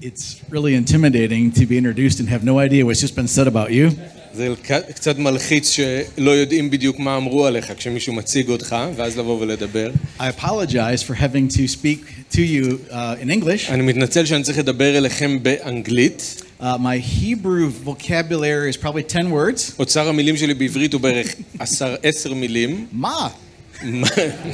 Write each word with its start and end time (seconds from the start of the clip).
it's 0.00 0.40
really 0.50 0.74
intimidating 0.74 1.50
to 1.52 1.64
be 1.66 1.76
introduced 1.78 2.20
and 2.20 2.28
have 2.28 2.44
no 2.44 2.58
idea 2.58 2.84
what's 2.86 3.00
just 3.00 3.16
been 3.16 3.28
said 3.28 3.46
about 3.46 3.70
you. 3.70 3.90
זה 4.34 4.48
ק- 4.62 4.90
קצת 4.94 5.18
מלחיץ 5.18 5.70
שלא 5.70 6.30
יודעים 6.30 6.70
בדיוק 6.70 6.98
מה 6.98 7.16
אמרו 7.16 7.46
עליך 7.46 7.72
כשמישהו 7.76 8.12
מציג 8.12 8.48
אותך, 8.48 8.76
ואז 8.96 9.18
לבוא 9.18 9.40
ולדבר. 9.40 9.90
I 10.18 10.22
apologize 10.22 11.02
for 11.08 11.14
having 11.14 11.48
to 11.56 11.68
speak 11.68 12.00
to 12.32 12.40
you 12.40 12.78
uh, 12.90 12.94
in 13.22 13.30
English. 13.30 13.70
אני 13.70 13.82
מתנצל 13.82 14.24
שאני 14.24 14.42
צריך 14.42 14.58
לדבר 14.58 14.98
אליכם 14.98 15.38
באנגלית. 15.42 16.42
Uh, 16.60 16.64
my 16.64 16.98
Hebrew 16.98 17.70
vocabulary 17.84 18.70
is 18.70 18.76
probably 18.76 19.02
10 19.02 19.30
words. 19.30 19.72
אוצר 19.78 20.08
המילים 20.08 20.36
שלי 20.36 20.54
בעברית 20.54 20.92
הוא 20.92 21.00
בערך 21.00 21.34
עשר, 21.58 21.96
עשר 22.02 22.34
מילים. 22.34 22.86
Ma, 23.02 23.28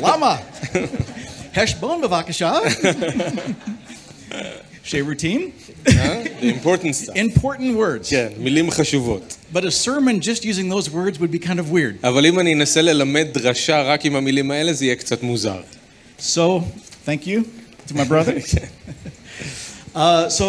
lama, 0.00 0.36
heshbon 1.54 2.02
bavakasha. 2.02 2.52
Shea 4.84 5.02
routine. 5.02 5.50
אה? 5.86 6.22
The 6.40 6.44
important 6.44 6.94
stuff. 6.94 7.16
Important 7.16 7.76
words. 7.76 8.10
כן, 8.10 8.28
מילים 8.38 8.70
חשובות. 8.70 9.36
But 9.52 9.64
a 9.64 9.70
sermon 9.70 10.20
just 10.20 10.44
using 10.44 10.68
those 10.68 10.90
words 10.90 11.18
would 11.20 11.30
be 11.32 11.38
kind 11.38 11.58
of 11.58 11.70
weird. 11.72 12.04
אבל 12.04 12.26
אם 12.26 12.38
אני 12.38 12.54
אנסה 12.54 12.82
ללמד 12.82 13.26
דרשה 13.32 13.82
רק 13.82 14.04
עם 14.04 14.16
המילים 14.16 14.50
האלה, 14.50 14.72
זה 14.72 14.84
יהיה 14.84 14.94
קצת 14.96 15.22
מוזר. 15.22 15.60
So, 16.18 16.62
thank 17.06 17.26
you 17.26 17.44
to 17.88 17.94
my 17.94 18.04
brother. 18.04 18.40
uh, 19.94 20.28
so, 20.28 20.44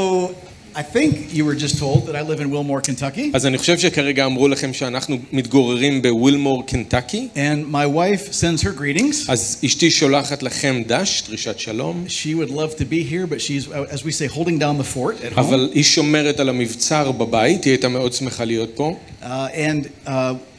I 0.77 0.83
think 0.83 1.33
you 1.33 1.47
were 1.47 1.55
just 1.55 1.79
told 1.79 2.01
that 2.07 2.15
I 2.15 2.21
live 2.21 2.39
in 2.39 2.51
Wilmore, 2.51 2.83
Kentucky. 2.83 3.31
אז 3.35 3.47
אני 3.47 3.59
חושב 3.59 3.79
שכרגע 3.79 4.27
אמרו 4.27 4.49
לכם 4.49 4.73
שאנחנו 4.73 5.19
מתגוררים 5.33 6.03
בווילמור, 6.03 6.67
קנטקי. 6.67 7.29
And 7.35 7.73
my 7.73 7.87
wife 7.87 8.33
sends 8.33 8.63
her 8.63 8.79
greetings. 8.81 9.17
אז 9.29 9.61
אשתי 9.67 9.91
שולחת 9.91 10.43
לכם 10.43 10.83
דש, 10.87 11.23
דרישת 11.29 11.59
שלום. 11.59 12.05
She 12.09 12.35
would 12.35 12.51
love 12.51 12.77
to 12.79 12.85
be 12.85 13.03
here, 13.11 13.27
but 13.27 13.41
she's, 13.41 13.69
uh, 13.69 13.95
as 13.95 14.05
we 14.05 14.11
say, 14.11 14.27
holding 14.27 14.59
down 14.59 14.77
the 14.79 14.97
fort 14.97 15.25
at 15.25 15.33
home. 15.33 15.41
אבל 15.41 15.71
היא 15.75 15.85
שומרת 15.85 16.41
על 16.41 16.49
המבצר 16.49 17.13
בבית, 17.13 17.65
היא 17.65 17.73
הייתה 17.73 17.89
מאוד 17.89 18.13
שמחה 18.13 18.45
להיות 18.45 18.71
פה. 18.75 18.97
Uh, 19.23 19.25
and 19.55 19.89
uh, 20.07 20.11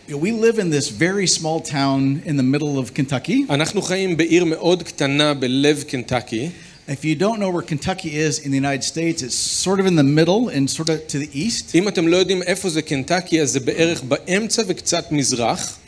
we 0.09 0.31
live 0.31 0.57
in 0.57 0.69
this 0.69 0.89
very 0.89 1.27
small 1.27 1.59
town 1.59 2.21
in 2.25 2.37
the 2.37 2.43
middle 2.43 2.79
of 2.79 2.93
Kentucky. 2.95 3.45
אנחנו 3.49 3.81
חיים 3.81 4.17
בעיר 4.17 4.45
מאוד 4.45 4.83
קטנה 4.83 5.33
בלב 5.33 5.83
קנטקי. 5.87 6.49
If 6.88 7.04
you 7.04 7.14
don't 7.14 7.38
know 7.38 7.50
where 7.50 7.62
Kentucky 7.62 8.16
is 8.16 8.40
in 8.44 8.50
the 8.50 8.56
United 8.56 8.82
States, 8.82 9.22
it's 9.22 9.36
sort 9.36 9.78
of 9.78 9.86
in 9.86 9.94
the 9.94 10.02
middle 10.02 10.48
and 10.48 10.68
sort 10.68 10.88
of 10.88 11.06
to 11.08 11.18
the 11.18 11.30
east. 11.32 11.74
אם 11.74 11.88
אתם 11.88 12.08
לא 12.08 12.16
יודעים 12.16 12.42
איפה 12.42 12.68
זה 12.68 12.82
קנטקי, 12.82 13.42
אז 13.42 13.50
זה 13.50 13.60
בערך 13.60 14.02
באמצע 14.02 14.62
וקצת 14.66 15.12
מזרח. 15.12 15.78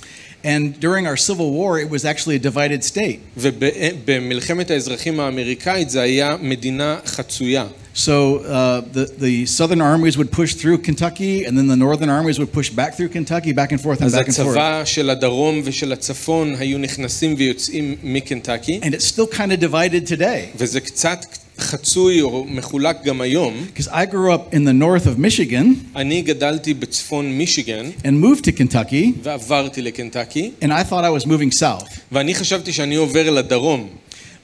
And 0.44 0.78
during 0.78 1.06
our 1.06 1.16
Civil 1.16 1.50
War, 1.52 1.78
it 1.78 1.88
was 1.88 2.04
actually 2.04 2.36
a 2.36 2.38
divided 2.50 2.84
state. 2.84 3.20
ובמלחמת 3.36 4.70
האזרחים 4.70 5.20
האמריקאית 5.20 5.90
זה 5.90 6.02
היה 6.02 6.36
מדינה 6.42 6.98
חצויה. 7.06 7.66
So 7.94 8.40
uh, 8.40 8.80
the, 8.92 9.06
the 9.18 9.46
southern 9.46 9.80
armies 9.80 10.18
would 10.18 10.32
push 10.32 10.54
through 10.54 10.78
Kentucky, 10.78 11.44
and 11.44 11.56
then 11.56 11.68
the 11.68 11.76
northern 11.76 12.10
armies 12.10 12.40
would 12.40 12.52
push 12.52 12.68
back 12.70 12.94
through 12.96 13.10
Kentucky, 13.10 13.52
back 13.52 13.70
and 13.72 13.80
forth 13.80 14.00
and 14.00 14.06
אז 14.06 14.14
back 14.14 14.26
and 14.26 14.34
forth. 14.36 14.48
הצבא 14.48 14.84
של 14.84 15.10
הדרום 15.10 15.60
ושל 15.64 15.92
הצפון 15.92 16.54
היו 16.58 16.78
נכנסים 16.78 17.34
ויוצאים 17.38 17.96
מקנטקי, 18.02 18.80
And 18.82 18.94
it's 18.94 19.06
still 19.06 19.28
kind 19.28 19.52
of 19.52 19.60
divided 19.60 20.06
today. 20.08 20.56
וזה 20.56 20.80
קצת 20.80 21.26
חצוי 21.58 22.22
או 22.22 22.44
מחולק 22.48 23.04
גם 23.04 23.20
היום. 23.20 23.66
Because 23.76 23.88
I 23.88 24.06
grew 24.12 24.30
up 24.32 24.54
in 24.54 24.64
the 24.64 24.72
north 24.82 25.06
of 25.06 25.18
Michigan 25.18 25.66
אני 25.96 26.22
גדלתי 26.22 26.74
בצפון 26.74 27.32
מישיגן 27.32 27.90
and 28.02 28.24
moved 28.24 28.44
to 28.44 28.52
Kentucky, 28.60 29.12
ועברתי 29.22 29.82
לקנטקי, 29.82 30.50
and 30.62 30.66
I 30.66 30.90
thought 30.90 31.04
I 31.04 31.22
was 31.22 31.26
moving 31.26 31.60
south. 31.60 31.98
ואני 32.12 32.34
חשבתי 32.34 32.72
שאני 32.72 32.94
עובר 32.94 33.30
לדרום, 33.30 33.88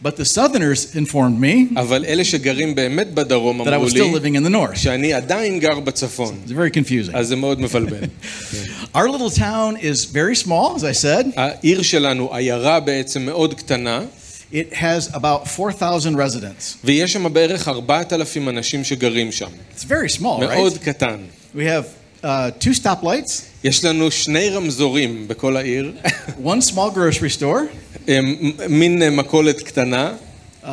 But 0.02 0.16
the 0.16 0.24
southerners 0.24 0.96
informed 0.96 1.38
me 1.42 1.80
אבל 1.80 2.04
אלה 2.04 2.24
שגרים 2.24 2.74
באמת 2.74 3.14
בדרום 3.14 3.60
that 3.60 3.64
I 3.64 3.68
אמרו 3.68 3.88
was 3.88 3.92
לי 3.92 4.00
still 4.00 4.14
living 4.16 4.34
in 4.36 4.46
the 4.46 4.54
north. 4.54 4.78
שאני 4.78 5.12
עדיין 5.12 5.58
גר 5.58 5.80
בצפון. 5.80 6.40
It's 6.46 6.50
very 6.50 6.74
confusing. 6.76 7.10
אז 7.12 7.28
זה 7.28 7.36
מאוד 7.36 7.60
מבלבל. 7.60 8.04
Our 8.94 9.08
little 9.08 9.36
town 9.38 9.76
is 9.76 10.04
very 10.12 10.46
small, 10.46 10.76
as 10.76 10.82
I 10.82 11.04
said. 11.04 11.26
העיר 11.36 11.82
שלנו, 11.82 12.34
עיירה 12.34 12.80
בעצם 12.80 13.26
מאוד 13.26 13.54
קטנה, 13.54 14.00
It 14.52 14.72
has 14.74 15.14
about 15.14 15.46
4,000 15.46 16.16
residents. 16.16 16.76
ויש 16.84 17.12
שם 17.12 17.32
בערך 17.32 17.68
4,000 17.68 18.48
אנשים 18.48 18.84
שגרים 18.84 19.32
שם. 19.32 19.46
It's 19.76 19.82
very 19.84 20.18
small, 20.18 20.40
מאוד 20.40 20.72
right? 20.72 20.84
קטן. 20.84 21.16
We 21.54 21.58
have 21.58 21.84
uh, 22.22 22.26
two 22.60 22.74
stoplights, 22.84 23.42
יש 23.64 23.84
לנו 23.84 24.10
שני 24.10 24.48
רמזורים 24.50 25.28
בכל 25.28 25.56
העיר, 25.56 25.92
one 26.44 26.60
small 26.70 26.94
grocery 26.94 27.40
store, 27.40 27.60
הם 28.08 28.36
מין 28.68 29.02
אה, 29.02 29.10
מכולת 29.10 29.60
קטנה, 29.62 30.12
uh, 30.64 30.66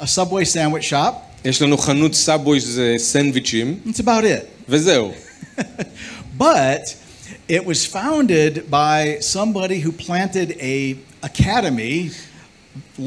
a 0.00 0.04
Subway 0.04 0.44
sandwich 0.54 0.90
shop. 0.90 1.12
יש 1.44 1.62
לנו 1.62 1.78
חנות 1.78 2.14
סאבווי 2.14 2.60
שזה 2.60 2.94
סנדוויצ'ים, 2.98 3.80
That's 3.86 4.00
about 4.00 4.24
it. 4.24 4.44
וזהו. 4.68 5.12
But 6.38 6.94
it 7.48 7.64
was 7.64 7.86
founded 7.86 8.70
by 8.70 9.18
somebody 9.20 9.80
who 9.80 9.92
planted 9.92 10.48
a 10.60 10.96
academy 11.22 12.10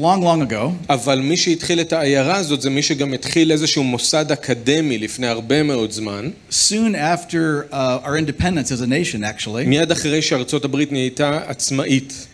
long, 0.01 0.21
long 0.23 0.51
ago. 0.51 0.89
אבל 0.89 1.19
מי 1.19 1.37
שהתחיל 1.37 1.81
את 1.81 1.93
העיירה 1.93 2.35
הזאת 2.35 2.61
זה 2.61 2.69
מי 2.69 2.81
שגם 2.81 3.13
התחיל 3.13 3.51
איזשהו 3.51 3.83
מוסד 3.83 4.31
אקדמי 4.31 4.97
לפני 4.97 5.27
הרבה 5.27 5.63
מאוד 5.63 5.91
זמן, 5.91 6.29
Soon 6.51 6.95
after 6.95 7.71
uh, 7.71 7.75
our 8.05 8.17
independence 8.17 8.71
as 8.71 8.81
a 8.81 8.87
nation, 8.87 9.23
actually. 9.23 9.67
מיד 9.67 9.91
אחרי 9.91 10.21
שארצות 10.21 10.65
הברית 10.65 10.91
נהייתה 10.91 11.39
עצמאית. 11.47 12.27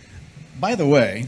By 0.60 0.74
the 0.74 0.86
way, 0.86 1.26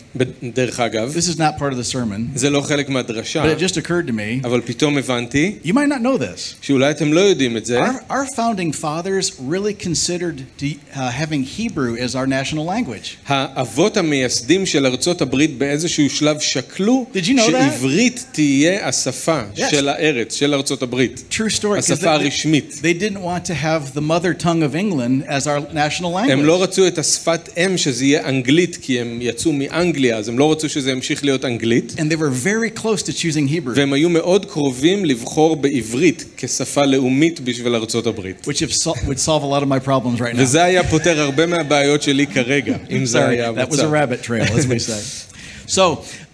דרך 0.54 0.80
אגב, 0.80 1.12
this 1.16 1.28
is 1.28 1.38
not 1.38 1.58
part 1.60 1.72
of 1.72 1.76
the 1.76 1.92
sermon, 1.92 2.20
זה 2.38 2.50
לא 2.50 2.60
חלק 2.60 2.88
מהדרשה, 2.88 3.44
but 3.44 3.58
it 3.58 3.62
just 3.62 3.76
occurred 3.76 4.06
to 4.08 4.12
me. 4.12 4.44
אבל 4.46 4.60
פתאום 4.60 4.98
הבנתי 4.98 5.54
You 5.64 5.68
might 5.68 5.88
not 5.88 6.02
know 6.02 6.18
this. 6.18 6.54
שאולי 6.60 6.90
אתם 6.90 7.12
לא 7.12 7.20
יודעים 7.20 7.56
את 7.56 7.66
זה. 7.66 7.80
Our, 7.80 8.12
our 8.12 8.26
founding 8.36 8.72
fathers 8.72 9.32
really 9.50 9.74
considered 9.86 10.38
to, 10.60 10.64
uh, 10.94 11.10
having 11.10 11.42
Hebrew 11.58 11.96
as 11.96 12.14
our 12.14 12.26
national 12.26 12.64
language. 12.64 13.16
האבות 13.26 13.96
המייסדים 13.96 14.66
של 14.66 14.86
ארצות 14.86 15.20
הברית 15.22 15.58
באיזשהו 15.58 16.10
שלב 16.10 16.38
שקלו 16.40 17.06
Did 17.14 17.18
you 17.18 17.20
know 17.20 17.38
that? 17.38 17.50
שעברית 17.50 18.24
תהיה 18.32 18.88
השפה 18.88 19.40
Yes. 19.56 19.70
של 19.70 19.88
הארץ, 19.88 20.34
של 20.34 20.54
ארצות 20.54 20.82
הברית. 20.82 21.22
True 21.30 21.34
story. 21.60 21.62
'cause 21.62 21.78
השפה 21.92 22.06
they, 22.06 22.08
הרשמית. 22.08 22.72
they 22.82 23.02
didn't 23.02 23.20
want 23.24 23.44
to 23.50 23.54
have 23.54 23.94
the 23.98 24.02
mother 24.02 24.42
tongue 24.44 24.62
of 24.62 24.74
England 24.74 25.28
as 25.28 25.46
our 25.46 25.60
national 25.74 26.12
language. 26.14 26.30
הם 26.32 26.44
לא 26.44 26.62
רצו 26.62 26.86
את 26.86 26.98
השפת 26.98 27.48
אם 27.56 27.76
שזה 27.76 28.04
יהיה 28.04 28.28
אנגלית, 28.28 28.76
כי 28.82 29.00
הם 29.00 29.18
יצאו 29.23 29.51
מאנגליה, 29.53 30.17
אז 30.17 30.27
הם 30.29 30.39
לא 30.39 30.51
רצו 30.51 30.69
שזה 30.69 30.91
ימשיך 30.91 31.23
להיות 31.23 31.45
אנגלית. 31.45 31.93
And 31.97 32.11
they 32.11 32.15
were 32.17 32.45
very 32.45 32.79
close 32.81 33.01
to 33.03 33.11
choosing 33.11 33.47
Hebrew, 33.49 33.71
והם 33.75 33.93
היו 33.93 34.09
מאוד 34.09 34.45
קרובים 34.45 35.05
לבחור 35.05 35.55
בעברית 35.55 36.25
כשפה 36.37 36.85
לאומית 36.85 37.39
בשביל 37.39 37.75
ארצות 37.75 38.07
הברית. 38.07 38.47
which 38.47 38.61
if 38.61 38.73
sol- 38.83 38.97
would 39.07 39.19
solve 39.19 39.43
a 39.43 39.59
lot 39.59 39.63
of 39.63 39.67
my 39.67 39.87
problems 39.87 40.19
right 40.19 40.33
now. 40.35 40.41
וזה 40.41 40.63
היה 40.63 40.83
פותר 40.83 41.19
הרבה 41.21 41.45
מהבעיות 41.45 42.01
שלי 42.01 42.27
כרגע, 42.27 42.77
אם 42.97 43.05
זה 43.05 43.27
היה 43.27 43.49
that 43.49 43.69
was 43.69 43.75
a 43.75 43.81
המצב. 43.81 43.93
rabbit 43.93 44.25
trail, 44.27 44.57
as 44.57 44.67
we 44.67 44.89
say. 44.89 45.01
So, 45.77 45.83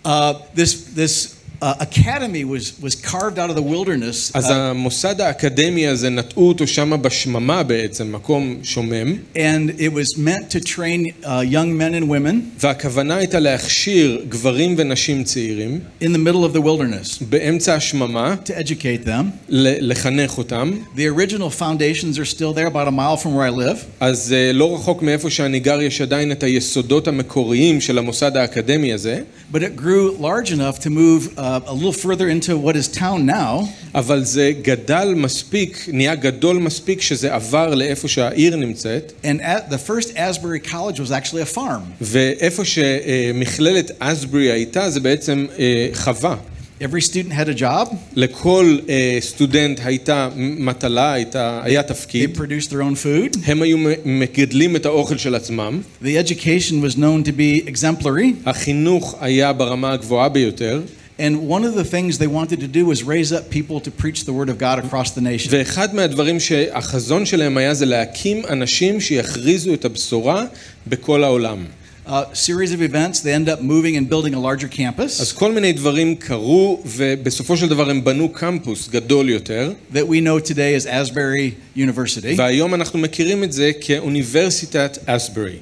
uh, 0.06 0.34
this 0.60 0.72
this 1.02 1.14
uh, 1.63 1.75
academy 1.81 2.45
was 2.45 2.65
was 2.83 2.95
carved 2.95 3.39
out 3.39 3.49
of 3.51 3.57
the 3.57 3.63
wilderness, 3.63 4.31
אז 4.35 4.51
uh, 4.51 4.53
המוסד 4.53 5.21
האקדמי 5.21 5.87
הזה, 5.89 6.11
נטעו 6.11 6.49
אותו 6.49 6.67
שם 6.67 6.93
בשממה 7.03 7.63
בעצם, 7.63 8.13
מקום 8.13 8.57
שומם, 8.63 9.17
and 9.35 9.71
it 9.79 9.93
was 9.93 10.19
meant 10.19 10.51
to 10.51 10.61
train 10.65 11.07
uh, 11.25 11.27
young 11.41 11.79
men 11.79 11.95
and 11.95 12.09
women 12.09 12.35
והכוונה 12.61 13.17
הייתה 13.17 13.41
להכשיר 13.41 14.25
גברים 14.29 14.75
ונשים 14.79 15.25
צעירים 15.25 15.81
in 16.03 16.07
the 16.07 16.29
middle 16.29 16.45
of 16.45 16.57
the 16.57 16.61
wilderness 16.61 17.25
באמצע 17.29 17.75
השממה, 17.75 18.35
to 18.45 18.51
educate 18.51 19.07
them. 19.07 19.25
ל- 19.49 19.91
לחנך 19.91 20.39
אותם. 20.39 20.71
The 20.97 21.01
original 21.01 21.51
foundations 21.61 22.19
are 22.19 22.25
still 22.37 22.53
there, 22.53 22.67
about 22.67 22.89
a 22.89 22.93
mile 22.93 23.17
from 23.17 23.35
where 23.35 23.47
I 23.47 23.69
live. 23.69 23.79
אז 24.01 24.33
אה, 24.33 24.53
לא 24.53 24.75
רחוק 24.75 25.03
מאיפה 25.03 25.31
שאני 25.31 25.61
גר 25.61 25.83
יש 25.83 26.01
עדיין 26.01 26.33
את 26.33 26.43
היסודות 26.43 27.09
המקוריים 27.09 27.81
של 27.81 27.99
המוסד 27.99 28.37
האקדמי 28.37 28.93
הזה, 28.93 29.21
But 29.53 29.59
it 29.63 29.77
grew 29.77 30.17
large 30.19 30.51
enough 30.51 30.79
to 30.81 30.91
move 30.91 31.39
uh, 31.39 31.48
a 31.68 31.74
little 31.74 31.94
further 31.94 32.28
into 32.30 32.58
what 32.58 32.76
is 32.76 32.88
town 33.00 33.26
now, 33.26 33.66
אבל 33.96 34.24
זה 34.24 34.52
גדל 34.62 35.14
מספיק, 35.16 35.86
נהיה 35.94 36.16
גדול 36.16 36.58
מספיק 36.58 37.02
שזה 37.02 37.34
עבר 37.36 37.76
לאיפה 37.76 38.08
שהעיר 38.08 38.56
נמצאת, 38.56 39.12
and 39.24 39.42
at, 39.42 39.72
the 39.74 39.78
first 39.90 40.10
Asbury 40.16 40.70
College 40.72 41.00
was 41.00 41.12
actually 41.12 41.42
a 41.42 41.56
farm. 41.58 41.82
ואיפה 42.02 42.64
שמכללת 42.66 43.92
אסברי 44.00 44.52
הייתה 44.52 44.90
זה 44.90 45.00
בעצם 45.00 45.46
אה, 45.60 45.90
חווה. 45.94 46.36
Every 46.82 47.02
student 47.02 47.34
had 47.34 47.50
a 47.50 47.60
job. 47.62 47.96
לכל 48.16 48.78
אה, 48.90 49.18
סטודנט 49.22 49.80
הייתה 49.84 50.30
מטלה, 50.36 51.14
הייתה, 51.14 51.62
היה 51.64 51.82
They 51.82 51.84
תפקיד. 51.84 52.38
produced 52.38 52.70
their 52.70 52.82
own 52.82 52.96
food. 53.06 53.38
הם 53.46 53.62
היו 53.62 53.78
מגדלים 54.06 54.76
את 54.76 54.86
האוכל 54.86 55.18
של 55.18 55.36
עצמם. 55.36 55.82
The 56.04 56.08
education 56.28 56.74
was 56.86 56.96
known 56.96 57.28
to 57.28 57.32
be 57.32 57.68
exemplary. 57.70 58.34
החינוך 58.46 59.16
היה 59.22 59.54
ברמה 59.54 59.92
הגבוהה 59.94 60.30
ביותר. 60.30 60.82
And 61.19 61.49
one 61.49 61.65
of 61.65 61.75
the 61.75 61.85
things 61.85 62.19
they 62.19 62.27
wanted 62.27 62.59
to 62.61 62.67
do 62.67 62.85
was 62.87 63.05
raise 63.05 63.33
up 63.33 63.49
people 63.49 63.79
to 63.81 63.91
preach 63.91 64.25
the 64.25 64.33
word 64.33 64.49
of 64.49 64.59
God 64.59 64.79
across 64.85 65.11
the 65.13 65.21
nation. 65.21 65.51
ואחד 65.51 65.95
מהדברים 65.95 66.41
שהחזון 66.41 67.27
שלהם 67.27 67.57
היה 67.57 67.75
זה 67.75 67.87
להקים 67.87 68.43
אנשים 68.51 69.01
שיכריזו 69.01 69.75
את 69.75 69.85
הבשורה 69.85 70.45
בכל 70.87 71.25
העולם. 71.25 71.65
Uh, 72.07 72.27
a 72.31 72.37
series 72.37 72.73
of 72.73 72.83
events. 72.83 73.21
They 73.21 73.33
end 73.33 73.49
up 73.49 73.63
moving 73.63 73.97
and 73.97 74.11
building 74.11 74.35
a 74.35 74.39
larger 74.39 74.69
campus 74.69 75.21
אז 75.21 75.33
כל 75.33 75.53
מיני 75.53 75.73
דברים 75.73 76.15
קרו, 76.15 76.83
ובסופו 76.87 77.57
של 77.57 77.69
דבר 77.69 77.91
הם 77.91 78.05
בנו 78.05 78.29
קמפוס 78.29 78.89
גדול 78.89 79.29
יותר, 79.29 79.73
that 79.93 80.07
we 80.07 80.21
know 80.21 80.39
today 80.49 80.75
as 80.75 80.87
Asbury 80.87 81.79
University. 81.79 82.37
והיום 82.37 82.75
אנחנו 82.75 82.99
מכירים 82.99 83.45
את 83.45 83.53
זה 83.53 83.71
כאוניברסיטת 83.81 84.99
אסברי. 85.07 85.57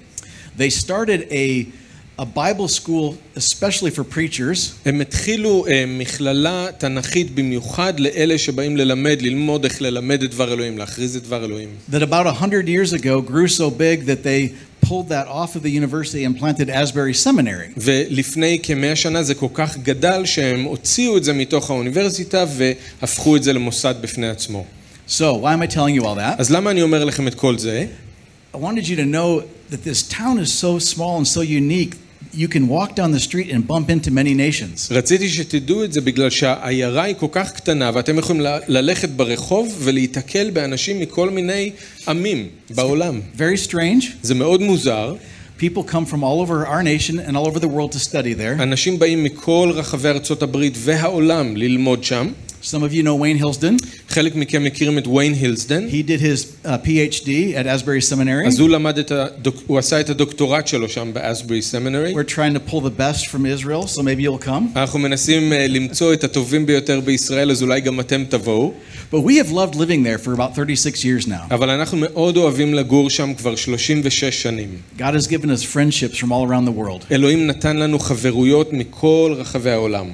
They 0.59 0.71
started 0.71 1.31
a, 1.31 1.67
a 2.19 2.25
Bible 2.25 2.69
school 2.69 3.17
especially 3.37 3.91
for 3.91 4.05
preachers 4.05 4.73
הם 4.87 5.01
התחילו 5.01 5.67
אה, 5.69 5.85
מכללה 5.89 6.67
תנכית 6.79 7.35
במיוחד 7.35 8.01
לאלה 8.01 8.39
שבאים 8.39 8.77
ללמד, 8.77 9.23
ללמוד 9.23 9.65
איך 9.65 9.83
ללמד 9.83 10.23
את 10.23 10.31
דבר 10.31 10.53
אלוהים, 10.53 10.79
להכריז 10.79 11.17
את 11.17 11.23
דבר 11.23 11.45
אלוהים. 11.45 11.69
that 11.91 12.03
about 12.03 12.27
100 12.27 12.69
years 12.69 12.93
ago 12.93 13.21
grew 13.21 13.49
so 13.49 13.71
big 13.71 14.07
that 14.07 14.23
they 14.23 14.53
pulled 14.87 15.09
that 15.09 15.27
off 15.27 15.57
of 15.57 15.63
the 15.63 15.71
university 15.71 16.25
and 16.25 16.39
planted 16.39 16.69
Asbury 16.69 17.15
Seminary. 17.15 17.73
ולפני 17.77 18.59
כמאה 18.63 18.97
שנה 18.97 19.23
זה 19.23 19.35
כל 19.35 19.49
כך 19.55 19.79
גדל 19.79 20.23
שהם 20.25 20.63
הוציאו 20.63 21.17
את 21.17 21.25
זה 21.25 21.33
מתוך 21.33 21.71
האוניברסיטה 21.71 22.45
והפכו 22.57 23.37
את 23.37 23.43
זה 23.43 23.53
למוסד 23.53 23.95
בפני 24.01 24.29
עצמו. 24.29 24.65
So, 25.09 25.35
why 25.35 25.53
am 25.53 25.63
I 25.63 25.67
telling 25.67 25.95
you 26.01 26.05
all 26.05 26.17
that? 26.17 26.39
אז 26.39 26.51
למה 26.51 26.71
אני 26.71 26.83
אומר 26.83 27.05
לכם 27.05 27.29
את 27.29 27.35
כל 27.35 27.59
זה? 27.59 27.87
I 28.55 28.59
wanted 28.59 28.87
you 28.87 28.97
to 28.97 29.07
know 29.07 29.43
that 29.71 29.83
this 29.85 30.03
town 30.03 30.39
is 30.39 30.53
so 30.53 30.79
small 30.79 31.17
and 31.17 31.27
so 31.27 31.41
unique, 31.41 31.95
you 32.34 32.48
can 32.48 32.68
walk 32.68 32.96
down 32.96 33.12
the 33.12 33.20
street 33.20 33.50
and 33.52 33.68
bump 33.68 33.90
into 33.90 34.12
many 34.12 34.34
nations. 34.34 34.92
רציתי 34.92 35.30
שתדעו 35.30 35.84
את 35.84 35.94
זה 35.94 36.02
בגלל 36.02 36.30
שהעיירה 36.30 37.04
היא 37.04 37.16
כל 37.20 37.28
כך 37.32 37.52
קטנה 37.52 37.92
ואתם 37.94 38.18
יכולים 38.18 38.42
ללכת 38.68 39.10
ברחוב 39.10 39.76
ולהיתקל 39.80 40.50
באנשים 40.50 41.00
מכל 41.00 41.30
מיני 41.30 41.72
עמים 42.08 42.48
בעולם. 42.70 43.22
Very 43.38 43.70
strange. 43.70 44.06
זה 44.22 44.36
מאוד 44.36 44.62
מוזר, 44.62 45.16
People 45.60 45.84
come 45.84 46.06
from 46.06 46.24
all 46.24 46.40
over 46.40 46.68
our 46.68 46.84
nation 46.84 47.18
and 47.18 47.36
all 47.36 47.48
over 47.48 47.60
the 47.60 47.68
world 47.68 47.92
to 47.94 48.00
study 48.00 48.34
there. 48.34 48.62
אנשים 48.64 49.00
באים 49.00 49.24
מכל 49.24 49.72
רחבי 49.74 50.10
ארצות 50.10 50.44
הברית 50.44 50.74
והעולם 50.78 51.58
ללמוד 51.58 52.04
שם. 52.04 52.28
Some 52.67 52.85
of 52.85 52.93
you 52.93 53.03
know 53.03 53.17
Wayne 53.17 53.43
Hilsden. 53.43 53.77
חלק 54.09 54.35
מכם 54.35 54.65
מכירים 54.65 54.99
את 54.99 55.07
ויין 55.07 55.35
הילסדן, 55.35 55.89
He 55.89 56.09
did 56.09 56.21
his 56.21 56.67
uh, 56.67 56.69
PhD 56.87 57.29
at 57.55 57.67
Asbury 57.67 58.13
Seminary. 58.13 58.47
אז 58.47 58.59
הוא 58.61 58.69
למד 58.69 58.99
את 58.99 59.11
הדוק... 59.11 59.57
הוא 59.67 59.79
עשה 59.79 60.01
את 60.01 60.11
הדוקטורט 60.11 60.67
שלו 60.67 60.89
שם 60.89 61.11
באסברי 61.13 61.63
סמינרי. 61.63 62.15
We're 62.15 62.35
trying 62.35 62.55
to 62.55 62.71
pull 62.71 62.81
the 62.81 63.01
best 63.01 63.27
from 63.27 63.47
Israel, 63.47 63.87
so 63.87 64.03
maybe 64.03 64.23
you'll 64.23 64.47
come. 64.47 64.79
אנחנו 64.79 64.99
מנסים 64.99 65.53
אה, 65.53 65.67
למצוא 65.69 66.13
את 66.13 66.25
הטובים 66.25 66.67
ביותר 66.67 67.01
בישראל, 67.01 67.51
אז 67.51 67.63
אולי 67.63 67.81
גם 67.81 68.01
אתם 68.01 68.25
תבואו. 68.29 68.73
But 69.13 69.17
we 69.17 69.37
have 69.45 69.51
loved 69.51 69.75
living 69.75 70.03
there 70.03 70.19
for 70.19 70.33
about 70.33 70.55
36 70.55 71.05
years 71.05 71.27
now. 71.29 71.33
אבל 71.51 71.71
אנחנו 71.71 71.99
מאוד 72.01 72.37
אוהבים 72.37 72.75
לגור 72.75 73.11
שם 73.11 73.35
כבר 73.35 73.57
36 73.57 74.43
שנים. 74.43 74.69
God 74.99 75.15
has 75.15 75.27
given 75.27 75.49
us 75.49 75.63
friendships 75.75 76.17
from 76.19 76.33
all 76.33 76.51
around 76.51 76.67
the 76.67 76.79
world. 76.79 77.05
אלוהים 77.11 77.47
נתן 77.47 77.77
לנו 77.77 77.99
חברויות 77.99 78.73
מכל 78.73 79.35
רחבי 79.39 79.71
העולם. 79.71 80.07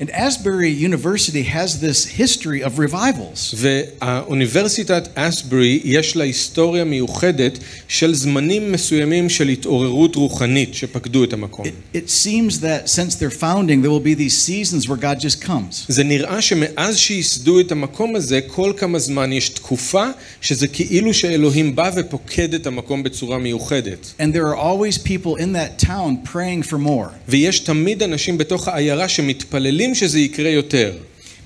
And 0.00 0.10
Asbury 0.10 0.70
University 0.70 1.44
has 1.44 1.80
this 1.80 2.04
history 2.04 2.62
of 2.64 2.78
revivals. 2.78 3.54
והאוניברסיטת 3.56 5.08
אסברי 5.14 5.80
יש 5.84 6.16
לה 6.16 6.24
היסטוריה 6.24 6.84
מיוחדת 6.84 7.58
של 7.88 8.14
זמנים 8.14 8.72
מסוימים 8.72 9.28
של 9.28 9.48
התעוררות 9.48 10.16
רוחנית 10.16 10.74
שפקדו 10.74 11.24
את 11.24 11.32
המקום. 11.32 11.66
It, 11.66 11.96
it 11.96 12.10
seems 12.10 12.60
that 12.60 12.88
since 12.88 13.14
their 13.14 13.30
founding, 13.30 13.82
there 13.82 13.90
will 13.90 14.00
be 14.00 14.14
these 14.14 14.36
seasons 14.36 14.88
where 14.88 14.96
God 14.96 15.20
just 15.20 15.46
comes. 15.46 15.84
זה 15.88 16.04
נראה 16.04 16.42
שמאז 16.42 16.96
שייסדו 16.96 17.60
את 17.60 17.72
המקום 17.72 18.16
הזה, 18.16 18.40
כל 18.46 18.72
כמה 18.76 18.98
זמן 18.98 19.32
יש 19.32 19.48
תקופה 19.48 20.06
שזה 20.40 20.68
כאילו 20.68 21.14
שאלוהים 21.14 21.76
בא 21.76 21.90
ופוקד 21.96 22.54
את 22.54 22.66
המקום 22.66 23.02
בצורה 23.02 23.38
מיוחדת. 23.38 24.14
And 24.18 24.34
there 24.34 24.46
are 24.52 24.56
always 24.56 24.98
people 24.98 25.36
in 25.36 25.52
that 25.52 25.86
town 25.86 26.28
praying 26.32 26.70
for 26.70 26.78
more. 26.78 27.08
ויש 27.28 27.60
תמיד 27.60 28.02
אנשים 28.02 28.38
בתוך 28.38 28.68
העיירה 28.68 29.08
שמתפללים 29.08 29.87
שזה 29.95 30.19
יקרה 30.19 30.49
יותר. 30.49 30.93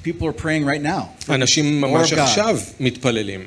People 0.06 0.24
are 0.24 0.42
praying 0.42 0.66
right 0.66 0.84
now. 0.84 1.32
אנשים 1.34 1.82
ממש. 1.82 2.14
עכשיו 2.14 2.60
מתפללים. 2.80 3.40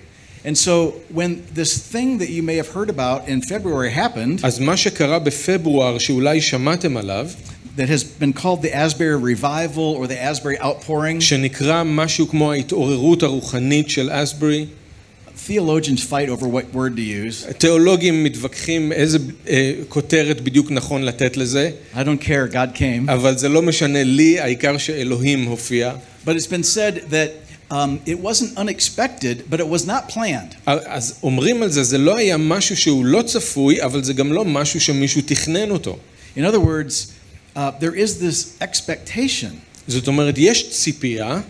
And 0.45 0.57
so 0.57 0.95
when 1.13 1.43
this 1.55 1.77
thing 1.93 2.19
that 2.19 2.31
you 2.31 2.43
may 2.43 2.55
have 2.55 2.69
heard 2.69 2.89
about 2.89 3.29
in 3.29 3.41
February 3.43 3.91
happened, 3.91 4.41
אז 4.43 4.59
מה 4.59 4.77
שקרה 4.77 5.19
בפברואר, 5.19 5.99
שאולי 5.99 6.41
שמעתם 6.41 6.97
עליו, 6.97 7.29
that 7.77 7.89
has 7.89 8.05
been 8.05 8.33
called 8.33 8.63
the 8.63 8.73
Asbury 8.73 9.17
Revival 9.35 9.97
or 9.99 10.07
the 10.07 10.19
Asbury 10.19 10.59
Outpouring, 10.61 11.21
שנקרא 11.21 11.83
משהו 11.85 12.29
כמו 12.29 12.53
ההתעוררות 12.53 13.23
הרוחנית 13.23 13.91
של 13.91 14.09
אסברי, 14.13 14.67
theologians 15.37 16.03
fight 16.03 16.29
over 16.29 16.47
what 16.49 16.75
word 16.75 16.97
to 16.97 17.03
use. 17.03 17.53
תיאולוגים 17.59 18.25
מתווכחים 18.25 18.93
איזה 18.93 19.19
אה, 19.49 19.73
כותרת 19.89 20.41
בדיוק 20.41 20.71
נכון 20.71 21.03
לתת 21.03 21.37
לזה, 21.37 21.71
I 21.95 21.99
don't 21.99 22.23
care, 22.25 22.53
God 22.53 22.79
came. 22.79 23.13
אבל 23.13 23.39
זה 23.39 23.49
לא 23.49 23.63
משנה 23.63 24.03
לי, 24.05 24.41
העיקר 24.41 24.79
שאלוהים 24.79 25.45
הופיע. 25.45 25.93
But 26.27 26.29
it's 26.29 26.47
been 26.47 26.65
said 26.65 27.11
that 27.11 27.31
um, 27.71 28.01
it 28.07 28.19
wasn't 28.21 28.57
unexpected, 28.57 29.51
but 29.51 29.61
it 29.61 29.69
was 29.69 29.87
not 29.87 30.09
planned. 30.15 30.57
אז 30.67 31.15
אומרים 31.23 31.63
על 31.63 31.71
זה, 31.71 31.83
זה 31.83 31.99
לא 31.99 32.17
היה 32.17 32.37
משהו 32.37 32.77
שהוא 32.77 33.05
לא 33.05 33.23
צפוי, 33.23 33.83
אבל 33.83 34.05
זה 34.05 34.13
גם 34.13 34.33
לא 34.33 34.45
משהו 34.45 34.81
שמישהו 34.81 35.23
תכנן 35.27 35.71
אותו. 35.71 35.99
In 36.37 36.41
other 36.41 36.61
words, 36.61 37.13
uh, 37.57 37.61
there 37.81 37.95
is 37.95 38.21
this 38.21 38.65
expectation, 38.65 39.53
זאת 39.89 40.09
אומרת, 40.09 40.35
יש 40.39 40.71
ציפייה, 40.71 41.41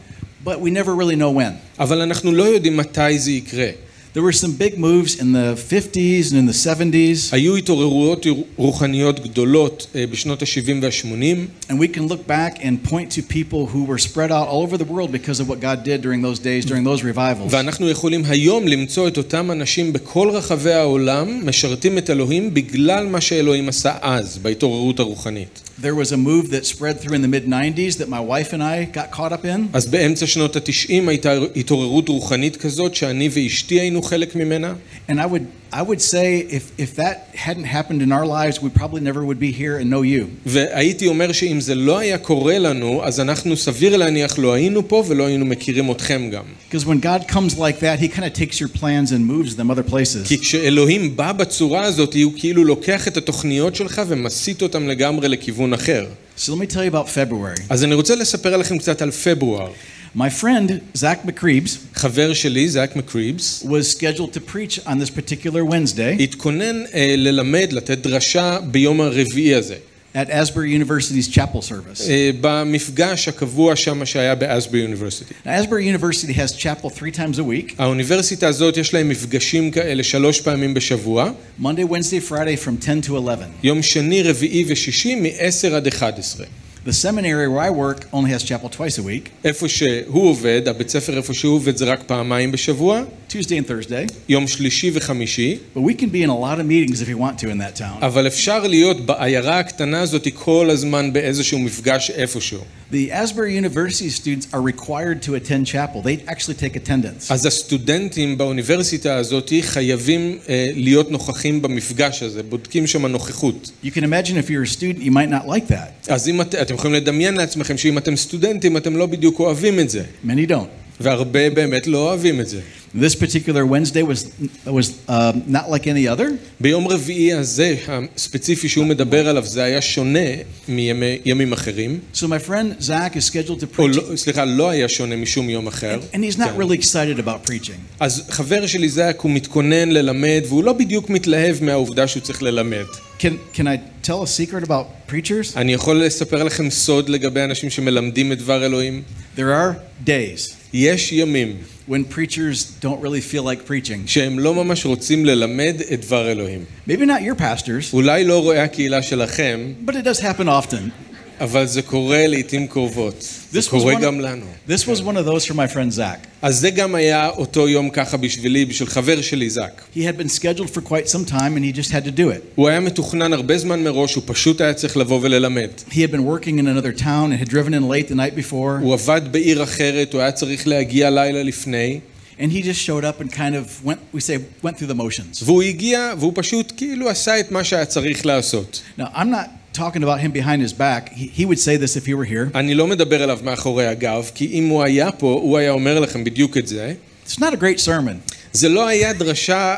but 0.47 0.61
we 0.61 0.71
never 0.71 0.95
really 0.95 1.17
know 1.17 1.33
when. 1.41 1.53
אבל 1.79 2.01
אנחנו 2.01 2.33
לא 2.33 2.43
יודעים 2.43 2.77
מתי 2.77 3.19
זה 3.19 3.33
יקרה. 3.33 3.69
There 4.17 4.23
were 4.23 4.33
some 4.33 4.53
big 4.53 4.79
moves 4.79 5.21
in 5.23 5.33
the 5.33 5.49
50s 5.55 6.31
and 6.31 6.39
in 6.39 6.47
the 6.47 6.55
70s, 6.55 7.33
היו 7.33 7.57
התעוררויות 7.57 8.27
רוחניות 8.57 9.21
גדולות 9.21 9.87
אה, 9.95 10.07
בשנות 10.07 10.43
ה-70 10.43 10.73
וה-80, 10.83 11.71
and 11.71 11.75
we 11.75 11.89
can 11.97 12.09
look 12.09 12.27
back 12.27 12.59
and 12.63 12.91
point 12.91 13.11
to 13.11 13.23
people 13.23 13.67
who 13.67 13.85
were 13.85 13.99
spread 13.99 14.31
out 14.31 14.49
all 14.49 14.63
over 14.63 14.79
the 14.79 14.91
world 14.93 15.13
because 15.13 15.39
of 15.39 15.49
what 15.51 15.61
God 15.61 15.85
did 15.85 16.01
during 16.01 16.23
those 16.23 16.39
days, 16.39 16.65
during 16.65 16.85
those 16.85 17.03
revivals. 17.03 17.51
ואנחנו 17.51 17.89
יכולים 17.91 18.23
היום 18.25 18.69
למצוא 18.69 19.09
את 19.09 19.17
אותם 19.19 19.51
אנשים 19.51 19.93
בכל 19.93 20.31
רחבי 20.33 20.73
העולם 20.73 21.47
משרתים 21.47 21.99
את 21.99 22.11
אלוהים 22.11 22.55
בגלל 22.55 23.07
מה 23.07 23.21
שאלוהים 23.21 23.69
עשה 23.69 23.93
אז, 24.01 24.39
בהתעוררות 24.39 25.01
הרוחנית. 25.01 25.66
There 25.78 25.94
was 25.94 26.11
a 26.12 26.17
move 26.17 26.50
that 26.52 26.64
spread 26.64 27.00
through 27.00 27.14
in 27.17 27.23
the 27.23 27.28
mid 27.28 27.44
90s 27.44 27.99
that 27.99 28.08
my 28.08 28.20
wife 28.20 28.55
and 28.55 28.62
I 28.62 28.84
got 28.84 29.11
caught 29.11 29.32
up 29.32 29.44
in. 29.44 29.69
אז 29.73 29.87
באמצע 29.87 30.26
שנות 30.26 30.56
התשעים 30.56 31.08
הייתה 31.08 31.32
התעוררות 31.56 32.08
רוחנית 32.08 32.56
כזאת 32.56 32.94
שאני 32.94 33.28
ואשתי 33.32 33.81
היינו 33.81 34.02
חלק 34.02 34.37
ממנה, 34.37 34.75
And 35.08 35.20
I 35.20 35.26
would, 35.26 35.46
I 35.73 35.82
would 35.82 36.00
say 36.00 36.38
if, 36.50 36.62
if 36.78 36.96
that 36.96 37.17
hadn't 37.34 37.64
happened 37.64 38.00
in 38.00 38.11
our 38.11 38.26
lives, 38.26 38.62
we 38.62 38.70
probably 38.70 39.02
never 39.02 39.25
would 39.25 39.38
be 39.38 39.52
here 39.52 39.76
and 39.76 39.90
know 39.90 40.02
you. 40.02 40.26
והייתי 40.46 41.06
אומר 41.06 41.32
שאם 41.32 41.61
זה 41.61 41.75
לא 41.75 41.99
היה 41.99 42.19
קורה 42.19 42.58
לנו, 42.58 43.00
אז 43.05 43.20
אנחנו 43.20 43.56
סביר 43.56 43.96
להניח 43.96 44.38
לא 44.38 44.52
היינו 44.52 44.88
פה 44.88 45.05
ולא 45.08 45.26
היינו 45.26 45.44
מכירים 45.44 45.90
אתכם 45.90 46.31
גם. 46.32 46.44
Because 46.70 46.84
when 46.87 47.00
God 47.00 47.28
comes 47.28 47.58
like 47.58 47.81
that, 47.81 47.99
He 48.00 48.08
kind 48.08 48.25
of 48.25 48.32
takes 48.32 48.61
your 48.61 48.68
plans 48.80 49.12
and 49.12 49.26
moves 49.26 49.56
them 49.56 49.71
other 49.71 49.90
places. 49.92 50.28
כי 50.28 50.38
כשאלוהים 50.38 51.16
בא 51.16 51.33
בצורה 51.33 51.83
הזאת, 51.83 52.14
הוא 52.23 52.33
כאילו 52.37 52.64
לוקח 52.64 53.09
את 53.09 53.16
התוכניות 53.16 53.75
שלך 53.75 54.02
ומסיט 54.09 54.62
אותם 54.62 54.88
לגמרי 54.88 55.28
לכיוון 55.28 55.65
אחר. 55.73 56.06
So 56.38 56.52
let 56.52 56.58
me 56.58 56.66
tell 56.66 56.85
you 56.85 56.96
about 56.96 57.08
February. 57.08 57.62
אז 57.68 57.85
אני 57.85 57.94
רוצה 57.94 58.14
לספר 58.14 58.56
לכם 58.56 58.78
קצת 58.78 59.02
על 59.02 59.11
פברואר. 59.11 59.70
My 60.16 60.30
friend, 60.40 60.99
Zach 60.99 61.26
McCreebs, 61.26 61.70
חבר 61.94 62.32
שלי, 62.35 62.68
זאק 62.68 62.96
מקריבס, 62.96 63.64
was 63.64 63.96
scheduled 63.96 64.32
to 64.32 64.40
preach 64.52 64.78
on 64.87 64.99
this 64.99 65.11
particular 65.11 65.73
Wednesday 65.73 66.23
התכונן 66.23 66.82
אה, 66.94 67.14
ללמד, 67.16 67.68
לתת 67.73 67.99
דרשה 67.99 68.58
ביום 68.70 69.00
הרביעי 69.00 69.54
הזה. 69.54 69.76
at 70.15 70.30
Asbury 70.30 70.72
University's 70.72 71.27
chapel 71.27 71.62
service. 71.62 72.10
אה, 72.10 72.32
במפגש 72.41 73.27
הקבוע 73.27 73.75
שם 73.75 74.06
שהיה 74.06 74.36
באסבי 74.36 74.84
אוניברסיטי. 74.84 75.34
Now, 75.46 75.48
Asbury 75.48 75.86
University 75.86 76.34
has 76.34 76.53
chapel 76.53 76.89
three 76.89 77.12
times 77.12 77.39
a 77.39 77.44
week 77.44 77.74
האוניברסיטה 77.77 78.48
הזאת 78.48 78.77
יש 78.77 78.94
להם 78.94 79.10
מפגשים 79.10 79.72
כאלה 79.72 80.03
שלוש 80.03 80.41
פעמים 80.41 80.74
בשבוע, 80.74 81.32
Monday, 81.62 81.86
Wednesday, 81.89 82.32
Friday 82.32 82.65
from 82.65 82.86
10 82.86 83.01
to 83.08 83.15
11. 83.15 83.46
יום 83.63 83.82
שני, 83.82 84.24
רביעי 84.24 84.65
ושישי 84.68 85.15
מ-10 85.15 85.74
עד 85.75 85.88
11. 85.88 86.46
The 86.84 86.94
seminary 86.94 87.48
where 87.48 87.60
I 87.60 87.70
work 87.70 88.08
only 88.12 88.32
has 88.32 88.41
chapel 88.44 88.68
twice 88.68 88.98
a 88.98 89.03
week, 89.03 89.30
איפה 89.44 89.68
שהוא 89.70 90.30
עובד, 90.30 90.68
הבית 90.68 90.89
ספר 90.89 91.18
איפה 91.18 91.34
שהוא 91.34 91.56
עובד 91.56 91.77
זה 91.77 91.86
רק 91.86 92.03
פעמיים 92.08 92.51
בשבוע, 92.51 93.01
Tuesday 93.37 93.59
and 93.59 93.69
Thursday. 93.69 94.12
יום 94.28 94.47
שלישי 94.47 94.90
וחמישי, 94.95 95.59
But 95.75 95.78
we 95.78 95.95
can 95.95 96.09
be 96.09 96.23
in 96.23 96.28
a 96.28 96.38
lot 96.38 96.59
of 96.59 96.66
meetings 96.66 97.00
if 97.02 97.09
you 97.09 97.19
want 97.19 97.38
to 97.38 97.50
in 97.50 97.59
that 97.59 97.78
town. 97.78 98.05
אבל 98.05 98.26
אפשר 98.26 98.66
להיות 98.66 99.07
בעיירה 99.07 99.59
הקטנה 99.59 100.00
הזאת 100.00 100.28
כל 100.35 100.71
הזמן 100.71 101.12
באיזשהו 101.12 101.59
מפגש 101.59 102.11
איפשהו. 102.11 102.61
The 102.93 103.11
Asbury 103.11 103.52
University 103.52 104.11
students 104.11 104.47
are 104.52 104.61
required 104.61 105.21
to 105.26 105.35
attend 105.35 105.66
chapel. 105.66 106.02
They 106.02 106.19
actually 106.28 106.55
take 106.55 106.76
attendance. 106.76 107.31
אז 107.31 107.47
הסטודנטים 107.47 108.38
באוניברסיטה 108.38 109.16
הזאת 109.16 109.52
חייבים 109.61 110.38
אה, 110.49 110.71
להיות 110.75 111.11
נוכחים 111.11 111.62
במפגש 111.62 112.23
הזה, 112.23 112.43
בודקים 112.43 112.87
שם 112.87 113.07
נוכחות. 113.07 113.71
You 113.85 113.88
can 113.88 114.02
imagine 114.02 114.37
if 114.37 114.50
you're 114.50 114.62
a 114.62 114.78
student, 114.78 115.02
you 115.02 115.11
might 115.11 115.31
not 115.31 115.49
like 115.49 115.73
that. 115.73 116.12
אז 116.12 116.28
אם 116.28 116.40
את, 116.40 116.55
אתם 116.55 116.75
יכולים 116.75 116.95
לדמיין 116.97 117.35
לעצמכם 117.35 117.78
שאם 117.78 117.99
אתם 117.99 118.16
סטודנטים 118.16 118.76
אתם 118.76 118.97
לא 118.97 119.07
בדיוק 119.07 119.40
אוהבים 119.40 119.81
את 119.81 119.90
זה, 119.90 120.02
Many 120.26 120.50
don't. 120.50 121.00
והרבה 121.00 121.50
באמת 121.50 121.87
לא 121.87 121.99
אוהבים 121.99 122.40
את 122.40 122.49
זה. 122.49 122.61
This 122.97 123.15
particular 123.15 123.67
Wednesday 123.67 124.03
was, 124.03 124.21
was 124.65 124.88
um, 125.09 125.43
not 125.47 125.69
like 125.69 125.87
any 125.87 126.09
other. 126.09 126.29
ביום 126.61 126.88
רביעי 126.88 127.33
הזה, 127.33 127.76
הספציפי 127.88 128.69
שהוא 128.69 128.87
מדבר 128.87 129.29
עליו, 129.29 129.45
זה 129.47 129.65
היה 129.65 129.83
שונה 129.83 130.29
מימים 130.69 131.53
אחרים. 131.53 132.00
So 132.15 132.19
my 132.19 132.49
friend 132.49 132.83
Zach 132.83 133.17
is 133.17 133.25
scheduled 133.26 133.61
to 133.61 133.67
או 133.79 133.85
preach, 133.87 133.97
לא, 133.97 134.17
סליחה, 134.17 134.45
לא 134.45 134.71
היה 134.71 134.88
שונה 134.88 135.17
משום 135.17 135.50
יום 135.50 135.67
אחר. 135.67 136.00
and 136.12 136.17
he's 136.17 136.38
not 136.38 136.43
כן. 136.43 136.61
really 136.61 136.83
excited 136.83 137.19
about 137.19 137.50
preaching. 137.50 137.79
אז 138.00 138.23
חבר 138.29 138.67
שלי 138.67 138.88
זאק 138.88 139.21
הוא 139.21 139.31
מתכונן 139.31 139.88
ללמד, 139.88 140.43
והוא 140.49 140.65
לא 140.65 140.73
בדיוק 140.73 141.11
מתלהב 141.11 141.57
מהעובדה 141.65 142.07
שהוא 142.07 142.23
צריך 142.23 142.43
ללמד. 142.43 142.85
Can, 143.19 143.25
can 143.55 143.67
I 143.67 144.07
tell 144.07 144.23
a 144.23 144.26
secret 144.26 144.62
about 144.62 145.11
preachers? 145.12 145.57
אני 145.57 145.73
יכול 145.73 146.05
לספר 146.05 146.43
לכם 146.43 146.71
סוד 146.71 147.09
לגבי 147.09 147.45
אנשים 147.45 147.71
שמלמדים 147.71 148.33
את 148.33 148.38
דבר 148.38 148.67
אלוהים? 148.67 149.03
There 149.36 149.53
are 149.53 150.08
days 150.08 150.56
יש 150.74 151.12
ימים 151.12 151.58
when 151.88 152.03
preachers 152.15 152.72
don't 152.82 153.01
really 153.01 153.22
feel 153.22 153.44
like 153.44 153.68
preaching. 153.68 154.08
שהם 154.08 154.39
לא 154.39 154.53
ממש 154.53 154.86
רוצים 154.86 155.25
ללמד 155.25 155.75
את 155.94 156.01
דבר 156.01 156.32
אלוהים. 156.32 156.65
Maybe 156.88 156.91
not 156.91 157.22
your 157.22 157.39
pastors, 157.39 157.94
אולי 157.94 158.24
לא 158.24 158.41
רואי 158.41 158.60
הקהילה 158.60 159.01
שלכם, 159.01 159.74
but 159.86 159.91
it 159.91 160.06
does 160.06 160.20
happen 160.22 160.48
often. 160.48 161.05
אבל 161.40 161.66
זה 161.66 161.83
קורה 161.83 162.26
לעיתים 162.26 162.66
קרובות. 162.66 163.28
זה 163.52 163.61
This 163.61 163.62
was 163.62 163.71
קורה 163.71 163.95
גם 164.00 164.21
לנו. 164.21 164.47
This 164.69 164.83
was 164.83 165.00
one 165.00 165.16
of 165.16 165.26
those 165.26 165.45
for 165.45 165.55
my 165.55 165.75
friend 165.75 165.93
Zach. 165.97 166.26
אז 166.43 166.61
זה 166.61 166.71
גם 166.71 166.95
היה 166.95 167.28
אותו 167.28 167.69
יום 167.69 167.90
ככה 167.90 168.16
בשבילי, 168.16 168.64
בשביל 168.64 168.88
חבר 168.88 169.21
שלי 169.23 169.50
זאק. 169.50 169.83
He 169.95 169.99
had 169.99 170.23
been 170.23 170.28
scheduled 170.28 170.71
for 170.71 170.81
quite 170.81 171.09
some 171.09 171.31
time 171.31 171.57
and 171.57 171.64
he 171.64 171.73
just 171.73 171.90
had 171.90 172.05
to 172.05 172.11
do 172.11 172.31
it. 172.31 172.40
הוא 172.55 172.69
היה 172.69 172.81
מתוכנן 172.81 173.33
הרבה 173.33 173.59
זמן 173.59 173.83
מראש, 173.85 174.14
הוא 174.14 174.23
פשוט 174.26 174.61
היה 174.61 174.75
צריך 174.75 174.97
לבוא 174.97 175.19
וללמד. 175.23 175.69
He 175.90 175.93
had 175.93 176.11
been 176.11 176.25
working 176.25 176.59
in 176.59 176.66
another 176.66 177.02
town 177.02 177.33
and 177.33 177.40
had 177.40 177.49
driven 177.49 177.75
in 177.75 177.88
late 177.88 178.09
the 178.09 178.16
night 178.16 178.50
before, 178.50 178.83
הוא 178.83 178.95
עבד 178.95 179.21
בעיר 179.31 179.62
אחרת, 179.62 180.12
הוא 180.12 180.21
היה 180.21 180.33
צריך 180.33 180.69
להגיע 180.69 181.11
לילה 181.11 181.43
לפני, 181.43 182.00
and 182.38 182.52
he 182.52 182.61
just 182.62 182.83
showed 182.83 183.05
up 183.05 183.21
and 183.21 183.33
kind 183.33 183.55
of 183.55 183.85
went, 183.85 183.99
we 184.12 184.21
say, 184.21 184.38
went 184.62 184.76
through 184.78 184.88
the 184.88 184.95
motions. 184.95 185.43
והוא 185.45 185.62
הגיע, 185.62 186.12
והוא 186.19 186.33
פשוט 186.35 186.73
כאילו 186.76 187.09
עשה 187.09 187.40
את 187.40 187.50
מה 187.50 187.64
שהיה 187.64 187.85
צריך 187.85 188.26
לעשות. 188.26 188.83
Now, 188.99 189.05
I'm 189.14 189.31
not 189.31 189.49
talking 189.75 190.03
about 190.03 190.20
him 190.20 190.32
behind 190.32 190.62
his 190.62 190.74
back. 190.74 191.10
He, 191.10 191.27
he 191.27 191.46
would 191.46 191.60
say 191.60 191.77
this 191.77 191.96
if 191.96 192.06
he 192.06 192.13
were 192.13 192.25
here. 192.25 192.51
אני 192.56 192.74
לא 192.74 192.88
מדבר 192.88 193.24
עליו 193.24 193.39
מאחורי 193.44 193.88
הגב, 193.88 194.32
כי 194.36 194.48
אם 194.51 194.68
הוא 194.68 194.84
היה 194.84 195.12
פה, 195.12 195.39
הוא 195.41 195.58
היה 195.58 195.72
אומר 195.72 196.00
לכם 196.00 196.24
בדיוק 196.24 196.58
את 196.58 196.68
זה. 196.68 196.94
It's 197.27 197.39
not 197.39 197.53
a 197.53 197.58
great 197.58 197.80
sermon. 197.86 198.34
זה 198.53 198.70
לא 198.70 198.88
היה 198.88 199.13
דרשה 199.13 199.75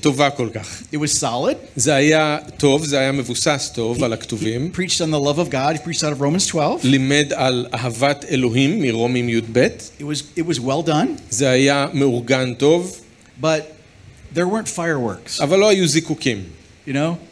טובה 0.00 0.30
כל 0.30 0.48
כך. 0.54 0.82
It 0.92 0.96
was 0.96 1.20
solid. 1.20 1.56
זה 1.76 1.94
היה 1.94 2.38
טוב, 2.56 2.84
זה 2.84 2.98
היה 2.98 3.12
מבוסס 3.12 3.70
טוב 3.74 4.04
על 4.04 4.12
הכתובים. 4.12 4.70
Preached 4.74 5.00
on 5.00 5.10
the 5.10 5.20
love 5.20 5.38
of 5.38 5.50
God. 5.50 5.76
He 5.76 5.88
preached 5.88 6.02
out 6.02 6.12
of 6.12 6.20
Romans 6.20 6.46
12. 6.46 6.84
לימד 6.84 7.32
על 7.34 7.66
אהבת 7.74 8.24
אלוהים 8.30 8.82
מרומים 8.82 9.28
י"ב. 9.28 9.66
It 10.00 10.02
was, 10.02 10.38
it 10.38 10.42
was 10.42 10.58
well 10.58 10.88
done, 10.88 11.20
זה 11.30 11.50
היה 11.50 11.86
מאורגן 11.92 12.54
טוב, 12.54 13.00
but 13.42 13.44
there 14.34 14.46
weren't 14.46 14.76
fireworks. 14.76 15.42
אבל 15.42 15.58
לא 15.58 15.68
היו 15.68 15.86
זיקוקים. 15.86 16.42
You 16.86 16.90
know? 16.90 17.27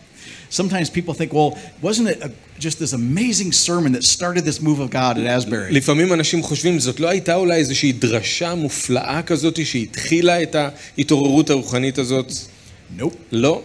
Sometimes 0.50 0.90
people 0.90 1.14
think, 1.14 1.32
well, 1.32 1.58
wasn't 1.80 2.08
it 2.08 2.18
a, 2.22 2.30
just 2.58 2.78
this 2.78 2.92
amazing 2.92 3.52
sermon 3.52 3.92
that 3.92 4.04
started 4.04 4.44
this 4.44 4.60
move 4.60 4.80
of 4.80 4.90
God 4.90 5.18
at 5.18 5.26
Asbury? 5.26 5.72
לפעמים 5.72 6.12
אנשים 6.12 6.42
חושבים, 6.42 6.78
זאת 6.78 7.00
לא 7.00 7.08
הייתה 7.08 7.34
אולי 7.34 7.56
איזושהי 7.56 7.92
דרשה 7.92 8.54
מופלאה 8.54 9.22
כזאת 9.22 9.66
שהתחילה 9.66 10.42
את 10.42 10.56
ההתעוררות 10.98 11.50
הרוחנית 11.50 11.98
הזאת? 11.98 12.32
Nope. 12.98 13.14
לא. 13.32 13.62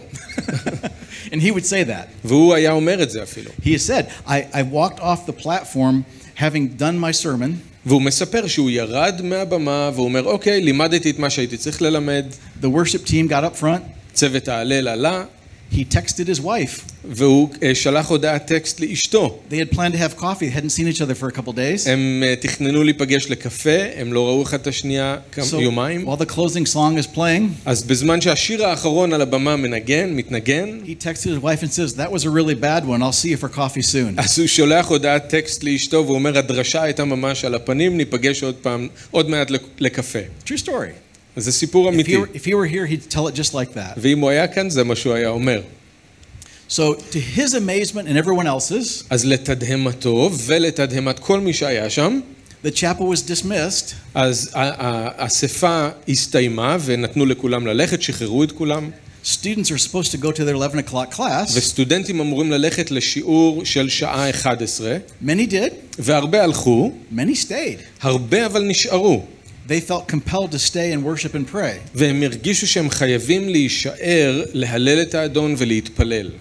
And 1.32 1.42
he 1.42 1.50
would 1.50 1.66
say 1.66 1.84
that. 1.84 2.06
והוא 2.24 2.54
היה 2.54 2.72
אומר 2.72 3.02
את 3.02 3.10
זה 3.10 3.22
אפילו. 3.22 3.50
He 3.62 3.68
has 3.68 3.84
said, 3.86 4.06
I, 4.26 4.46
I 4.52 4.62
walked 4.62 5.00
off 5.00 5.26
the 5.26 5.44
platform 5.44 6.04
having 6.36 6.76
done 6.78 6.98
my 6.98 7.12
sermon, 7.12 7.50
והוא 7.86 8.02
מספר 8.02 8.46
שהוא 8.46 8.70
ירד 8.70 9.20
מהבמה 9.24 9.90
והוא 9.94 10.04
אומר, 10.04 10.24
אוקיי, 10.24 10.60
לימדתי 10.60 11.10
את 11.10 11.18
מה 11.18 11.30
שהייתי 11.30 11.56
צריך 11.56 11.82
ללמד, 11.82 12.26
the 12.62 12.66
worship 12.66 13.08
team 13.08 13.30
got 13.30 13.44
up 13.44 13.62
front, 13.62 13.82
צוות 14.12 14.48
ההלל 14.48 14.88
עלה, 14.88 15.24
he 15.72 15.84
texted 15.94 16.26
his 16.36 16.40
wife. 16.40 16.80
והוא 17.10 17.48
אה, 17.62 17.74
שלח 17.74 18.08
הודעת 18.08 18.46
טקסט 18.46 18.80
לאשתו. 18.80 19.38
They 19.50 19.54
had 19.54 19.74
planned 19.76 19.94
to 19.94 19.98
have 19.98 20.20
coffee, 20.20 20.48
they 20.48 20.58
hadn't 20.58 20.72
seen 20.78 20.88
each 20.88 21.00
other 21.00 21.14
for 21.22 21.28
a 21.28 21.38
couple 21.38 21.52
days. 21.52 21.88
הם 21.88 22.22
אה, 22.26 22.34
תכננו 22.40 22.84
להיפגש 22.84 23.30
לקפה, 23.30 23.70
הם 23.96 24.12
לא 24.12 24.26
ראו 24.26 24.42
אחד 24.42 24.60
את 24.60 24.66
השנייה 24.66 25.16
כמה 25.32 25.44
So 25.44 25.56
יומיים. 25.60 26.08
while 26.08 26.16
the 26.16 26.32
closing 26.34 26.74
song 26.74 26.98
is 27.04 27.16
playing, 27.16 27.42
אז 27.64 27.82
בזמן 27.82 28.20
שהשיר 28.20 28.66
האחרון 28.66 29.12
על 29.12 29.20
הבמה 29.22 29.56
מנגן, 29.56 30.10
מתנגן, 30.12 30.80
he 30.84 31.04
texted 31.04 31.26
his 31.38 31.42
wife 31.42 31.62
and 31.62 31.72
says, 31.72 31.96
That 31.96 32.12
was 32.12 32.24
a 32.24 32.30
really 32.30 32.54
bad 32.54 32.84
one. 32.86 33.02
I'll 33.02 33.20
see 33.24 33.28
you 33.28 33.44
for 33.44 33.48
coffee 33.56 33.92
soon. 33.92 34.14
אז 34.16 34.38
הוא 34.38 34.46
שולח 34.46 34.86
הודעת 34.86 35.28
טקסט 35.28 35.64
לאשתו 35.64 36.02
והוא 36.04 36.14
אומר, 36.14 36.38
הדרשה 36.38 36.82
הייתה 36.82 37.04
ממש 37.04 37.44
על 37.44 37.54
הפנים, 37.54 37.96
ניפגש 37.96 38.42
עוד 38.42 38.54
פעם, 38.54 38.88
עוד 39.10 39.30
מעט 39.30 39.50
לק- 39.50 39.62
לקפה. 39.80 40.18
True 40.46 40.58
story. 40.64 40.92
זה 41.37 41.51
סיפור 41.51 41.89
If 41.89 41.93
אמיתי. 41.93 42.15
he, 42.15 42.19
were, 42.19 42.35
if 42.35 42.45
he 42.45 42.53
were 42.53 42.67
here, 42.67 42.85
he'd 42.85 43.11
tell 43.15 43.27
it 43.27 43.35
just 43.35 43.53
like 43.53 43.73
that. 43.75 43.97
ואם 43.97 44.19
הוא 44.19 44.29
היה 44.29 44.47
כאן, 44.47 44.69
זה 44.69 44.83
מה 44.83 44.95
שהוא 44.95 45.13
היה 45.13 45.29
אומר. 45.29 45.61
So, 46.69 46.81
to 47.11 47.19
his 47.37 47.53
amazement 47.53 48.07
and 48.07 48.17
everyone 48.25 48.47
else's, 48.47 49.03
אז 49.09 49.25
לתדהמתו 49.25 50.29
ולתדהמת 50.45 51.19
כל 51.19 51.39
מי 51.39 51.53
שהיה 51.53 51.89
שם, 51.89 52.19
the 52.65 52.69
chapel 52.69 53.01
was 53.01 53.19
dismissed, 53.29 53.93
אז 54.13 54.49
ה- 54.53 54.59
ה- 54.61 55.23
האספה 55.23 55.87
הסתיימה 56.09 56.77
ונתנו 56.85 57.25
לכולם 57.25 57.67
ללכת, 57.67 58.01
שחררו 58.01 58.43
את 58.43 58.51
כולם, 58.51 58.89
students 59.25 59.67
are 59.69 59.79
supposed 59.87 60.11
to 60.11 60.23
go 60.23 60.31
to 60.31 60.43
their 60.43 60.55
11 60.55 60.79
o'clock 60.79 61.17
class. 61.17 61.51
וסטודנטים 61.53 62.19
אמורים 62.19 62.51
ללכת 62.51 62.91
לשיעור 62.91 63.65
של 63.65 63.89
שעה 63.89 64.29
11, 64.29 64.97
Many 65.25 65.49
did, 65.51 65.73
והרבה 65.99 66.43
הלכו, 66.43 66.91
many 67.15 67.47
stayed. 67.47 67.79
הרבה 68.01 68.45
אבל 68.45 68.63
נשארו, 68.63 69.25
They 69.67 69.79
felt 69.79 70.07
compelled 70.07 70.51
to 70.51 70.59
stay 70.59 70.91
and 70.91 71.03
worship 71.05 71.33
and 71.35 71.47
pray. 71.47 71.79
והם 71.95 72.23
הרגישו 72.23 72.67
שהם 72.67 72.89
חייבים 72.89 73.49
להישאר, 73.49 74.43
להלל 74.53 75.01
את 75.01 75.15
האדון 75.15 75.55
ולהתפלל. 75.57 76.31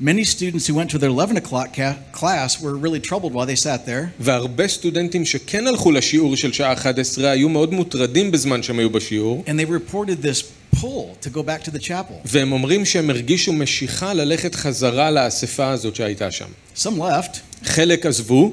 Many 0.00 0.24
students 0.24 0.66
who 0.66 0.74
went 0.74 0.90
to 0.90 0.98
their 0.98 1.10
11 1.10 1.36
o'clock 1.36 1.78
class 2.12 2.60
were 2.60 2.74
really 2.74 2.98
troubled 2.98 3.32
while 3.32 3.46
they 3.46 3.54
sat 3.54 3.86
there. 3.86 4.06
והרבה 4.20 4.68
סטודנטים 4.68 5.24
שכן 5.24 5.66
הלכו 5.66 5.92
לשיעור 5.92 6.36
של 6.36 6.52
שעה 6.52 6.72
11 6.72 7.30
היו 7.30 7.48
מאוד 7.48 7.74
מוטרדים 7.74 8.30
בזמן 8.30 8.62
שהם 8.62 8.78
היו 8.78 8.90
בשיעור, 8.90 9.44
And 9.46 9.50
they 9.50 9.92
reported 9.92 10.22
this 10.22 10.42
pull 10.80 11.16
to 11.26 11.30
go 11.30 11.42
back 11.42 11.68
to 11.68 11.70
the 11.70 11.82
chapel. 11.82 12.14
והם 12.24 12.52
אומרים 12.52 12.84
שהם 12.84 13.10
הרגישו 13.10 13.52
משיכה 13.52 14.14
ללכת 14.14 14.54
חזרה 14.54 15.10
לאספה 15.10 15.70
הזאת 15.70 15.96
שהייתה 15.96 16.30
שם. 16.30 16.48
Some 16.76 16.98
left, 16.98 17.38
חלק 17.64 18.06
עזבו, 18.06 18.52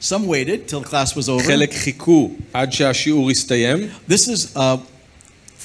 some 0.00 0.26
waited 0.26 0.68
till 0.68 0.80
the 0.80 0.88
class 0.88 1.16
was 1.16 1.28
over. 1.28 1.42
חלק 1.46 1.72
חיכו 1.74 2.30
עד 2.52 2.72
שהשיעור 2.72 3.30
הסתיים, 3.30 3.88
This 4.08 4.28
is 4.28 4.56
uh, 4.56 4.58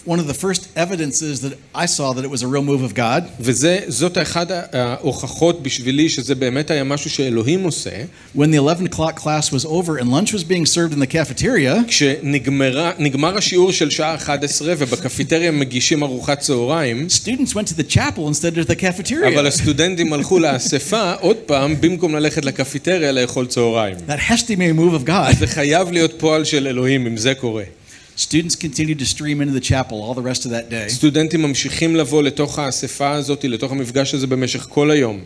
one 0.06 0.20
of 0.20 0.26
the 0.26 0.34
first 0.34 0.62
evidences 0.76 1.40
that 1.44 1.54
I 1.74 1.86
saw 1.86 2.12
that 2.16 2.24
it 2.24 2.30
was 2.30 2.42
a 2.42 2.48
real 2.54 2.62
move 2.62 2.82
of 2.82 2.94
God. 2.94 3.24
וזאת 3.40 4.18
אחת 4.18 4.50
ההוכחות 4.72 5.62
בשבילי 5.62 6.08
שזה 6.08 6.34
באמת 6.34 6.70
היה 6.70 6.84
משהו 6.84 7.10
שאלוהים 7.10 7.64
עושה. 7.64 7.90
When 8.36 8.50
the 8.50 8.56
11 8.56 8.86
o'clock 8.86 9.16
class 9.16 9.50
was 9.52 9.64
over 9.64 9.98
and 9.98 10.08
lunch 10.10 10.32
was 10.32 10.44
being 10.44 10.66
served 10.66 10.92
in 10.92 11.00
the 11.00 11.06
cafeteria, 11.06 11.88
כשנגמר 11.88 13.36
השיעור 13.36 13.72
של 13.72 13.90
שעה 13.90 14.14
11 14.14 14.74
ובקפיטריה 14.78 15.50
מגישים 15.50 16.02
ארוחת 16.02 16.38
צהריים, 16.38 17.06
students 17.10 17.50
went 17.50 17.68
to 17.68 17.74
the 17.80 17.94
chapel 17.94 18.28
instead 18.28 18.56
of 18.58 18.66
the 18.70 18.76
cafeteria. 18.76 19.28
אבל 19.34 19.46
הסטודנטים 19.46 20.12
הלכו 20.12 20.38
לאספה 20.38 21.12
עוד 21.12 21.36
פעם 21.36 21.80
במקום 21.80 22.14
ללכת 22.14 22.44
לקפיטריה 22.44 23.12
לאכול 23.12 23.46
צהריים. 23.46 23.96
That 24.08 24.30
has 24.30 24.42
to 24.42 24.52
be 24.56 24.62
a 24.62 24.78
move 24.78 25.04
of 25.04 25.08
God. 25.08 25.36
זה 25.38 25.46
חייב 25.46 25.92
להיות 25.92 26.12
פועל 26.18 26.44
של 26.44 26.66
אלוהים 26.66 27.06
אם 27.06 27.16
זה 27.16 27.34
קורה. 27.34 27.64
Students 28.16 28.56
continued 28.56 28.98
to 28.98 29.04
stream 29.04 29.42
into 29.42 29.52
the 29.52 29.60
chapel 29.60 29.96
all 30.02 30.14
the 30.14 30.22
rest 30.22 30.46
of 30.46 30.50
that 30.50 30.70
day. 30.70 30.88
סטודנטים 30.88 31.42
ממשיכים 31.42 31.96
לבוא 31.96 32.22
לתוך 32.22 32.58
האספה 32.58 33.10
הזאת, 33.10 33.44
לתוך 33.44 33.72
המפגש 33.72 34.14
הזה 34.14 34.26
במשך 34.26 34.66
כל 34.70 34.90
היום. 34.90 35.20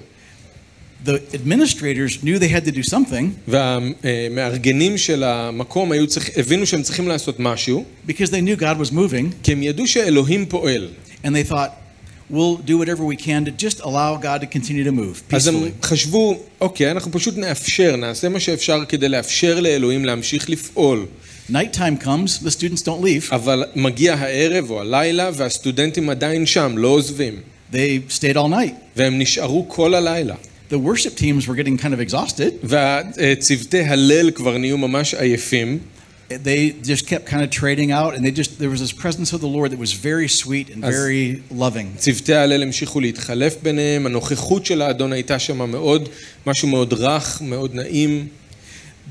The 1.07 1.11
administrators 1.35 2.23
knew 2.23 2.39
they 2.39 2.49
had 2.49 2.65
to 2.67 2.73
do 2.73 2.83
something 2.91 3.25
והמארגנים 3.49 4.99
של 4.99 5.25
המקום 5.25 5.93
היו 5.93 6.07
צריך, 6.07 6.31
הבינו 6.37 6.67
שהם 6.67 6.83
צריכים 6.83 7.09
לעשות 7.09 7.41
משהו, 7.41 7.85
because 8.09 8.31
they 8.31 8.41
knew 8.59 8.61
God 8.61 8.77
was 8.87 8.93
moving, 8.93 9.35
כי 9.43 9.53
הם 9.53 9.63
ידעו 9.63 9.87
שאלוהים 9.87 10.47
פועל. 10.47 10.89
and 11.25 11.29
they 11.29 11.53
thought, 11.53 11.71
we'll 12.31 12.57
do 12.67 12.79
whatever 12.79 13.05
we 13.05 13.17
can 13.17 13.45
to 13.45 13.51
just 13.67 13.81
allow 13.81 14.17
God 14.17 14.41
to 14.41 14.47
continue 14.47 14.85
to 14.85 14.93
move 14.93 15.35
אז 15.37 15.47
הם 15.49 15.55
peacefully. 15.55 15.87
חשבו, 15.87 16.41
אוקיי, 16.61 16.91
אנחנו 16.91 17.13
פשוט 17.13 17.37
נאפשר, 17.37 17.97
נעשה 17.97 18.29
מה 18.29 18.41
שאפשר 18.41 18.85
כדי 18.89 19.09
לאפשר 19.09 19.61
לאלוהים 19.61 20.05
להמשיך 20.05 20.51
לפעול. 20.51 21.07
Nighttime 21.50 21.98
comes, 22.04 22.40
the 22.44 22.52
students 22.52 22.82
don't 22.82 23.02
leave. 23.04 23.30
אבל 23.32 23.64
מגיע 23.76 24.14
הערב 24.14 24.70
או 24.70 24.82
הלילה 24.82 25.30
והסטודנטים 25.34 26.10
עדיין 26.10 26.46
שם, 26.46 26.74
לא 26.78 26.88
עוזבים. 26.88 27.34
They 27.74 27.76
stayed 28.10 28.36
all 28.36 28.50
night. 28.52 28.74
והם 28.96 29.20
נשארו 29.20 29.66
כל 29.70 29.94
הלילה. 29.96 30.36
The 30.72 30.76
worship 30.76 31.16
teams 31.20 31.48
were 31.48 31.56
getting 31.56 31.78
kind 31.78 31.94
of 31.94 32.12
exhausted. 32.12 32.52
והצוותי 32.64 33.82
הלל 33.84 34.32
כבר 34.32 34.58
נהיו 34.58 34.78
ממש 34.78 35.14
עייפים, 35.14 35.80
They 36.30 36.74
just 36.84 37.06
kept 37.06 37.26
kind 37.30 37.44
of 37.44 37.52
trading 37.52 37.92
out, 37.92 38.16
and 38.16 38.22
they 38.26 38.32
just 38.42 38.58
there 38.58 38.72
was 38.76 38.80
this 38.86 38.92
presence 39.04 39.32
of 39.36 39.42
the 39.42 39.52
Lord 39.58 39.70
that 39.74 39.78
was 39.86 39.94
very 39.94 40.28
sweet 40.28 40.68
and 40.74 40.84
As- 40.84 40.96
very 40.96 41.42
loving. 41.62 41.98
צוותי 41.98 42.34
ההלל 42.34 42.64
המשיכו 42.64 43.00
להתחלף 43.00 43.56
ביניהם, 43.64 44.06
הנוכחות 44.06 44.66
של 44.66 44.82
האדון 44.82 45.14
הייתה 45.14 45.40
שם 45.40 45.72
מאוד, 45.72 46.10
משהו 46.48 46.68
מאוד 46.68 46.94
רך, 46.94 47.42
מאוד 47.42 47.76
נעים. 47.76 48.28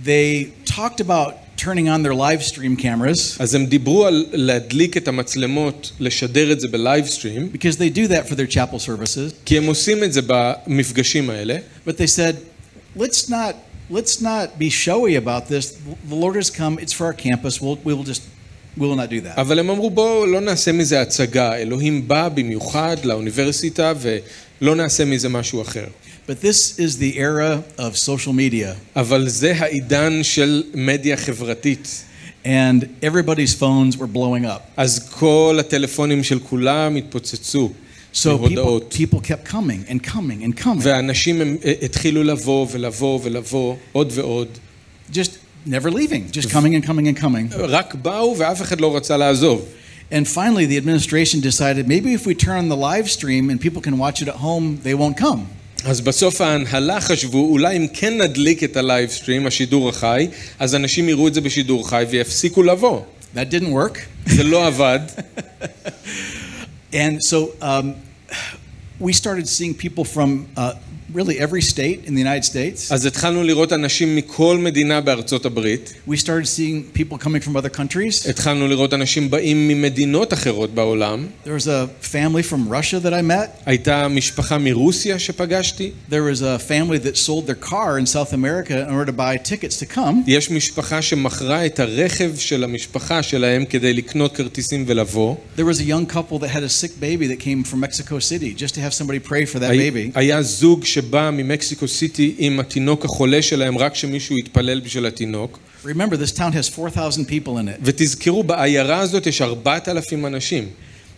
They 0.04 0.48
talked 0.70 1.00
about 1.00 1.47
turning 1.59 1.89
on 1.89 2.03
their 2.03 2.13
live 2.13 2.41
stream 2.41 2.75
cameras 2.81 3.37
אז 3.39 3.55
הם 3.55 3.65
דיברו 3.65 4.05
על 4.05 4.25
להדליק 4.31 4.97
את 4.97 5.07
המצלמות, 5.07 5.91
לשדר 5.99 6.51
את 6.51 6.59
זה 6.59 6.67
בלייב 6.67 7.05
סטרים, 7.05 7.49
because 7.53 7.75
they 7.75 7.97
do 7.97 8.07
that 8.07 8.31
for 8.31 8.35
their 8.35 8.53
chapel 8.53 8.79
services. 8.87 9.33
כי 9.45 9.57
הם 9.57 9.65
עושים 9.65 10.03
את 10.03 10.13
זה 10.13 10.21
במפגשים 10.27 11.29
האלה, 11.29 11.57
But 11.87 11.91
they 11.91 12.07
said, 12.17 12.35
let's 12.97 13.29
not 13.29 13.53
let's 13.91 14.21
not 14.21 14.47
be 14.59 14.69
showy 14.69 15.15
about 15.15 15.43
this. 15.49 15.65
The 16.09 16.19
Lord 16.23 16.35
has 16.35 16.49
come. 16.49 16.73
It's 16.83 16.93
for 16.93 17.05
our 17.09 17.17
campus. 17.27 17.53
We'll 17.61 17.79
we 17.87 17.93
will 17.93 18.07
just 18.13 18.21
we 18.77 18.87
will 18.87 18.95
not 18.95 19.09
do 19.09 19.21
that. 19.21 19.37
אבל 19.37 19.59
הם 19.59 19.69
אמרו 19.69 19.89
בואו 19.89 20.25
לא 20.25 20.41
נעשה 20.41 20.71
מזה 20.71 21.01
הצגה, 21.01 21.55
אלוהים 21.55 22.07
בא 22.07 22.29
במיוחד 22.29 22.97
לאוניברסיטה 23.03 23.93
ולא 24.01 24.75
נעשה 24.75 25.05
מזה 25.05 25.29
משהו 25.29 25.61
אחר. 25.61 25.85
But 26.28 26.40
this 26.40 26.78
is 26.78 26.96
the 26.98 27.18
era 27.18 27.62
of 27.78 27.96
social 27.96 28.32
media, 28.32 28.74
אבל 28.96 29.28
זה 29.28 29.52
העידן 29.58 30.22
של 30.22 30.62
מדיה 30.74 31.16
חברתית. 31.16 32.04
and 32.46 32.84
everybody's 33.02 33.54
phones 33.54 33.96
were 33.96 34.06
blowing 34.06 34.44
up. 34.46 34.60
אז 34.76 35.08
כל 35.10 35.56
הטלפונים 35.60 36.24
של 36.24 36.38
כולם 36.38 36.96
התפוצצו 36.96 37.70
So 38.14 38.16
people 38.16 38.28
מהודעות. 38.40 38.94
people 38.98 39.20
kept 39.20 39.48
coming 39.52 39.90
and 39.90 40.02
coming 40.02 40.44
and 40.44 40.62
coming, 40.64 40.78
ואנשים 40.82 41.40
הם, 41.40 41.56
אה, 41.64 41.72
התחילו 41.82 42.22
לבוא 42.22 42.66
ולבוא 42.72 43.18
ולבוא 43.22 43.76
עוד 43.92 44.12
ועוד. 44.14 44.48
just 45.12 45.30
never 45.66 45.90
leaving, 45.90 46.30
just 46.32 46.48
coming 46.50 46.74
and 46.74 46.86
coming 46.86 47.06
and 47.08 47.22
coming. 47.22 47.54
רק 47.58 47.94
באו 47.94 48.34
ואף 48.38 48.62
אחד 48.62 48.80
לא 48.80 48.96
רצה 48.96 49.16
לעזוב. 49.16 49.64
And 50.12 50.26
finally, 50.28 50.66
the 50.66 50.76
administration 50.76 51.40
decided 51.40 51.88
maybe 51.88 52.12
if 52.14 52.26
we 52.26 52.34
turn 52.34 52.58
on 52.64 52.68
the 52.68 52.76
live 52.76 53.10
stream 53.10 53.48
and 53.50 53.58
people 53.60 53.80
can 53.82 53.96
watch 53.98 54.20
it 54.22 54.28
at 54.28 54.36
home, 54.36 54.78
they 54.84 54.94
won't 54.94 55.16
come. 55.16 55.40
אז 55.85 56.01
בסוף 56.01 56.41
ההנהלה 56.41 57.01
חשבו, 57.01 57.49
אולי 57.51 57.77
אם 57.77 57.87
כן 57.93 58.21
נדליק 58.21 58.63
את 58.63 58.77
הלייב 58.77 59.09
סטרים, 59.09 59.47
eשידור 59.47 59.89
החי, 59.89 60.27
אז 60.59 60.75
אנשים 60.75 61.09
יראו 61.09 61.27
את 61.27 61.33
זה 61.33 61.41
בשידור 61.41 61.89
חי 61.89 62.05
ויפסיקו 62.09 62.63
לבוא. 62.63 63.01
That 63.35 63.53
didn't 63.53 63.73
work. 63.73 63.99
זה 64.25 64.43
לא 64.43 64.67
עבד, 64.67 64.99
And 66.91 67.21
so 67.21 67.37
um, 67.61 67.95
we 68.99 69.13
started 69.13 69.47
seeing 69.47 69.73
people 69.75 70.03
from 70.03 70.47
uh, 70.57 70.73
really 71.14 71.38
every 71.38 71.62
state 71.62 71.98
in 72.06 72.14
the 72.14 72.20
United 72.20 72.44
States. 72.44 72.92
אז 72.92 73.06
התחלנו 73.06 73.42
לראות 73.42 73.72
אנשים 73.72 74.16
מכל 74.16 74.58
מדינה 74.58 75.00
בארצות 75.00 75.46
הברית, 75.46 75.92
We 76.08 76.12
started 76.12 76.46
seeing 76.46 76.98
people 76.98 77.16
coming 77.24 77.40
from 77.48 77.56
other 77.56 77.76
countries. 77.78 78.30
התחלנו 78.30 78.68
לראות 78.68 78.94
אנשים 78.94 79.30
באים 79.30 79.68
ממדינות 79.68 80.32
אחרות 80.32 80.74
בעולם, 80.74 81.26
There 81.44 81.48
was 81.48 81.66
a 81.66 82.06
family 82.14 82.42
from 82.52 82.68
Russia 82.72 83.04
that 83.06 83.12
I 83.12 83.22
met. 83.30 83.62
הייתה 83.66 84.08
משפחה 84.08 84.58
מרוסיה 84.58 85.18
שפגשתי, 85.18 85.90
There 86.10 86.14
was 86.14 86.42
a 86.42 86.58
family 86.70 86.98
that 87.06 87.16
sold 87.16 87.46
their 87.46 87.68
car 87.70 87.98
in 87.98 88.06
South 88.06 88.32
America 88.32 88.88
in 88.88 88.92
order 88.92 89.06
to 89.06 89.16
buy 89.16 89.48
tickets 89.50 89.76
to 89.84 89.96
come. 89.96 90.14
יש 90.26 90.50
משפחה 90.50 91.02
שמכרה 91.02 91.66
את 91.66 91.80
הרכב 91.80 92.36
של 92.36 92.64
המשפחה 92.64 93.22
שלהם 93.22 93.64
כדי 93.64 93.92
לקנות 93.92 94.36
כרטיסים 94.36 94.84
ולבוא, 94.86 95.36
There 95.56 95.60
was 95.60 95.78
a 95.80 95.84
young 95.84 96.06
couple 96.14 96.38
that 96.38 96.50
had 96.50 96.64
a 96.64 96.82
sick 96.82 97.00
baby 97.00 97.26
that 97.28 97.38
came 97.40 97.72
from 97.72 97.80
Mexico 97.80 98.18
City 98.18 98.62
just 98.62 98.74
to 98.74 98.80
have 98.80 98.94
somebody 98.94 99.28
pray 99.28 99.46
for 99.54 99.58
that 99.58 99.70
הי- 99.70 99.90
baby. 99.90 100.10
היה 100.14 100.42
זוג 100.42 100.84
שבא 100.99 101.29
ממקסיקו 101.33 101.87
סיטי 101.87 102.35
עם 102.37 102.59
התינוק 102.59 103.05
החולה 103.05 103.41
שלהם 103.41 103.77
רק 103.77 103.95
שמישהו 103.95 104.37
יתפלל 104.37 104.79
בשביל 104.79 105.05
התינוק, 105.05 105.59
Remember, 105.85 106.17
this 106.17 106.33
town 106.33 106.51
has 106.51 106.67
4,000 106.79 107.25
people 107.25 107.57
in 107.57 107.67
it. 107.67 107.79
ותזכרו, 107.81 108.43
בעיירה 108.43 108.99
הזאת 108.99 109.27
יש 109.27 109.41
4,000 109.41 110.25
אנשים. 110.25 110.67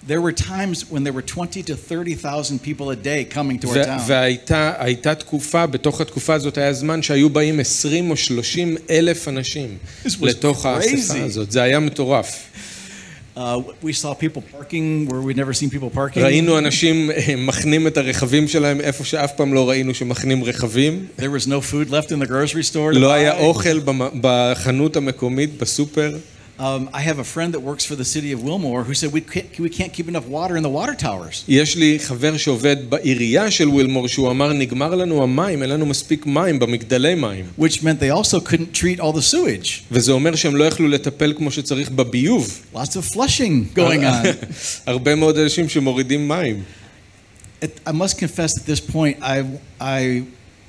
There 0.07 0.21
were 0.21 0.31
times 0.31 0.77
when 0.91 1.03
there 1.03 1.13
were 1.13 1.21
20 1.21 1.63
to 1.63 1.75
30,000 1.75 2.59
people 2.59 2.89
a 2.91 2.95
day 2.95 3.23
coming 3.35 3.59
to 3.59 3.67
our 3.67 3.85
town. 3.85 4.01
והייתה 4.07 4.73
הייתה 4.77 5.15
תקופה, 5.15 5.65
בתוך 5.65 6.01
התקופה 6.01 6.33
הזאת 6.33 6.57
היה 6.57 6.73
זמן 6.73 7.01
שהיו 7.01 7.29
באים 7.29 7.59
20 7.59 8.11
או 8.11 8.17
30 8.17 8.77
אלף 8.89 9.27
אנשים 9.27 9.77
This 10.05 10.09
was 10.09 10.11
לתוך 10.21 10.65
האספה. 10.65 11.23
הזאת, 11.23 11.51
זה 11.51 11.61
היה 11.61 11.79
מטורף. 11.79 12.43
ראינו 16.23 16.57
אנשים 16.57 17.11
אה, 17.11 17.35
מחנים 17.37 17.87
את 17.87 17.97
הרכבים 17.97 18.47
שלהם 18.47 18.81
איפה 18.81 19.05
שאף 19.05 19.35
פעם 19.35 19.53
לא 19.53 19.69
ראינו 19.69 19.93
שמחנים 19.93 20.43
רכבים. 20.43 21.05
לא 22.99 23.13
היה 23.13 23.37
אוכל 23.37 23.79
בחנות 24.21 24.95
המקומית 24.95 25.57
בסופר. 25.57 26.17
Um, 26.59 26.89
I 26.93 27.01
have 27.01 27.17
a 27.17 27.23
friend 27.23 27.53
that 27.55 27.61
works 27.61 27.85
for 27.85 27.95
the 27.95 28.05
city 28.05 28.31
of 28.31 28.43
Wilmore 28.43 28.83
who 28.83 28.93
said 28.93 29.11
we 29.11 29.21
can't, 29.21 29.59
we 29.59 29.69
can't 29.69 29.91
keep 29.93 30.07
enough 30.07 30.27
water 30.27 30.55
in 30.57 30.63
the 30.63 30.69
water 30.69 30.93
towers. 30.93 31.43
יש 31.47 31.75
לי 31.75 31.99
חבר 31.99 32.37
שעובד 32.37 32.77
בעירייה 32.89 33.51
של 33.51 33.69
ווילמור 33.69 34.07
שהוא 34.07 34.31
אמר 34.31 34.53
נגמר 34.53 34.95
לנו 34.95 35.23
המים, 35.23 35.61
אין 35.61 35.69
לנו 35.69 35.85
מספיק 35.85 36.25
מים 36.25 36.59
במגדלי 36.59 37.15
מים. 37.15 37.45
Which 37.59 37.81
meant 37.81 37.99
they 37.99 38.09
also 38.09 38.39
couldn't 38.39 38.73
treat 38.73 38.99
all 38.99 39.13
the 39.13 39.33
sewage. 39.33 39.83
וזה 39.91 40.11
אומר 40.11 40.35
שהם 40.35 40.55
לא 40.55 40.63
יכלו 40.63 40.87
לטפל 40.87 41.33
כמו 41.37 41.51
שצריך 41.51 41.89
בביוב. 41.91 42.61
Lots 42.73 42.77
of 42.77 43.15
flushing 43.15 43.77
going 43.77 44.03
on. 44.03 44.27
הרבה 44.85 45.15
מאוד 45.15 45.37
אנשים 45.37 45.69
שמורידים 45.69 46.27
מים. 46.27 46.63
It, 47.61 47.65
I 47.85 47.91
must 47.91 48.17
confess 48.17 48.57
at 48.57 48.65
this 48.65 48.79
point, 48.93 49.17
I, 49.21 49.43
I 49.79 50.23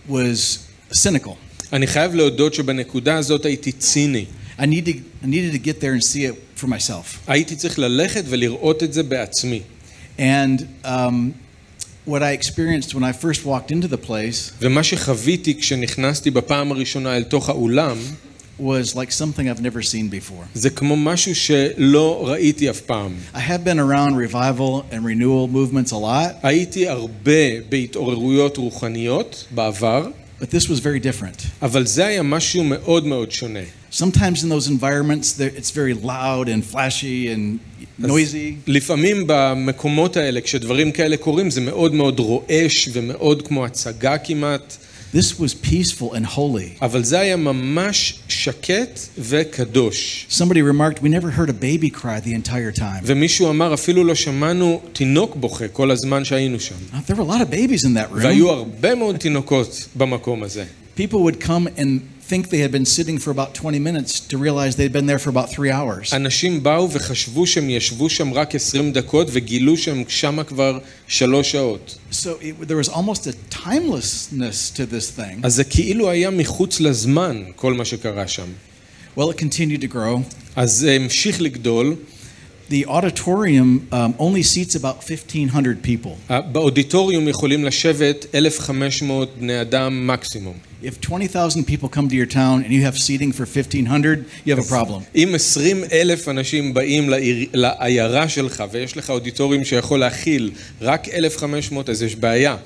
was 0.08 0.58
cynical. 0.92 1.36
אני 1.72 1.86
חייב 1.86 2.14
להודות 2.14 2.54
שבנקודה 2.54 3.16
הזאת 3.16 3.44
הייתי 3.44 3.72
ציני. 3.72 4.24
I, 4.62 4.66
need 4.66 4.84
to, 4.86 4.94
I 5.24 5.26
needed 5.26 5.52
to 5.58 5.62
get 5.68 5.80
there 5.80 5.92
and 5.92 6.02
see 6.04 6.24
it 6.24 6.36
for 6.56 6.66
myself. 6.66 7.18
הייתי 7.26 7.56
צריך 7.56 7.78
ללכת 7.78 8.24
ולראות 8.28 8.82
את 8.82 8.92
זה 8.92 9.02
בעצמי. 9.02 9.60
And 10.18 10.60
um, 10.84 11.32
what 12.06 12.22
I 12.22 12.32
experienced 12.32 12.94
when 12.94 13.04
I 13.04 13.12
first 13.12 13.44
walked 13.44 13.70
into 13.70 13.88
the 13.88 14.08
place 14.08 14.52
ומה 14.60 14.82
שחוויתי 14.82 15.54
כשנכנסתי 15.60 16.30
בפעם 16.30 16.72
הראשונה 16.72 17.16
אל 17.16 17.22
תוך 17.22 17.48
האולם, 17.48 17.96
was 18.60 18.94
like 18.94 19.10
something 19.10 19.48
I've 19.48 19.62
never 19.62 19.82
seen 19.82 20.08
before. 20.10 20.44
זה 20.54 20.70
כמו 20.70 20.96
משהו 20.96 21.34
שלא 21.34 22.28
ראיתי 22.28 22.70
אף 22.70 22.80
פעם. 22.80 23.14
I 23.34 23.38
have 23.38 23.64
been 23.64 23.78
around 23.78 24.16
revival 24.16 24.84
and 24.92 25.04
renewal 25.04 25.48
movements 25.52 25.92
a 25.92 25.96
lot, 25.96 26.34
הייתי 26.42 26.88
הרבה 26.88 27.60
בהתעוררויות 27.68 28.56
רוחניות 28.56 29.46
בעבר, 29.50 30.08
but 30.40 30.44
this 30.44 30.68
was 30.68 30.78
very 30.78 31.00
different. 31.00 31.46
אבל 31.62 31.86
זה 31.86 32.06
היה 32.06 32.22
משהו 32.22 32.64
מאוד 32.64 33.06
מאוד 33.06 33.32
שונה. 33.32 33.81
Sometimes 33.91 34.43
in 34.43 34.49
those 34.49 34.67
environments, 34.67 35.27
there- 35.37 35.57
it's 35.59 35.71
very 35.71 36.05
loud 36.05 36.47
and 36.47 36.73
flashy 36.73 37.27
and 37.35 37.59
noisy. 38.07 38.55
לפעמים 38.67 39.23
במקומות 39.27 40.17
האלה, 40.17 40.41
כשדברים 40.41 40.91
כאלה 40.91 41.17
קורים, 41.17 41.49
זה 41.49 41.61
מאוד 41.61 41.93
מאוד 41.93 42.19
רועש 42.19 42.89
ומאוד 42.93 43.47
כמו 43.47 43.65
הצגה 43.65 44.17
כמעט, 44.17 44.77
This 45.15 45.33
was 45.39 45.53
peaceful 45.67 46.11
and 46.15 46.25
holy. 46.35 46.81
אבל 46.81 47.03
זה 47.03 47.19
היה 47.19 47.35
ממש 47.35 48.19
שקט 48.27 48.99
וקדוש. 49.17 50.27
Somebody 50.29 50.61
remarked, 50.61 51.01
We 51.01 51.07
never 51.09 51.29
heard 51.31 51.49
a 51.49 51.53
baby 51.53 51.89
cry 51.89 52.19
the 52.25 52.33
entire 52.33 52.71
time. 52.79 53.01
ומישהו 53.03 53.49
אמר, 53.49 53.73
אפילו 53.73 54.03
לא 54.03 54.15
שמענו 54.15 54.81
תינוק 54.93 55.35
בוכה 55.35 55.67
כל 55.67 55.91
הזמן 55.91 56.25
שהיינו 56.25 56.59
שם. 56.59 56.75
Uh, 56.93 56.95
There 57.11 57.15
were 57.15 57.21
a 57.21 57.31
lot 57.33 57.41
of 57.41 57.53
babies 57.53 57.83
in 57.83 57.93
that 57.97 58.13
והיו 58.15 58.47
room. 58.47 58.53
הרבה 58.53 58.95
מאוד 58.95 59.17
תינוקות 59.17 59.87
במקום 59.95 60.43
הזה. 60.43 60.63
People 60.97 61.19
would 61.29 61.43
come 61.43 61.79
and 61.79 62.10
think 62.30 62.48
they 62.48 62.58
had 62.58 62.72
been 62.72 62.84
sitting 62.84 63.18
for 63.18 63.30
about 63.30 63.54
20 63.54 63.78
minutes 63.78 64.20
to 64.20 64.38
realize 64.38 64.76
they'd 64.76 64.92
been 64.92 65.06
there 65.06 65.18
for 65.18 65.30
about 65.30 65.50
three 65.50 65.70
hours. 65.70 66.12
אנשים 66.12 66.62
באו 66.62 66.90
וחשבו 66.92 67.46
שהם 67.46 67.70
ישבו 67.70 68.10
שם 68.10 68.34
רק 68.34 68.54
20 68.54 68.92
דקות 68.92 69.28
וגילו 69.32 69.76
שהם 69.76 70.04
שמה 70.08 70.44
כבר 70.44 70.78
שלוש 71.08 71.52
שעות. 71.52 71.98
So 72.12 72.14
it, 72.14 72.68
there 72.68 72.76
was 72.76 72.88
almost 72.88 73.26
a 73.26 73.54
timelessness 73.54 74.70
to 74.76 74.86
this 74.86 75.18
thing. 75.18 75.40
אז 75.42 75.54
זה 75.54 75.64
כאילו 75.64 76.10
היה 76.10 76.30
מחוץ 76.30 76.80
לזמן, 76.80 77.42
כל 77.56 77.74
מה 77.74 77.84
שקרה 77.84 78.28
שם. 78.28 78.46
Well, 79.16 79.30
it 79.30 79.36
continued 79.36 79.82
to 79.82 79.94
grow. 79.94 80.18
אז 80.56 80.72
זה 80.72 80.92
המשיך 80.92 81.40
לגדול. 81.40 81.96
The 82.72 82.86
auditorium 82.86 83.86
um, 83.92 84.14
only 84.18 84.42
seats 84.42 84.74
about 84.74 84.96
1,500 85.02 85.82
people. 85.82 86.32
באודיטוריום 86.52 87.28
יכולים 87.28 87.64
לשבת 87.64 88.26
1,500 88.34 89.28
בני 89.38 89.60
אדם 89.60 90.06
מקסימום. 90.06 90.54
If 90.82 91.00
20,000 91.00 91.64
people 91.64 91.88
come 91.88 92.08
to 92.08 92.16
your 92.16 92.26
town 92.26 92.64
and 92.64 92.72
you 92.72 92.82
have 92.82 92.96
seating 92.98 93.30
for 93.32 93.44
1,500, 93.44 94.24
you 94.46 94.54
have 94.54 94.58
a 94.58 94.68
problem. 94.68 95.02
אם 95.14 95.34
20 95.34 95.84
אלף 95.92 96.28
אנשים 96.28 96.74
באים 96.74 97.10
לעיירה 97.52 98.28
שלך 98.28 98.64
ויש 98.72 98.96
לך 98.96 99.10
אודיטוריום 99.10 99.64
שיכול 99.64 100.00
להכיל 100.00 100.50
רק 100.80 101.08
1,500, 101.08 101.88
אז 101.88 102.02
יש 102.02 102.16
בעיה. 102.16 102.56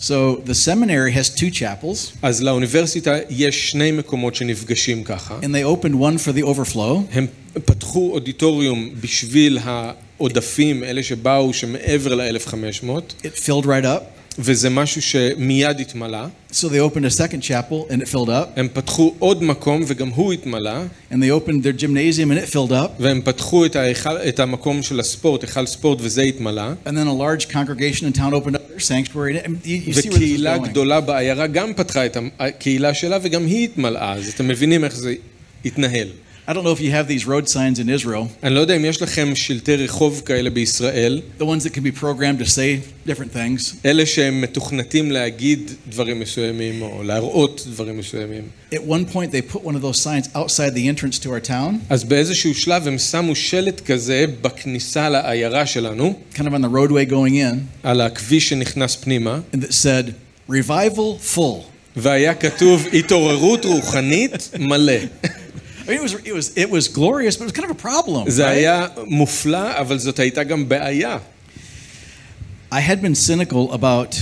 So 0.00 0.42
the 0.44 0.54
seminary 0.54 1.12
has 1.12 1.40
two 1.40 1.50
chapels, 1.50 2.16
אז 2.22 2.42
לאוניברסיטה 2.42 3.16
יש 3.30 3.70
שני 3.70 3.90
מקומות 3.90 4.34
שנפגשים 4.34 5.04
ככה. 5.04 5.38
and 5.42 5.54
they 5.54 5.64
opened 5.64 5.94
one 5.94 6.18
for 6.18 6.32
the 6.32 6.42
overflow, 6.42 7.00
הם 7.12 7.26
פתחו 7.64 8.10
אודיטוריום 8.12 8.90
בשביל 9.00 9.58
העודפים, 9.62 10.84
אלה 10.84 11.02
שבאו 11.02 11.54
שמעבר 11.54 12.14
ל-1,500, 12.14 12.86
it 13.22 13.38
filled 13.38 13.64
right 13.64 13.84
up. 13.84 14.14
וזה 14.38 14.70
משהו 14.70 15.02
שמיד 15.02 15.80
התמלא. 15.80 16.26
So 16.52 16.54
they 16.54 16.80
opened 16.80 17.04
a 17.04 17.10
second 17.10 17.42
chapel 17.42 17.92
and 17.92 18.02
it 18.02 18.08
filled 18.08 18.28
up, 18.28 18.48
הם 18.56 18.68
פתחו 18.72 19.14
עוד 19.18 19.42
מקום 19.42 19.82
וגם 19.86 20.08
הוא 20.08 20.32
התמלא, 20.32 20.82
and 21.12 21.14
they 21.14 21.30
opened 21.30 21.62
their 21.62 21.82
gymnasium 21.82 22.30
and 22.30 22.38
it 22.38 22.54
filled 22.54 22.72
up, 22.72 22.90
והם 23.00 23.20
פתחו 23.24 23.66
את, 23.66 23.76
ההיכל, 23.76 24.16
את 24.28 24.40
המקום 24.40 24.82
של 24.82 25.00
הספורט, 25.00 25.42
היכל 25.42 25.66
ספורט, 25.66 25.98
וזה 26.02 26.22
התמלא. 26.22 26.72
and 26.86 26.88
then 26.88 27.06
a 27.06 27.12
large 27.12 27.48
congregation 27.52 28.06
in 28.06 28.12
town 28.12 28.34
opened 28.34 28.56
up 28.56 28.68
their 28.68 28.80
sanctuary. 28.80 29.38
And 29.38 29.48
you, 29.64 29.76
you 29.76 29.92
see 29.92 29.94
where 29.94 29.94
this 29.94 30.06
is 30.06 30.14
וקהילה. 30.14 30.58
גדולה 30.58 31.00
בעיירה 31.00 31.46
גם 31.46 31.74
פתחה 31.74 32.06
את 32.06 32.16
הקהילה 32.38 32.94
שלה 32.94 33.18
וגם 33.22 33.46
היא 33.46 33.64
התמלאה, 33.64 34.12
אז 34.12 34.28
אתם 34.28 34.48
מבינים 34.48 34.84
איך 34.84 34.96
זה 34.96 35.14
התנהל. 35.64 36.08
I 36.46 36.52
don't 36.52 36.62
know 36.62 36.72
if 36.72 36.80
you 36.80 36.90
have 36.90 37.08
these 37.08 37.24
road 37.26 37.48
signs 37.48 37.78
in 37.78 37.88
Israel, 37.88 38.28
אני 38.42 38.54
לא 38.54 38.60
יודע 38.60 38.76
אם 38.76 38.84
יש 38.84 39.02
לכם 39.02 39.34
שלטי 39.34 39.76
רחוב 39.76 40.22
כאלה 40.26 40.50
בישראל, 40.50 41.22
the 41.38 41.42
ones 41.42 41.64
that 41.64 41.70
can 41.70 41.82
be 41.82 42.00
programmed 42.00 42.38
to 42.38 42.46
say 42.46 42.80
different 43.08 43.32
things. 43.34 43.74
אלה 43.84 44.06
שהם 44.06 44.40
מתוכנתים 44.40 45.10
להגיד 45.12 45.70
דברים 45.88 46.20
מסוימים 46.20 46.82
או 46.82 47.02
להראות 47.02 47.66
דברים 47.70 47.98
מסוימים. 47.98 48.42
At 48.74 48.76
one 48.76 49.14
point, 49.14 49.30
they 49.32 49.54
put 49.54 49.64
one 49.64 49.74
of 49.74 49.82
those 49.82 50.02
signs 50.02 50.28
outside 50.34 50.74
the 50.74 50.88
entrance 50.88 51.18
to 51.18 51.28
our 51.28 51.48
town, 51.48 51.74
אז 51.90 52.04
באיזשהו 52.04 52.54
שלב 52.54 52.88
הם 52.88 52.98
שמו 52.98 53.34
שלט 53.34 53.80
כזה 53.80 54.24
בכניסה 54.42 55.08
לעיירה 55.08 55.66
שלנו, 55.66 56.14
kind 56.34 56.38
of 56.38 56.52
on 56.54 56.62
the 56.62 56.74
roadway 56.74 57.10
going 57.10 57.34
in, 57.34 57.56
על 57.82 58.00
הכביש 58.00 58.48
שנכנס 58.48 58.96
פנימה, 58.96 59.40
and 59.54 59.58
that 59.58 59.72
said, 59.72 60.12
Revival 60.50 61.36
full. 61.36 61.74
והיה 61.96 62.34
כתוב 62.34 62.86
התעוררות 62.92 63.64
רוחנית 63.64 64.50
מלא. 64.58 64.92
I 65.86 65.90
mean, 65.90 65.98
it 65.98 66.02
was, 66.02 66.14
it 66.14 66.34
was, 66.34 66.56
it 66.56 66.70
was 66.70 66.88
glorious, 66.88 67.36
but 67.36 67.44
it 67.44 67.52
was 67.52 67.52
kind 67.52 67.70
of 67.70 67.76
a 67.76 67.82
problem. 67.82 68.30
זה 68.30 68.44
right? 68.44 68.50
היה 68.50 68.86
מופלא, 69.06 69.78
אבל 69.78 69.98
זאת 69.98 70.18
הייתה 70.18 70.44
גם 70.44 70.68
בעיה. 70.68 71.18
I 72.72 72.80
had 72.80 73.02
been 73.02 73.14
cynical 73.14 73.72
about 73.72 74.16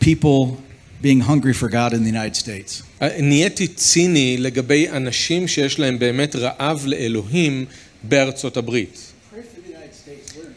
people 0.00 0.58
being 1.02 1.20
hungry 1.20 1.54
for 1.54 1.68
God 1.68 1.92
in 1.94 2.02
the 2.04 2.10
United 2.10 2.36
States. 2.36 2.82
נהייתי 3.20 3.68
ציני 3.68 4.36
לגבי 4.38 4.88
אנשים 4.88 5.48
שיש 5.48 5.78
להם 5.78 5.98
באמת 5.98 6.36
רעב 6.36 6.82
לאלוהים 6.86 7.64
בארצות 8.02 8.56
הברית. 8.56 9.12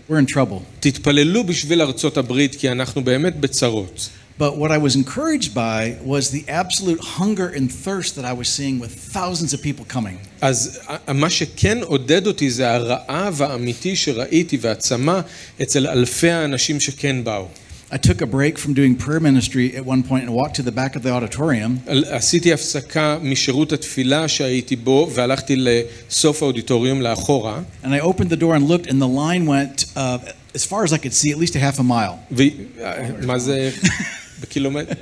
We're 0.09 0.19
in 0.19 0.33
trouble. 0.35 0.61
תתפללו 0.79 1.43
בשביל 1.43 1.81
ארצות 1.81 2.17
הברית, 2.17 2.55
כי 2.55 2.71
אנחנו 2.71 3.03
באמת 3.03 3.35
בצרות. 3.35 4.09
But 4.42 4.56
what 4.56 4.70
I 4.70 4.78
was 4.78 4.94
encouraged 4.94 5.52
by 5.52 5.80
was 6.04 6.30
the 6.30 6.44
absolute 6.48 7.00
hunger 7.18 7.48
and 7.48 7.66
thirst 7.86 8.14
that 8.16 8.24
I 8.24 8.34
was 8.40 8.48
seeing 8.48 8.78
with 8.78 8.92
thousands 9.18 9.52
of 9.52 9.60
people 9.62 9.84
coming. 9.84 10.18
אז 10.40 10.78
מה 11.14 11.30
שכן 11.30 11.78
עודד 11.82 12.26
אותי 12.26 12.50
זה 12.50 12.70
הרעב 12.74 13.42
האמיתי 13.42 13.96
שראיתי 13.96 14.58
והצמא 14.60 15.20
אצל 15.62 15.86
אלפי 15.86 16.30
האנשים 16.30 16.80
שכן 16.80 17.24
באו. 17.24 17.48
I 17.90 17.96
took 17.96 18.20
a 18.20 18.26
break 18.26 18.58
from 18.58 18.74
doing 18.74 18.94
prayer 18.96 19.18
ministry 19.18 19.74
at 19.74 19.84
one 19.84 20.02
point 20.02 20.24
and 20.24 20.34
walked 20.34 20.56
to 20.56 20.62
the 20.62 20.72
back 20.72 20.94
of 20.94 21.02
the 21.02 21.10
auditorium. 21.10 21.78
עשיתי 22.10 22.52
הפסקה 22.52 23.18
משירות 23.22 23.72
התפילה 23.72 24.28
שהייתי 24.28 24.76
בו 24.76 25.10
והלכתי 25.14 25.56
לסוף 25.56 26.42
האודיטוריום 26.42 27.02
לאחורה 27.02 27.60
And 27.82 27.88
I 27.88 28.00
opened 28.00 28.30
the 28.30 28.36
door 28.36 28.54
and 28.54 28.68
looked, 28.68 28.86
and 28.86 29.02
the 29.02 29.08
line 29.08 29.46
went, 29.46 29.84
uh, 29.96 30.18
as 30.54 30.64
far 30.64 30.84
as 30.84 30.92
I 30.92 30.98
could 30.98 31.14
see, 31.14 31.30
at 31.30 31.38
least 31.38 31.56
a 31.56 31.58
half 31.58 31.78
a 31.78 31.82
mile. 31.82 32.18
ומה 32.30 33.38
זה 33.38 33.70
בקילומטר? 34.42 34.92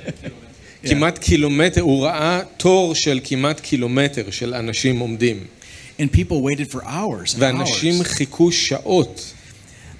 כמעט 0.83 1.17
קילומטר, 1.17 1.81
הוא 1.81 2.03
ראה 2.03 2.41
תור 2.57 2.95
של 2.95 3.19
כמעט 3.23 3.59
קילומטר 3.59 4.31
של 4.31 4.53
אנשים 4.53 4.99
עומדים 4.99 5.37
And 5.99 6.11
people 6.11 6.41
waited 6.43 6.71
for 6.71 6.81
hours 6.83 7.33
and 7.33 7.37
ואנשים 7.37 8.01
hours. 8.01 8.03
חיכו 8.03 8.51
שעות. 8.51 9.33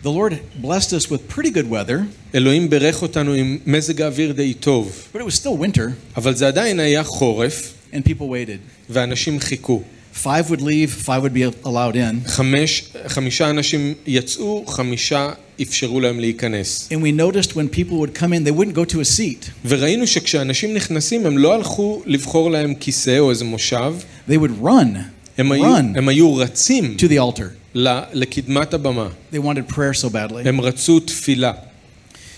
The 0.04 0.08
Lord 0.08 0.34
blessed 0.62 0.94
us 0.94 1.10
with 1.10 1.36
pretty 1.36 1.50
good 1.50 1.70
weather, 1.72 2.00
אלוהים 2.36 2.70
בירך 2.70 3.02
אותנו 3.02 3.34
עם 3.34 3.58
מזג 3.66 4.02
האוויר 4.02 4.32
די 4.32 4.54
טוב, 4.54 5.08
but 5.14 5.18
it 5.18 5.24
was 5.24 5.36
still 5.36 5.62
winter, 5.78 5.82
אבל 6.18 6.36
זה 6.36 6.48
עדיין 6.48 6.80
היה 6.80 7.04
חורף 7.04 7.74
and 7.94 7.98
people 7.98 8.20
waited. 8.22 8.60
ואנשים 8.90 9.40
חיכו. 9.40 9.82
Five 10.24 10.50
would 10.50 10.62
leave, 10.62 11.06
five 11.06 11.22
would 11.24 11.34
be 11.34 11.66
allowed 11.66 11.96
in. 11.96 12.28
חמש, 12.30 12.84
חמישה 13.08 13.50
אנשים 13.50 13.94
יצאו, 14.08 14.66
חמישה 14.68 15.30
אפשרו 15.62 16.00
להם 16.00 16.20
להיכנס. 16.20 16.90
And 16.92 16.96
we 16.96 17.12
noticed 17.22 17.50
when 17.52 17.70
people 17.80 17.98
would 18.00 18.20
come 18.20 18.34
in, 18.34 18.44
they 18.48 18.60
wouldn't 18.60 18.76
go 18.76 18.94
to 18.94 18.98
a 19.02 19.18
seat. 19.20 19.50
וראינו 19.66 20.08
שכשאנשים 20.08 20.74
נכנסים 20.74 21.26
הם 21.26 21.38
לא 21.38 21.54
הלכו 21.56 22.02
לבחור 22.06 22.52
להם 22.52 22.74
כיסא 22.76 23.20
או 23.20 23.30
איזה 23.30 23.46
מושב, 23.46 23.94
They 24.30 24.34
would 24.34 24.64
run, 24.64 24.98
הם 25.38 25.52
היו, 25.52 25.64
run 25.78 25.98
הם 25.98 26.10
היו 26.10 26.36
רצים 26.36 26.96
to 27.00 27.10
the 27.12 27.40
altar. 27.40 27.44
ל- 27.76 28.02
לקדמת 28.14 28.74
הבמה. 28.74 29.08
They 29.34 29.38
wanted 29.38 29.74
prayer 29.74 30.04
so 30.04 30.10
badly. 30.10 30.48
הם 30.48 30.62
רצו 30.62 31.00
תפילה 31.00 31.52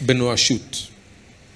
בנואשות. 0.02 0.86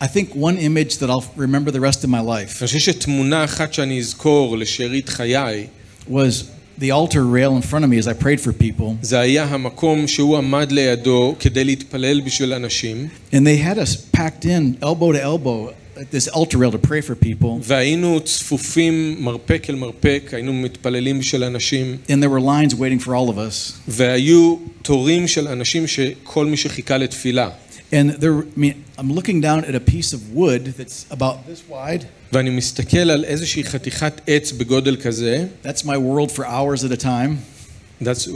I 0.01 0.05
think 0.05 0.35
one 0.35 0.57
image 0.57 0.97
that 0.97 1.09
I'll 1.09 1.23
remember 1.37 1.71
the 1.71 1.79
rest 1.79 2.03
of 2.03 2.09
my 2.09 2.19
life 2.21 2.59
אני 2.61 2.67
חושב 2.67 2.79
שתמונה 2.79 3.43
אחת 3.43 3.73
שאני 3.73 3.99
אזכור 3.99 4.57
לשארית 4.57 5.09
חיי, 5.09 5.67
was 6.09 6.43
the 6.80 6.90
altar 6.90 7.24
rail 7.24 7.56
in 7.56 7.62
front 7.62 7.84
of 7.84 7.90
me 7.90 7.98
as 7.98 8.06
I 8.06 8.12
prayed 8.12 8.40
for 8.40 8.52
people. 8.52 8.94
זה 9.02 9.18
היה 9.20 9.44
המקום 9.44 10.06
שהוא 10.06 10.36
עמד 10.36 10.72
לידו 10.72 11.34
כדי 11.40 11.64
להתפלל 11.64 12.20
בשביל 12.20 12.52
אנשים, 12.52 13.08
And 13.32 13.36
they 13.36 13.56
had 13.56 13.78
us 13.78 13.96
packed 14.16 14.44
in 14.44 14.78
elbow 14.82 15.12
to 15.12 15.22
elbow 15.22 15.74
at 15.96 16.10
this 16.12 16.28
altar 16.28 16.58
rail 16.58 16.70
to 16.70 16.78
pray 16.78 17.00
for 17.00 17.14
people. 17.14 17.48
והיינו 17.62 18.20
צפופים 18.24 19.16
מרפק 19.20 19.66
אל 19.70 19.74
מרפק, 19.74 20.30
היינו 20.32 20.52
מתפללים 20.52 21.18
בשביל 21.18 21.44
אנשים, 21.44 21.96
And 22.08 22.22
there 22.22 22.30
were 22.30 22.40
lines 22.40 22.74
waiting 22.74 23.04
for 23.06 23.08
all 23.14 23.28
of 23.30 23.38
us. 23.38 23.72
והיו 23.88 24.56
תורים 24.82 25.28
של 25.28 25.48
אנשים 25.48 25.86
שכל 25.86 26.46
מי 26.46 26.56
שחיכה 26.56 26.98
לתפילה. 26.98 27.50
And 27.91 28.09
there, 28.21 28.37
I 28.39 28.45
mean, 28.57 28.83
I'm 28.97 29.11
looking 29.13 29.39
down 29.41 29.65
at 29.65 29.75
a 29.75 29.79
piece 29.79 30.13
of 30.13 30.19
wood 30.33 30.63
that's 30.77 31.05
about 31.11 31.35
this 31.47 31.61
wide. 31.69 32.05
ואני 32.33 32.49
מסתכל 32.49 32.97
על 32.97 33.25
איזושהי 33.25 33.63
חתיכת 33.63 34.21
עץ 34.27 34.51
בגודל 34.51 34.95
כזה, 34.95 35.45
That's 35.63 35.83
my 35.83 35.97
world 35.97 36.31
for 36.31 36.45
hours 36.45 36.83
at 36.83 36.91
a 36.91 37.03
time. 37.03 37.37
That's- 38.01 38.27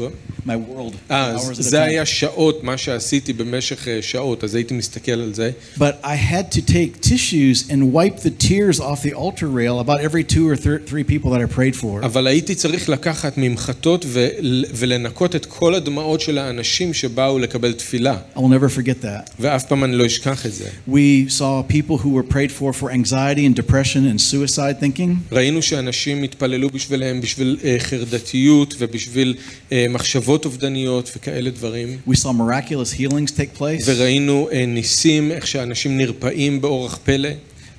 My 0.45 0.55
world. 0.55 0.93
for 0.93 1.11
אה, 1.11 1.35
hours 1.37 1.57
at 1.57 1.59
a 1.59 1.61
זה 1.61 1.77
time. 1.77 1.87
היה 1.87 2.05
שעות, 2.05 2.63
מה 2.63 2.77
שעשיתי 2.77 3.33
במשך 3.33 3.87
אה, 3.87 3.99
שעות, 4.01 4.43
אז 4.43 4.55
הייתי 4.55 4.73
מסתכל 4.73 5.11
על 5.11 5.33
זה. 5.33 5.51
But 5.77 5.81
I 6.03 6.15
had 6.31 6.51
to 6.57 6.61
take 6.61 7.01
tissues 7.05 7.69
and 7.69 7.93
wipe 7.93 8.21
the 8.23 8.29
tears 8.47 8.79
off 8.79 9.01
the 9.03 9.13
altar 9.13 9.47
rail 9.47 9.79
about 9.79 9.99
every 10.01 10.23
two 10.33 10.47
or 10.49 10.55
thir- 10.55 10.81
three 10.89 11.03
people 11.03 11.29
that 11.31 11.41
I 11.41 11.57
prayed 11.57 11.75
for. 11.81 12.05
אבל 12.05 12.27
הייתי 12.27 12.55
צריך 12.55 12.89
לקחת 12.89 13.33
ממחטות 13.37 14.05
ול- 14.07 14.65
ולנקות 14.75 15.35
את 15.35 15.45
כל 15.45 15.75
הדמעות 15.75 16.21
של 16.21 16.37
האנשים 16.37 16.93
שבאו 16.93 17.39
לקבל 17.39 17.73
תפילה, 17.73 18.17
I 18.35 18.39
will 18.39 18.41
never 18.41 18.69
forget 18.79 19.03
that. 19.03 19.31
ואף 19.39 19.63
פעם 19.65 19.83
אני 19.83 19.95
לא 19.95 20.05
אשכח 20.05 20.45
את 20.45 20.53
זה. 20.53 20.69
We 20.89 21.29
saw 21.29 21.63
people 21.73 21.97
who 22.03 22.07
were 22.07 22.33
prayed 22.33 22.51
for 22.61 22.73
for 22.81 22.91
anxiety 22.91 23.45
and 23.49 23.61
depression 23.63 24.15
and 24.15 24.21
suicide 24.33 24.79
thinking. 24.83 25.11
ראינו 25.31 25.61
שאנשים 25.61 26.23
התפללו 26.23 26.69
בשבילם, 26.69 27.21
בשביל 27.21 27.57
אה, 27.63 27.75
חרדתיות 27.79 28.75
ובשביל 28.79 29.35
אה, 29.37 29.50
מחשבות 29.90 30.44
אובדניות 30.44 31.12
וכאלה 31.16 31.50
דברים. 31.50 31.98
We 32.08 32.12
saw 32.12 32.28
miraculous 32.28 32.98
healings 32.98 33.30
take 33.30 33.58
place. 33.58 33.82
וראינו 33.86 34.48
אה, 34.52 34.66
ניסים, 34.66 35.30
איך 35.30 35.46
שאנשים 35.46 35.96
נרפאים 35.96 36.60
באורח 36.60 36.98
פלא. 37.04 37.28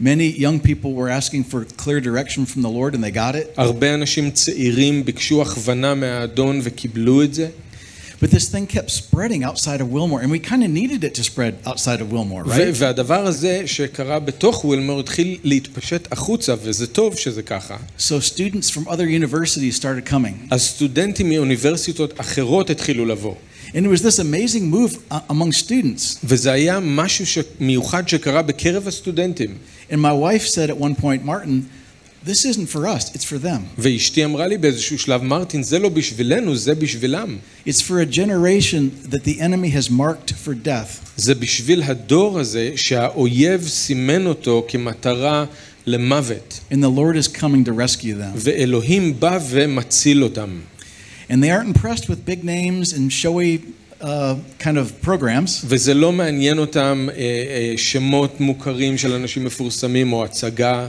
Many 0.02 0.38
young 0.38 0.60
people 0.60 0.94
were 0.94 1.10
asking 1.10 1.44
for 1.44 1.66
clear 1.78 2.02
direction 2.02 2.46
from 2.46 2.62
the 2.62 2.70
Lord 2.70 2.96
and 2.96 3.04
they 3.04 3.12
got 3.12 3.36
it. 3.36 3.48
הרבה 3.58 3.94
אנשים 3.94 4.32
צעירים 4.32 5.06
ביקשו 5.06 5.42
הכוונה 5.42 5.96
מהאדון 5.96 6.60
וקיבלו 6.64 7.24
את 7.24 7.34
זה. 7.34 7.48
But 8.23 8.31
this 8.31 8.49
thing 8.49 8.67
kept 8.67 8.91
spreading 8.91 9.45
outside 9.45 9.81
of 9.81 9.89
Wilmore, 9.93 10.21
and 10.23 10.31
we 10.31 10.41
kind 10.41 10.63
of 10.65 10.71
needed 10.71 11.05
it 11.05 11.15
to 11.19 11.23
spread 11.23 11.53
outside 11.67 12.01
of 12.01 12.13
Wilmore, 12.13 12.45
ו- 12.47 12.51
right? 12.51 12.75
והדבר 12.75 13.27
הזה 13.27 13.63
שקרה 13.67 14.19
בתוך 14.19 14.65
ווילמור 14.65 15.01
התחיל 15.01 15.39
להתפשט 15.45 16.13
החוצה, 16.13 16.55
וזה 16.63 16.87
טוב 16.87 17.17
שזה 17.17 17.43
ככה. 17.43 17.77
So 17.99 18.21
students 18.21 18.71
from 18.71 18.89
other 18.89 19.07
universities 19.07 19.77
started 19.77 20.11
coming. 20.11 20.47
אז 20.51 20.63
סטודנטים 20.63 21.29
מאוניברסיטות 21.29 22.21
אחרות 22.21 22.71
התחילו 22.71 23.05
לבוא. 23.05 23.35
And 23.75 23.85
it 23.85 23.91
was 23.91 24.03
this 24.03 24.19
amazing 24.19 24.65
move 24.71 24.97
uh, 25.11 25.15
among 25.31 25.53
students. 25.53 26.19
וזה 26.25 26.53
היה 26.53 26.81
משהו 26.83 27.27
ש... 27.27 27.39
מיוחד 27.61 28.09
שקרה 28.09 28.43
בקרב 28.43 28.89
הסטודנטים. 28.89 29.57
And 29.91 29.97
my 29.97 30.13
wife 30.13 30.47
said 30.47 30.71
at 30.71 30.79
one 30.79 30.95
point, 30.95 31.25
Martin, 31.25 31.69
this 32.25 32.45
isn't 32.45 32.67
for 32.67 32.87
us, 32.87 33.15
it's 33.15 33.25
for 33.25 33.39
them. 33.39 33.61
ואשתי 33.79 34.25
אמרה 34.25 34.47
לי 34.47 34.59
באיזשהו 34.59 34.99
שלב, 34.99 35.23
מרטין, 35.23 35.63
זה 35.63 35.79
לא 35.79 35.89
בשבילנו, 35.89 36.57
זה 36.57 36.75
בשבילם. 36.75 37.39
It's 37.67 37.81
for 37.81 38.01
a 38.01 38.07
generation 38.07 39.11
that 39.11 39.25
the 39.25 39.41
enemy 39.41 39.71
has 39.71 39.91
marked 39.91 40.33
for 40.45 40.55
death. 40.67 41.11
זה 41.17 41.35
בשביל 41.35 41.83
הדור 41.83 42.39
הזה 42.39 42.73
שהאויב 42.77 43.69
סימן 43.69 44.27
אותו 44.27 44.67
כמטרה 44.69 45.45
למוות, 45.87 46.61
And 46.73 46.75
the 46.75 46.99
Lord 46.99 47.17
is 47.17 47.29
coming 47.29 47.65
to 47.65 47.73
rescue 47.73 48.15
them. 48.15 48.35
ואלוהים 48.37 49.21
בא 49.21 49.39
ומציל 49.51 50.23
אותם. 50.23 50.61
And 51.31 51.43
they 51.43 51.51
aren't 51.51 51.77
impressed 51.77 52.09
with 52.09 52.25
big 52.25 52.43
names 52.45 52.93
and 52.93 53.13
showy 53.13 53.61
uh, 54.01 54.35
kind 54.59 54.77
of 54.79 55.07
programs. 55.07 55.65
וזה 55.65 55.95
לא 55.95 56.13
מעניין 56.13 56.59
אותם 56.59 57.09
אה, 57.13 57.17
אה, 57.17 57.75
שמות 57.77 58.41
מוכרים 58.41 58.99
של 58.99 59.13
אנשים 59.13 59.45
מפורסמים 59.45 60.13
או 60.13 60.25
הצגה. 60.25 60.89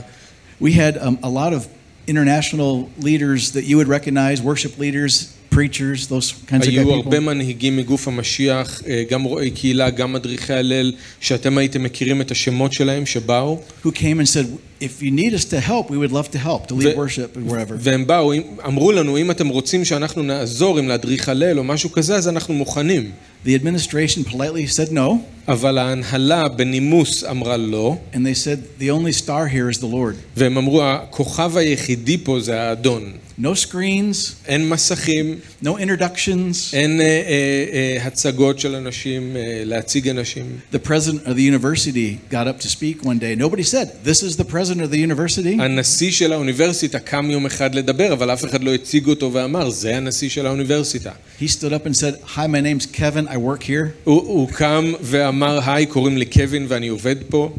We 0.62 0.72
had 0.72 0.96
um, 0.98 1.16
a 1.22 1.28
lot 1.28 1.52
of 1.54 1.60
international 2.08 2.88
leaders 3.08 3.42
that 3.52 3.64
you 3.64 3.76
would 3.78 3.88
recognize, 3.88 4.42
worship 4.42 4.78
leaders, 4.78 5.12
preachers, 5.50 6.06
those 6.08 6.28
kinds 6.50 6.66
of 6.66 6.70
היו 6.70 6.82
people. 6.84 6.94
הרבה 7.04 7.20
מנהיגים 7.20 7.76
מגוף 7.76 8.08
המשיח, 8.08 8.82
אה, 8.86 9.02
גם 9.10 9.22
רואי 9.22 9.50
קהילה, 9.50 9.90
גם 9.90 10.12
מדריכי 10.12 10.52
הלל, 10.52 10.92
שאתם 11.20 11.58
הייתם 11.58 11.82
מכירים 11.82 12.20
את 12.20 12.30
השמות 12.30 12.72
שלהם 12.72 13.06
שבאו, 13.06 13.60
who 13.84 13.88
came 13.88 14.20
and 14.20 14.26
said, 14.34 14.46
if 14.82 15.02
you 15.02 15.10
need 15.10 15.34
us 15.34 15.44
to 15.44 15.68
help, 15.68 15.90
we 15.90 15.96
would 15.98 16.12
love 16.12 16.30
to 16.30 16.38
help, 16.38 16.66
to 16.66 16.74
lead 16.74 16.96
ו- 16.96 17.06
worship 17.06 17.36
and 17.36 17.50
wherever. 17.52 17.74
והם 17.78 18.06
באו, 18.06 18.32
אם- 18.32 18.42
אמרו 18.66 18.92
לנו, 18.92 19.16
אם 19.18 19.30
אתם 19.30 19.48
רוצים 19.48 19.84
שאנחנו 19.84 20.22
נעזור, 20.22 20.80
אם 20.80 20.88
להדריך 20.88 21.28
הלל 21.28 21.58
או 21.58 21.64
משהו 21.64 21.92
כזה, 21.92 22.16
אז 22.16 22.28
אנחנו 22.28 22.54
מוכנים. 22.54 23.10
The 23.44 23.54
administration 23.54 24.24
politely 24.24 24.66
said 24.66 24.92
no, 24.92 25.18
אבל 25.48 25.78
ההנהלה 25.78 26.48
בנימוס 26.48 27.24
אמרה 27.24 27.56
לא, 27.56 27.96
and 28.12 28.16
they 28.16 28.34
said, 28.34 28.80
the 28.80 28.90
only 28.90 29.12
star 29.12 29.46
here 29.46 29.70
is 29.70 29.78
the 29.78 29.86
Lord. 29.86 30.14
והם 30.36 30.58
אמרו, 30.58 30.82
הכוכב 30.82 31.56
היחידי 31.56 32.18
פה 32.18 32.40
זה 32.40 32.60
האדון. 32.60 33.12
No 33.40 33.54
screens, 33.54 34.34
אין 34.46 34.68
מסכים, 34.68 35.38
no 35.64 35.68
introductions. 35.68 36.72
אין 36.72 37.00
אה, 37.00 37.06
אה, 37.06 37.64
אה, 37.72 38.06
הצגות 38.06 38.58
של 38.58 38.74
אנשים, 38.74 39.36
אה, 39.36 39.62
להציג 39.64 40.08
אנשים. 40.08 40.58
The 40.72 40.78
president 40.88 41.26
of 41.26 41.34
the 41.36 41.42
university 41.42 42.18
got 42.30 42.46
up 42.46 42.60
to 42.60 42.68
speak 42.68 43.02
one 43.02 43.18
day. 43.18 43.34
Nobody 43.34 43.62
said, 43.62 44.04
This 44.04 44.22
is 44.22 44.36
the 44.36 44.44
president 44.44 44.82
of 44.82 44.90
the 44.90 44.98
university. 44.98 45.60
הנשיא 45.62 46.10
של 46.10 46.32
האוניברסיטה 46.32 46.98
קם 46.98 47.30
יום 47.30 47.46
אחד 47.46 47.74
לדבר, 47.74 48.12
אבל 48.12 48.32
אף 48.32 48.44
אחד 48.44 48.64
לא 48.64 48.74
הציג 48.74 49.08
אותו 49.08 49.32
ואמר, 49.32 49.70
זה 49.70 49.96
הנשיא 49.96 50.28
של 50.28 50.46
האוניברסיטה. 50.46 51.10
He 51.40 51.48
stood 51.48 51.72
up 51.72 51.86
and 51.86 51.96
said, 51.96 52.14
Hi, 52.36 52.46
my 52.46 52.60
name's 52.60 52.86
Kevin. 52.86 53.26
I 53.30 53.33
work 53.34 53.62
here. 53.62 53.88
הוא, 54.04 54.22
הוא 54.22 54.48
קם 54.48 54.92
ואמר, 55.00 55.60
היי, 55.66 55.86
קוראים 55.86 56.18
לי 56.18 56.26
קווין 56.26 56.66
ואני 56.68 56.88
עובד 56.88 57.16
פה. 57.28 57.52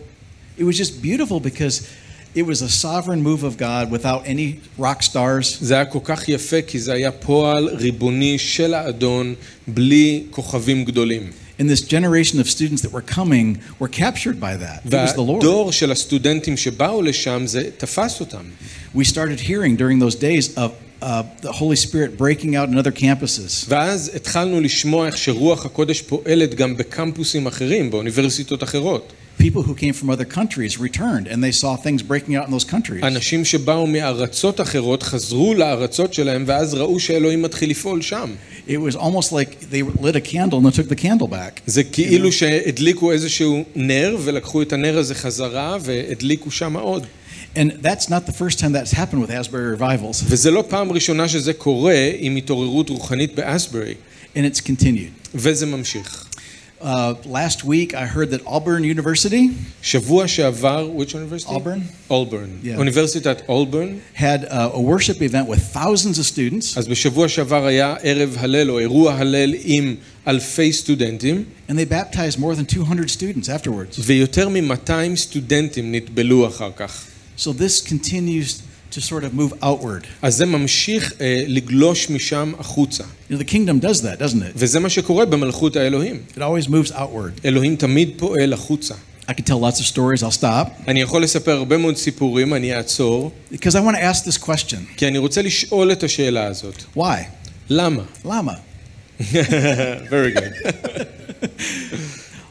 It 0.58 0.64
was 0.64 0.78
just 0.78 1.02
beautiful 1.02 1.40
because 1.40 1.88
it 2.36 2.46
was 2.46 2.62
a 2.62 2.70
sovereign 2.70 3.22
move 3.22 3.44
of 3.44 3.58
God 3.58 3.92
without 3.92 4.26
any 4.26 4.60
rock 4.78 5.02
stars. 5.02 5.58
זה 5.62 5.74
היה 5.74 5.86
כל 5.86 6.00
כך 6.04 6.30
יפה, 6.30 6.62
כי 6.62 6.80
זה 6.80 6.94
היה 6.94 7.12
פועל 7.12 7.68
ריבוני 7.68 8.40
של 8.40 8.74
האדון, 8.74 9.36
בלי 9.68 10.24
כוכבים 10.30 10.86
גדולים. 10.86 11.30
And 11.60 11.70
this 11.70 11.82
generation 11.82 12.40
of 12.40 12.50
students 12.50 12.82
that 12.82 12.92
were 12.92 13.06
coming 13.20 13.60
were 13.80 13.88
captured 13.88 14.40
by 14.40 14.56
that. 14.58 14.80
It 14.86 14.94
was 14.94 15.14
the 15.14 15.22
Lord. 15.22 15.44
והדור 15.44 15.72
של 15.72 15.92
הסטודנטים 15.92 16.58
שבאו 16.58 17.02
לשם, 17.02 17.44
זה 17.46 17.70
תפס 17.78 18.20
אותם. 18.20 18.44
We 18.96 19.04
started 19.04 19.40
hearing 19.40 19.76
during 19.76 20.00
those 20.00 20.16
days 20.16 20.58
of 20.58 20.72
uh, 21.03 21.23
the 21.43 21.53
Holy 21.53 21.77
Spirit 21.77 22.17
breaking 22.17 22.57
out 22.57 22.69
in 22.69 22.79
other 22.79 22.93
campuses. 22.93 23.67
ואז 23.69 24.11
התחלנו 24.15 24.61
לשמוע 24.61 25.07
איך 25.07 25.19
שרוח 25.19 25.67
הקודש 25.67 26.03
פועלת 26.03 26.55
גם 26.55 26.77
בקמפוסים 26.77 27.47
אחרים, 27.47 27.91
באוניברסיטות 27.91 28.63
אחרות. 28.63 29.13
People 29.39 29.63
who 29.63 29.75
came 29.75 29.93
from 29.93 30.09
other 30.09 30.25
countries 30.25 30.79
returned 30.79 31.27
and 31.29 31.45
they 31.45 31.53
saw 31.53 31.77
things 31.77 32.03
breaking 32.03 32.35
out 32.37 32.47
in 32.49 32.53
those 32.53 32.65
countries. 32.65 33.03
אנשים 33.03 33.45
שבאו 33.45 33.87
מארצות 33.87 34.61
אחרות 34.61 35.03
חזרו 35.03 35.55
לארצות 35.55 36.15
שלהם, 36.15 36.45
ואז 36.47 36.75
ראו 36.75 37.01
שאלוהים 37.01 37.43
מתחיל 37.43 37.71
לפעול 37.71 38.03
שם. 38.03 38.31
It 38.69 38.71
was 38.71 38.97
almost 38.97 39.33
like 39.33 39.71
they 39.71 39.83
lit 40.03 40.17
a 40.17 40.33
candle 40.33 40.59
and 40.59 40.67
they 40.67 40.77
took 40.77 40.89
the 40.89 41.03
candle 41.03 41.29
back. 41.29 41.61
זה 41.67 41.85
כאילו 41.85 42.33
שהדליקו 42.33 43.13
איזשהו 43.13 43.65
נר, 43.75 44.17
ולקחו 44.25 44.63
את 44.63 44.73
הנר 44.73 44.99
הזה 44.99 45.15
חזרה, 45.15 45.77
והדליקו 45.81 46.51
שם 46.51 46.77
עוד. 46.77 47.07
And 47.56 47.72
that's 47.82 48.08
not 48.10 48.26
the 48.26 48.32
first 48.32 48.60
time 48.60 48.72
that's 48.72 48.92
happened 48.94 49.22
with 49.22 49.32
Asbury 49.32 49.76
revivals. 49.78 50.24
וזה 50.28 50.52
לא 50.52 50.64
פעם 50.70 50.92
ראשונה 50.92 51.28
שזה 51.28 51.54
קורה 51.54 52.10
עם 52.20 52.36
התעוררות 52.36 52.90
רוחנית 52.90 53.36
באסברי, 53.36 53.94
And 54.36 54.40
it's 54.40 54.60
continued. 54.62 55.30
וזה 55.36 55.66
ממשיך. 55.66 56.26
Uh, 56.82 57.14
last 57.26 57.64
week, 57.64 57.94
I 57.94 58.06
heard 58.08 58.32
that 58.32 58.42
Auburn 58.48 58.84
University 58.84 59.50
שבוע 59.82 60.28
שעבר, 60.28 60.90
which 60.98 61.14
university? 61.14 61.50
Auburn? 61.56 61.80
אולברן. 62.10 62.50
Yeah. 62.64 62.68
אוניברסיטת 62.78 63.42
אולברן. 63.50 63.88
had 64.16 64.46
uh, 64.46 64.70
a 64.74 64.80
worship 64.80 65.22
event 65.22 65.48
with 65.48 65.60
thousands 65.78 66.18
of 66.18 66.26
students, 66.26 66.78
אז 66.78 66.88
בשבוע 66.88 67.28
שעבר 67.30 67.66
היה 67.66 67.96
ערב 68.04 68.36
הלל 68.40 68.72
או 68.72 68.80
אירוע 68.80 69.14
הלל 69.14 69.54
עם 69.64 69.96
אלפי 70.28 70.74
סטודנטים, 70.74 71.44
and 71.70 71.74
they 71.74 71.86
baptized 71.94 72.40
more 72.40 72.56
than 72.56 72.66
200 72.80 73.10
students 73.10 73.48
afterwards. 73.50 74.00
ויותר 74.00 74.50
מ-200 74.50 75.16
סטודנטים 75.16 75.96
נטבלו 75.96 76.48
אחר 76.48 76.70
כך. 76.76 77.06
So 77.38 77.54
this 77.54 77.82
continues 77.82 78.62
to 78.92 79.02
sort 79.02 79.24
of 79.24 79.34
move 79.34 79.64
outward. 79.64 80.06
אז 80.22 80.36
זה 80.36 80.46
ממשיך 80.46 81.14
אה, 81.22 81.44
לגלוש 81.48 82.10
משם 82.10 82.54
החוצה. 82.60 83.04
You 83.04 83.34
know, 83.34 83.38
the 83.38 83.52
kingdom 83.52 83.86
does 83.86 84.02
that, 84.02 84.22
doesn't 84.22 84.42
it? 84.42 84.52
וזה 84.56 84.80
מה 84.80 84.90
שקורה 84.90 85.26
במלכות 85.26 85.76
האלוהים. 85.76 86.20
It 86.36 86.40
always 86.40 86.68
moves 86.68 86.92
outward. 86.92 87.46
אלוהים 87.46 87.76
תמיד 87.76 88.10
פועל 88.18 88.54
החוצה. 88.54 88.96
I 89.30 89.34
could 89.34 89.46
tell 89.46 89.60
lots 89.60 89.80
of 89.80 89.86
stories, 89.86 90.24
I'll 90.24 90.40
stop, 90.42 90.70
אני 90.88 91.02
יכול 91.02 91.24
לספר 91.24 91.52
הרבה 91.52 91.78
מאוד 91.78 91.98
סיפורים, 91.98 92.54
אני 92.54 92.76
אעצור, 92.76 93.32
because 93.54 93.76
I 93.76 93.80
want 93.80 93.96
to 93.96 94.02
ask 94.02 94.26
this 94.26 94.38
question 94.46 94.98
כי 94.98 95.08
אני 95.08 95.18
רוצה 95.18 95.42
לשאול 95.42 95.92
את 95.92 96.04
השאלה 96.04 96.46
הזאת. 96.46 96.84
Why? 96.98 97.02
למה? 97.70 98.04
Lama. 98.26 98.58
Very 99.22 100.32
good. 100.36 100.54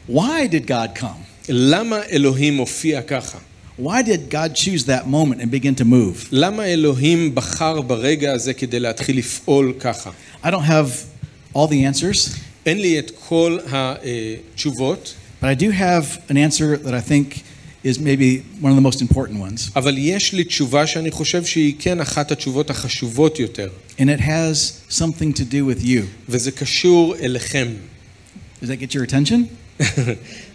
Why 0.09 0.47
did 0.51 0.65
God 0.67 0.99
come? 0.99 1.49
למה 1.49 1.97
אלוהים 2.11 2.57
הופיע 2.57 3.01
ככה? 3.01 3.37
Why 3.77 4.01
did 4.03 4.29
God 4.29 4.55
choose 4.55 4.85
that 4.85 5.07
moment 5.07 5.41
and 5.41 5.49
begin 5.49 5.75
to 5.81 5.85
move? 5.85 6.27
למה 6.31 6.65
אלוהים 6.65 7.35
בחר 7.35 7.81
ברגע 7.81 8.33
הזה 8.33 8.53
כדי 8.53 8.79
להתחיל 8.79 9.17
לפעול 9.17 9.73
ככה? 9.79 10.11
I 10.43 10.47
don't 10.47 10.67
have 10.67 10.89
all 11.55 11.67
the 11.67 11.85
answers, 11.93 12.29
אין 12.65 12.77
לי 12.77 12.99
את 12.99 13.11
כל 13.27 13.57
התשובות, 13.71 15.13
but 15.41 15.45
I 15.45 15.55
do 15.55 15.71
have 15.71 16.31
an 16.31 16.37
answer 16.37 16.77
that 16.85 16.93
I 16.93 17.01
think 17.09 17.41
is 17.83 17.97
maybe 17.99 18.43
one 18.61 18.71
of 18.71 18.75
the 18.75 18.81
most 18.81 19.01
important 19.01 19.39
ones. 19.39 19.71
אבל 19.75 19.95
יש 19.97 20.33
לי 20.33 20.43
תשובה 20.43 20.87
שאני 20.87 21.11
חושב 21.11 21.45
שהיא 21.45 21.75
כן 21.79 21.99
אחת 22.01 22.31
התשובות 22.31 22.69
החשובות 22.69 23.39
יותר, 23.39 23.69
And 23.99 24.03
it 24.03 24.19
has 24.19 24.73
something 24.89 25.33
to 25.33 25.43
do 25.43 25.65
with 25.65 25.83
you. 25.83 26.01
וזה 26.29 26.51
קשור 26.51 27.15
אליכם. 27.15 27.67
Does 28.63 28.67
that 28.67 28.79
get 28.79 28.93
your 28.93 29.11
attention? 29.11 29.39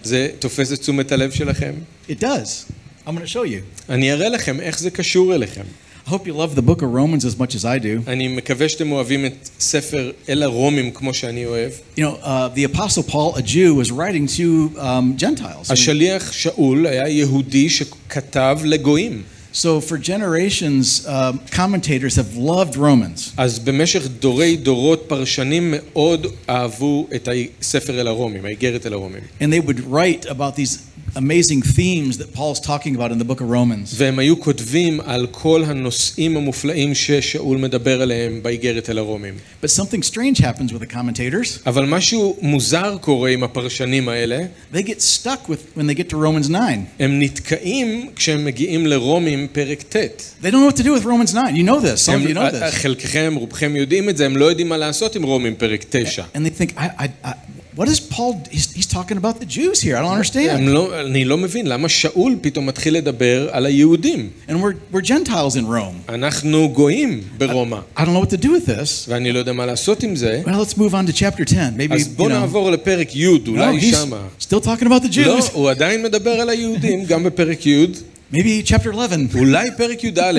זה 0.05 0.29
תופס 0.39 0.73
את 0.73 0.81
תשומת 0.81 1.13
הלב 1.13 1.31
שלכם? 1.31 1.73
It 2.09 2.21
does. 2.21 2.73
I'm 3.07 3.15
going 3.15 3.25
to 3.25 3.27
show 3.27 3.45
you. 3.45 3.63
אני 3.89 4.13
אראה 4.13 4.29
לכם 4.29 4.61
איך 4.61 4.79
זה 4.79 4.91
קשור 4.91 5.35
אליכם. 5.35 5.63
I 6.07 6.09
hope 6.09 6.25
you 6.25 6.35
love 6.35 6.55
the 6.55 6.63
book 6.63 6.83
of 6.83 6.93
Romans 6.93 7.25
as 7.25 7.37
much 7.37 7.55
as 7.57 7.65
I 7.65 7.79
do. 7.79 8.11
אני 8.11 8.29
מקווה 8.29 8.69
שאתם 8.69 8.93
אוהבים 8.93 9.27
את 9.27 9.49
ספר 9.61 10.11
אל 10.29 10.43
הרומים 10.43 10.91
כמו 10.91 11.15
שאני 11.15 11.47
אוהב. 11.47 11.71
You 11.97 12.01
know, 12.01 12.03
uh, 12.03 12.49
the 12.55 12.65
Apostle 12.65 13.03
Paul, 13.03 13.35
a 13.37 13.43
Jew, 13.43 13.75
was 13.75 13.91
writing 13.91 14.27
to 14.39 14.79
um, 14.79 15.17
Gentiles. 15.17 15.71
השליח 15.71 16.33
שאול 16.33 16.87
היה 16.87 17.09
יהודי 17.09 17.71
שכתב 17.71 18.59
לגויים. 18.65 19.23
So 19.53 19.81
for 19.81 19.97
generations, 19.97 21.07
um, 21.07 21.41
commentators 21.51 22.17
have 22.17 22.37
loved 22.37 22.77
Romans. 22.77 23.33
אז 23.37 23.59
במשך 23.59 24.07
דורי 24.07 24.57
דורות 24.57 25.05
פרשנים 25.07 25.75
מאוד 25.77 26.27
אהבו 26.49 27.07
את 27.15 27.29
הספר 27.61 28.01
אל 28.01 28.07
הרומים, 28.09 28.45
האיגרת 28.45 28.87
אל 28.87 28.93
הרומים. 28.93 29.23
And 29.41 29.45
they 29.45 29.67
would 29.67 29.81
write 29.81 30.27
about 30.27 30.57
these 30.57 30.79
amazing 31.16 31.62
themes 31.62 32.18
that 32.18 32.34
Paul's 32.34 32.60
talking 32.60 32.96
about 32.96 33.12
in 33.12 33.18
the 33.18 33.26
book 33.26 33.42
of 33.42 33.50
Romans. 33.50 33.96
והם 33.98 34.20
היו 34.20 34.40
כותבים 34.40 35.02
על 35.02 35.28
כל 35.32 35.64
הנושאים 35.66 36.38
המופלאים 36.38 36.96
ששאול 36.96 37.58
מדבר 37.58 38.02
עליהם 38.02 38.44
באיגרת 38.44 38.90
אל 38.90 38.98
הרומים. 38.98 39.34
But 39.64 39.68
something 39.68 40.04
strange 40.04 40.40
happens 40.40 40.74
with 40.74 40.82
the 40.82 40.94
commentators. 40.94 41.60
אבל 41.66 41.86
משהו 41.86 42.38
מוזר 42.42 42.98
קורה 43.02 43.30
עם 43.30 43.44
הפרשנים 43.44 44.10
האלה, 44.10 44.40
They 44.74 44.78
get 44.78 45.02
stuck 45.02 45.50
with 45.50 45.78
when 45.78 45.88
they 45.88 45.96
get 45.96 46.10
to 46.10 46.16
Romans 46.16 46.50
9. 46.50 46.86
הם 47.00 47.20
נתקעים 47.20 48.10
כשהם 48.16 48.46
מגיעים 48.46 48.88
לרומים 48.88 49.48
פרק 49.52 49.82
ט'. 49.82 49.96
They 50.42 50.48
don't 50.48 50.52
know 50.52 50.68
what 50.68 50.78
to 50.78 50.84
do 50.84 50.94
with 50.94 51.06
Romans 51.06 51.34
9. 51.34 51.56
You 51.56 51.64
know 51.64 51.80
this. 51.80 52.02
Some 52.02 52.24
of 52.24 52.30
you 52.30 52.34
know 52.34 52.50
this. 52.52 52.76
חלקכם, 52.76 53.34
רובכם 53.38 53.76
יודעים 53.76 54.10
את 54.10 54.18
זה, 54.18 54.26
הם 54.26 54.38
לא 54.38 54.46
יודעים 54.46 54.70
מה 54.70 54.78
לעשות 54.78 55.16
עם 55.16 55.24
רומים 55.24 55.56
פרק 55.56 55.86
9. 55.90 56.24
And 56.34 56.40
they 56.46 56.50
think, 56.50 56.78
I, 56.78 57.04
I, 57.04 57.28
I, 57.28 57.34
what 57.81 57.89
is 57.89 58.01
Paul? 58.01 58.33
He's, 58.51 58.73
he's 58.73 58.87
talking 58.87 59.17
about 59.23 59.41
the 59.41 59.47
Jews 59.47 59.81
here. 59.83 59.97
I 59.97 60.01
don't 60.03 60.13
הם 60.13 60.19
understand. 60.23 60.61
לא, 60.61 61.01
אני 61.01 61.25
לא 61.25 61.37
מבין 61.39 61.67
למה 61.67 61.89
שאול 61.89 62.37
פתאום 62.41 62.67
מתחיל 62.67 62.95
לדבר 62.97 63.49
על 63.53 63.67
היהודים. 63.67 64.31
And 64.49 64.53
we're, 64.53 64.95
we're 64.95 65.07
Gentiles 65.07 65.57
in 65.57 65.65
Rome. 65.67 66.09
אנחנו 66.13 66.69
גויים 66.73 67.21
ברומא, 67.39 67.79
I 67.97 68.01
don't 68.01 68.05
know 68.05 68.21
what 68.27 68.39
to 68.39 68.43
do 68.45 68.49
with 68.49 68.67
this. 68.71 69.09
ואני 69.09 69.33
לא 69.33 69.39
יודע 69.39 69.53
מה 69.53 69.67
לעשות 69.67 70.03
עם 70.03 70.17
זה. 70.17 70.43
Well, 70.45 70.51
let's 70.51 70.75
move 70.79 70.93
on 70.93 71.11
to 71.11 71.13
chapter 71.13 71.45
10. 71.45 71.55
Maybe, 71.77 71.95
אז 71.95 72.03
you 72.07 72.17
בוא 72.17 72.29
know. 72.29 72.33
נעבור 72.33 72.71
לפרק 72.71 73.17
י', 73.17 73.27
No, 73.45 73.49
אולי 73.49 73.81
he's 73.81 73.97
שמה. 73.97 74.21
still 74.41 74.61
talking 74.65 74.87
about 74.87 75.03
the 75.03 75.21
לא, 75.27 75.39
Jews. 75.39 75.51
הוא 75.53 75.71
עדיין 75.71 76.03
מדבר 76.03 76.31
על 76.31 76.49
היהודים, 76.49 77.05
גם 77.05 77.25
בפרק 77.25 77.67
י', 77.67 77.87
Maybe 78.33 78.63
chapter 78.67 78.91
11. 78.91 79.19
אולי 79.35 79.69
פרק 79.77 80.05
י"א. 80.05 80.33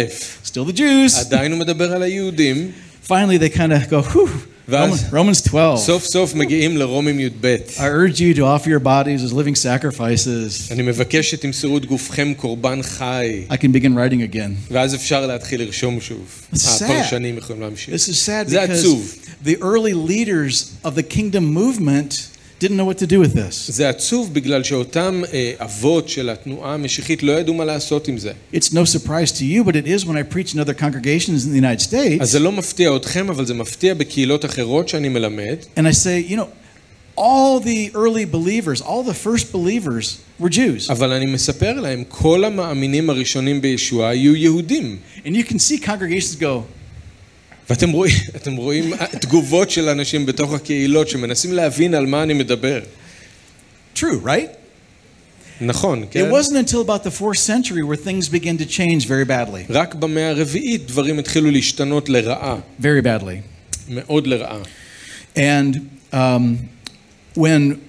Still 0.46 0.72
the 0.72 0.78
Jews. 0.78 1.20
עדיין 1.20 1.52
הוא 1.52 1.60
מדבר 1.60 1.92
על 1.94 2.04
היהודים, 2.04 2.72
Finally, 3.08 3.38
they 3.40 3.50
kind 3.58 3.72
of 3.72 3.90
go, 3.90 4.02
whew. 4.14 4.30
ואז- 4.72 5.04
Romans, 5.12 5.14
Romans 5.14 5.42
12. 5.50 5.78
סוף 5.86 6.06
סוף 6.06 6.34
מגיעים 6.36 6.78
לרומים 6.78 7.20
י"ב. 7.20 7.58
I 7.78 7.80
urge 7.80 8.18
you 8.18 8.38
to 8.38 8.42
offer 8.42 8.68
your 8.68 8.84
bodies 8.84 9.30
as 9.30 9.34
living 9.34 9.56
sacrifices. 9.64 10.72
אני 10.72 10.84
מבקש 10.84 11.32
שתמסרו 11.32 11.78
את 11.78 11.86
גופכם 11.86 12.34
קורבן 12.38 12.80
חי, 12.84 13.44
I 13.50 13.54
can 13.54 13.72
begin 13.82 13.94
writing 13.98 14.34
again. 14.36 14.72
ואז 14.72 14.96
אפשר 14.96 15.28
להתחיל 15.28 15.62
לרשום 15.62 16.02
שוב. 16.02 16.42
It's 16.54 16.58
sad. 16.58 16.84
הפרשנים 16.84 17.38
יכולים 17.38 17.62
להמשיך. 17.62 17.94
This 17.96 18.08
is 18.08 18.28
sad 18.28 18.48
זה 18.50 18.64
because 18.64 18.68
עצוב. 18.72 19.16
the 19.46 19.56
early 19.62 20.10
leaders 20.10 20.88
of 20.88 20.92
the 20.92 21.16
kingdom 21.18 21.58
movement 21.58 22.31
didn't 22.62 22.78
know 22.78 22.86
what 22.86 22.98
to 22.98 23.06
do 23.08 23.20
with 23.20 23.34
this. 23.36 23.72
זה 23.72 23.90
עצוב 23.90 24.34
בגלל 24.34 24.64
שאותם 24.64 25.22
אה, 25.34 25.52
אבות 25.60 26.10
של 26.10 26.30
התנועה 26.30 26.74
המשיחית 26.74 27.24
לא 27.24 27.32
ידעו 27.32 27.54
מה 27.54 27.66
לעשות 27.66 28.08
עם 28.08 28.18
זה. 28.18 28.32
It's 28.54 28.70
no 28.74 28.86
surprise 28.96 29.32
to 29.32 29.44
you, 29.44 29.64
but 29.64 29.76
it 29.76 29.88
is 29.88 30.06
when 30.06 30.16
I 30.18 30.34
preach 30.36 30.54
in 30.56 30.60
other 30.60 30.74
congregations 30.74 31.46
in 31.46 31.52
the 31.52 31.60
United 31.60 31.82
אז 31.82 31.88
States. 31.88 32.24
זה 32.24 32.40
לא 32.40 32.52
מפתיע 32.52 32.96
אתכם, 32.96 33.30
אבל 33.30 33.46
זה 33.46 33.54
מפתיע 33.54 33.94
בקהילות 33.94 34.46
אחרות 34.46 34.90
שאני 34.90 35.10
מלמד, 35.10 35.56
And 35.76 35.82
I 35.82 35.92
say, 35.92 36.32
you 36.32 36.36
know, 36.36 36.48
all 37.18 37.60
the 37.60 37.92
early 37.96 38.26
believers, 38.26 38.82
all 38.82 39.04
the 39.04 39.14
first 39.26 39.52
believers 39.52 40.18
were 40.40 40.50
Jews. 40.50 40.90
אבל 40.90 41.12
אני 41.12 41.26
מספר 41.26 41.74
להם, 41.74 42.04
כל 42.08 42.44
המאמינים 42.44 43.10
הראשונים 43.10 43.62
בישוע 43.62 44.08
היו 44.08 44.36
יהודים. 44.36 44.98
And 45.26 45.30
you 45.30 45.44
can 45.50 45.58
see 45.60 45.78
congregations 45.86 46.36
go, 46.42 46.64
ואתם 47.73 47.93
רואים, 47.93 48.15
אתם 48.37 48.57
רואים 48.57 48.93
תגובות 49.21 49.71
של 49.71 49.89
אנשים 49.89 50.27
בתוך 50.27 50.53
הקהילות 50.53 51.09
שמנסים 51.09 51.53
להבין 51.53 51.95
על 51.95 52.07
מה 52.07 52.23
אני 52.23 52.35
מדבר. 52.35 52.81
True, 53.97 54.25
right? 54.25 54.49
נכון, 55.61 56.05
כן? 56.11 56.31
It 56.31 56.33
wasn't 56.33 56.69
until 56.69 56.81
about 56.81 57.03
the 57.05 57.11
fourth 57.11 57.39
century 57.39 57.83
where 57.83 57.97
things 57.97 58.29
began 58.29 58.59
to 58.59 58.67
change 58.67 59.07
very 59.07 59.25
badly. 59.25 59.71
רק 59.71 59.95
במאה 59.95 60.29
הרביעית 60.31 60.87
דברים 60.87 61.19
התחילו 61.19 61.51
להשתנות 61.51 62.09
לרעה, 62.09 62.57
Very 62.81 63.05
badly. 63.05 63.41
מאוד 63.89 64.27
לרעה. 64.27 64.59
And 65.37 65.77
um, 66.13 66.17
when 67.35 67.81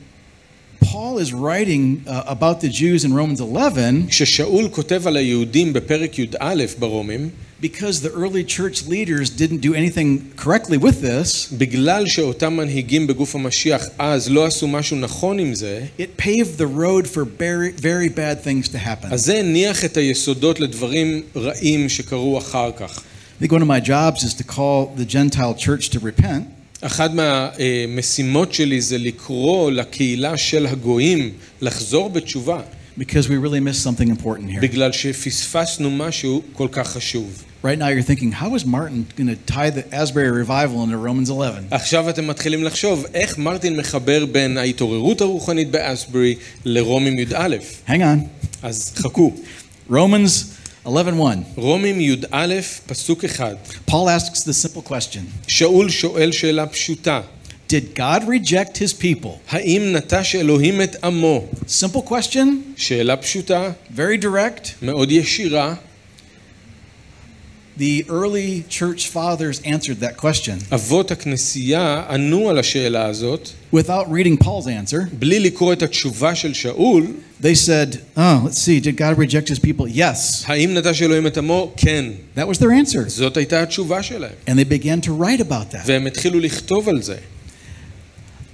Paul 0.86 1.18
is 1.20 1.34
writing 1.34 2.04
uh, 2.08 2.24
about 2.28 2.62
the 2.62 2.70
Jews 2.70 3.04
in 3.04 3.14
Romans 3.14 3.42
11, 3.42 4.08
כששאול 4.08 4.70
כותב 4.72 5.08
על 5.08 5.18
היהודים 5.18 5.74
בפרק 5.74 6.20
י"א 6.20 6.66
ברומים, 6.80 7.30
because 7.63 8.03
the 8.03 8.13
early 8.13 8.45
church 8.45 8.87
leaders 8.87 9.31
didn't 9.31 9.61
do 9.69 9.75
anything 9.75 10.33
correctly 10.37 10.79
with 10.79 11.01
this, 11.03 11.55
בגלל 11.59 12.07
שאותם 12.07 12.57
מנהיגים 12.57 13.07
בגוף 13.07 13.35
המשיח 13.35 13.85
אז 13.99 14.31
לא 14.31 14.47
עשו 14.47 14.69
משהו 14.69 14.97
נכון 14.97 15.39
עם 15.39 15.55
זה, 15.55 15.87
it 15.99 16.23
paved 16.23 16.59
the 16.59 16.67
road 16.67 17.07
for 17.07 17.25
very, 17.25 17.81
very 17.81 18.09
bad 18.09 18.45
things 18.45 18.69
to 18.69 18.79
happen. 18.79 19.13
אז 19.13 19.25
זה 19.25 19.39
הניח 19.39 19.85
את 19.85 19.97
היסודות 19.97 20.61
לדברים 20.61 21.23
רעים 21.37 21.89
שקרו 21.89 22.39
אחר 22.39 22.71
כך. 22.77 23.03
I 23.41 23.45
think 23.45 23.53
one 23.53 23.63
of 23.63 23.69
my 23.69 23.81
jobs 23.81 24.25
is 24.25 24.35
to 24.35 24.45
call 24.45 24.95
the 24.97 25.05
Gentile 25.05 25.55
church 25.55 25.91
to 25.91 25.99
repent. 25.99 26.43
אחת 26.81 27.11
מהמשימות 27.15 28.55
שלי 28.55 28.81
זה 28.81 28.99
לקרוא 28.99 29.71
לקהילה 29.71 30.37
של 30.37 30.67
הגויים 30.67 31.31
לחזור 31.61 32.11
בתשובה, 32.11 32.61
Because 32.99 33.29
we 33.29 33.37
really 33.37 33.61
missed 33.61 33.83
something 33.83 34.09
important 34.09 34.51
here. 34.51 34.61
בגלל 34.61 34.93
שפספסנו 34.93 35.91
משהו 35.91 36.43
כל 36.53 36.69
כך 36.73 36.89
חשוב. 36.89 37.45
Right 37.64 37.80
now, 37.80 37.88
you're 37.88 38.02
thinking, 38.02 38.34
how 38.34 38.56
is 38.56 38.66
Martin 38.66 39.08
going 39.16 39.28
to 39.28 39.38
tie 39.38 39.70
the 39.70 39.86
Asbury 39.96 40.30
revival 40.30 40.84
into 40.84 40.98
Romans 40.98 41.30
11? 41.30 41.68
עכשיו 41.72 42.10
אתם 42.10 42.28
מתחילים 42.28 42.64
לחשוב 42.64 43.06
איך 43.14 43.38
מרטין 43.38 43.78
מחבר 43.78 44.26
בין 44.26 44.58
ההתעוררות 44.58 45.22
הרוחנית 45.22 45.72
באסברי 45.72 46.36
לרומים 46.66 47.20
י"א. 47.20 47.56
Hang 47.88 47.92
on. 47.92 48.28
אז 48.64 48.94
חכו. 48.96 49.32
Romans 49.90 50.46
11:1. 50.86 50.90
רומים 51.56 52.02
י"א, 52.02 52.48
פסוק 52.86 53.26
אחד. 53.26 53.56
Paul 53.90 54.08
asks 54.20 54.40
the 54.44 54.54
simple 54.68 54.90
question 54.90 55.22
שאול 55.48 55.90
שואל 55.90 56.32
שאלה 56.32 56.66
פשוטה, 56.68 57.22
Did 57.70 57.98
God 57.98 58.22
reject 58.28 58.78
his 58.78 58.94
people? 59.02 59.30
האם 59.50 59.96
נטש 59.96 60.36
אלוהים 60.36 60.82
את 60.82 61.04
עמו? 61.04 61.46
Simple 61.68 62.10
question, 62.10 62.46
שאלה 62.78 63.18
פשוטה, 63.18 63.72
very 63.96 64.24
direct. 64.24 64.68
מאוד 64.82 65.12
ישירה. 65.12 65.76
The 67.79 68.05
early 68.09 68.65
church 68.69 69.09
fathers 69.09 69.61
answered 69.65 70.01
that 70.01 70.17
question 70.17 70.75
אבות 70.75 71.11
הכנסייה 71.11 72.05
ענו 72.11 72.51
על 72.51 72.59
השאלה 72.59 73.07
הזאת, 73.07 73.49
without 73.75 74.07
reading 74.09 74.45
Paul's 74.45 74.67
answer. 74.67 74.99
בלי 75.19 75.41
לקרוא 75.41 75.73
את 75.73 75.83
התשובה 75.83 76.35
של 76.35 76.55
שאול, 76.55 77.07
They 77.41 77.55
said, 77.55 78.01
Oh, 78.17 78.43
let's 78.45 78.59
see, 78.59 78.81
did 78.81 78.97
God 78.97 79.17
reject 79.17 79.49
his 79.49 79.61
people? 79.61 79.87
Yes. 79.87 80.45
האם 80.47 80.75
נטש 80.75 81.03
אלוהים 81.03 81.27
את 81.27 81.39
עמו? 81.39 81.73
כן. 81.77 82.05
That 82.37 82.49
was 82.49 82.59
their 82.59 82.73
answer. 82.87 83.09
זאת 83.09 83.37
הייתה 83.37 83.63
התשובה 83.63 84.03
שלהם. 84.03 84.33
And 84.49 84.51
they 84.59 84.65
began 84.65 85.07
to 85.07 85.11
write 85.11 85.41
about 85.41 85.73
that. 85.75 85.81
והם 85.87 86.07
התחילו 86.07 86.41
לכתוב 86.41 86.89
על 86.89 87.03
זה. 87.03 87.17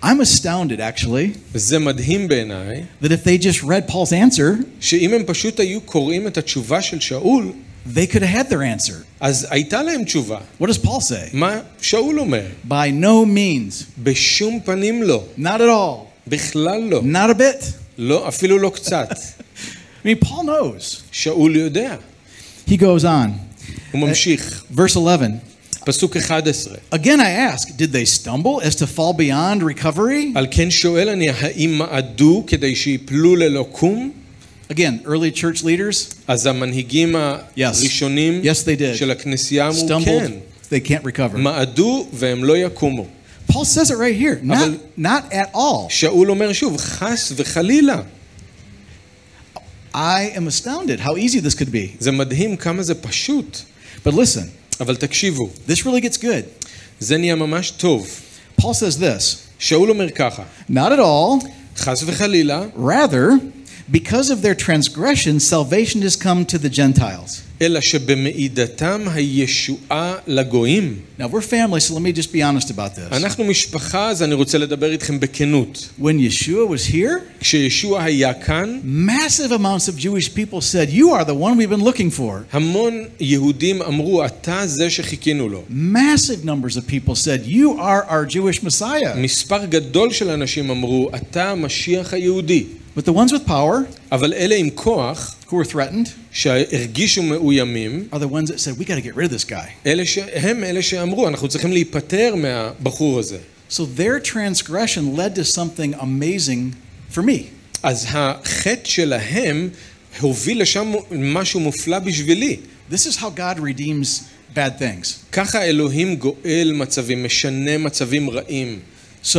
I'm 0.03 0.20
astounded, 0.20 0.81
actually, 0.81 1.38
וזה 1.53 1.79
מדהים 1.79 2.29
בעיניי, 2.29 2.85
that 3.03 3.07
if 3.07 3.25
they 3.25 3.38
just 3.38 3.62
read 3.62 3.88
Paul's 3.90 4.12
answer, 4.12 4.64
שאם 4.81 5.12
הם 5.14 5.23
פשוט 5.27 5.61
היו 5.61 5.81
קוראים 5.81 6.27
את 6.27 6.38
התשובה 6.38 6.83
של 6.83 7.01
שאול, 7.01 7.53
they 7.94 8.07
could 8.12 8.23
have 8.23 8.35
had 8.37 8.51
their 8.51 8.62
answer. 8.62 9.08
אז 9.20 9.47
הייתה 9.51 9.83
להם 9.83 10.05
תשובה. 10.05 10.38
What 10.62 10.66
does 10.66 10.87
Paul 10.87 11.01
say? 11.01 11.31
מה 11.33 11.61
שאול 11.81 12.20
אומר? 12.20 12.42
By 12.68 12.90
no 13.01 13.27
means. 13.37 13.85
בשום 14.03 14.61
פנים 14.64 15.03
לא. 15.03 15.25
Not 15.38 15.42
at 15.42 15.61
all. 15.61 16.05
בכלל 16.27 16.83
לא. 16.83 17.01
Not 17.01 17.31
a 17.31 17.38
bit. 17.38 17.64
לא, 17.99 18.29
אפילו 18.29 18.59
לא 18.59 18.70
קצת. 18.75 19.11
I 20.05 20.07
mean, 20.07 20.25
Paul 20.25 20.42
knows. 20.42 21.03
שאול 21.12 21.57
יודע. 21.57 21.97
He 22.68 22.73
goes 22.73 23.05
on. 23.05 23.31
הוא 23.92 24.01
ממשיך. 24.01 24.64
Verse 24.77 24.97
11. 24.97 25.27
פסוק 25.85 26.16
11. 26.16 26.75
Again, 26.92 27.20
I 27.20 27.31
ask, 27.55 27.68
did 27.77 27.92
they 27.92 28.05
stumble 28.05 28.61
as 28.62 28.75
to 28.75 28.87
fall 28.87 29.12
beyond 29.12 29.62
recovery? 29.62 30.33
על 30.35 30.47
כן 30.51 30.70
שואל 30.70 31.09
אני, 31.09 31.31
האם 31.31 31.79
מעדו 31.79 32.44
כדי 32.47 32.77
שיפלו 32.77 33.37
ללא 33.37 33.66
קום? 33.73 34.11
Again, 34.70 35.05
early 35.07 35.31
church 35.40 35.62
leaders, 35.62 36.14
אז 36.29 36.47
המנהיגים 36.47 37.16
הראשונים 37.57 38.42
Yes, 38.42 38.47
they 38.64 38.79
did. 38.81 38.97
של 38.99 39.11
הכנסייה 39.11 39.68
אמרו 39.68 39.88
כן. 39.88 39.94
stumbled, 40.27 40.31
they 40.73 40.88
can't 40.88 41.05
recover. 41.07 41.37
מעדו 41.37 42.07
והם 42.12 42.44
לא 42.44 42.57
יקומו. 42.57 43.07
Paul 43.53 43.64
says 43.64 43.90
it 43.90 43.94
right 43.94 44.18
here. 44.20 44.47
Not, 44.47 44.53
אבל- 44.55 44.77
not 44.99 45.33
at 45.33 45.55
all. 45.57 45.88
שאול 45.88 46.31
אומר 46.31 46.53
שוב, 46.53 46.77
חס 46.77 47.33
וחלילה. 47.37 48.03
I 49.94 50.33
am 50.35 50.49
astounded 50.49 51.01
how 51.01 51.14
easy 51.16 51.38
this 51.40 51.55
could 51.55 51.70
be. 51.73 51.97
זה 52.01 52.12
מדהים 52.12 52.57
כמה 52.57 52.83
זה 52.83 52.94
פשוט. 52.94 53.59
But 54.07 54.11
listen, 54.12 54.47
אבל 54.81 54.97
תקשיבו, 54.97 55.51
this 55.68 55.79
really 55.81 56.01
gets 56.05 56.16
good. 56.18 56.66
זה 57.01 57.16
נהיה 57.16 57.35
ממש 57.35 57.70
טוב. 57.70 58.09
Paul 58.61 58.64
says 58.64 58.99
this 59.01 59.37
שאול 59.59 59.90
אומר 59.90 60.11
ככה, 60.11 60.42
Not 60.70 60.75
at 60.75 60.99
all. 60.99 61.47
חס 61.77 62.03
וחלילה, 62.07 62.64
Rather, 62.79 63.33
because 63.90 64.31
of 64.31 64.42
their 64.42 64.55
transgression, 64.55 65.40
salvation 65.40 66.03
has 66.03 66.16
come 66.16 66.44
to 66.47 66.59
the 66.59 66.68
Gentiles. 66.68 67.42
אלא 67.62 67.81
שבמעידתם 67.81 69.01
הישועה 69.12 70.14
לגויים. 70.27 70.97
Now, 71.18 71.29
we're 71.29 71.40
family, 71.40 71.81
so 71.81 71.94
let 71.94 72.03
me 72.03 72.12
just 72.12 72.33
be 72.33 72.42
honest 72.42 72.70
about 72.70 72.94
this. 72.97 73.12
אנחנו 73.12 73.44
משפחה, 73.44 74.11
אז 74.11 74.23
אני 74.23 74.35
רוצה 74.35 74.59
לדבר 74.59 74.92
איתכם 74.92 75.20
בכנות. 75.20 75.88
When 76.01 76.03
Yeshua 76.03 76.66
was 76.68 76.92
here, 76.92 77.20
כשישוע 77.40 78.03
היה 78.03 78.35
כאן, 78.35 78.81
massive 78.85 79.53
amounts 79.53 79.88
of 79.88 79.99
Jewish 79.99 80.35
people 80.35 80.61
said, 80.61 80.90
You 80.90 81.11
are 81.11 81.25
the 81.25 81.35
one 81.35 81.57
we've 81.57 81.70
been 81.70 81.85
looking 81.85 82.11
for. 82.18 82.42
המון 82.53 83.05
יהודים 83.20 83.83
אמרו, 83.83 84.25
אתה 84.25 84.66
זה 84.66 84.90
שחיכינו 84.90 85.49
לו. 85.49 85.62
Massive 85.70 86.44
numbers 86.44 86.77
of 86.77 86.87
people 86.87 87.14
said, 87.14 87.47
You 87.47 87.79
are 87.79 88.05
our 88.09 88.27
Jewish 88.27 88.62
Messiah. 88.64 89.16
מספר 89.16 89.64
גדול 89.64 90.12
של 90.12 90.31
אנשים 90.31 90.70
אמרו, 90.70 91.11
אתה 91.14 91.51
המשיח 91.51 92.14
היהודי. 92.14 92.64
But 92.99 93.05
the 93.05 93.12
ones 93.12 93.33
with 93.33 93.47
power, 93.47 93.85
אבל 94.12 94.33
אלה 94.33 94.55
עם 94.55 94.70
כוח, 94.70 95.37
who 95.49 95.53
were 95.53 95.73
threatened, 95.73 96.09
שהרגישו 96.33 97.23
מאוימים, 97.23 98.09
are 98.12 98.18
the 98.18 98.29
ones 98.29 98.49
that 98.49 98.61
said, 98.61 98.79
We 98.79 98.85
got 98.85 98.94
to 98.94 99.03
get 99.03 99.16
rid 99.16 99.27
of 99.27 99.31
this 99.31 99.44
guy. 99.44 99.68
אלה 99.87 100.07
ש... 100.07 100.18
הם 100.18 100.64
אלה 100.64 100.83
שאמרו, 100.83 101.29
אנחנו 101.29 101.49
צריכים 101.49 101.73
להיפטר 101.73 102.35
מהבחור 102.35 103.18
הזה. 103.18 103.38
So 103.70 103.83
their 103.97 104.20
transgression 104.20 105.16
led 105.16 105.35
to 105.35 105.44
something 105.44 105.94
amazing 106.01 106.75
for 107.14 107.23
me. 107.23 107.42
אז 107.83 108.07
החטא 108.09 108.88
שלהם 108.88 109.68
הוביל 110.20 110.62
לשם 110.62 110.92
משהו 111.11 111.61
מופלא 111.61 111.99
בשבילי. 111.99 112.57
This 112.90 113.07
is 113.07 113.16
how 113.16 113.31
God 113.37 113.59
redeems 113.59 114.23
bad 114.55 114.79
things. 114.79 115.07
ככה 115.33 115.62
אלוהים 115.62 116.16
גואל 116.16 116.73
מצבים, 116.75 117.25
משנה 117.25 117.79
מצבים 117.79 118.31
רעים. 118.31 118.79
So 119.25 119.38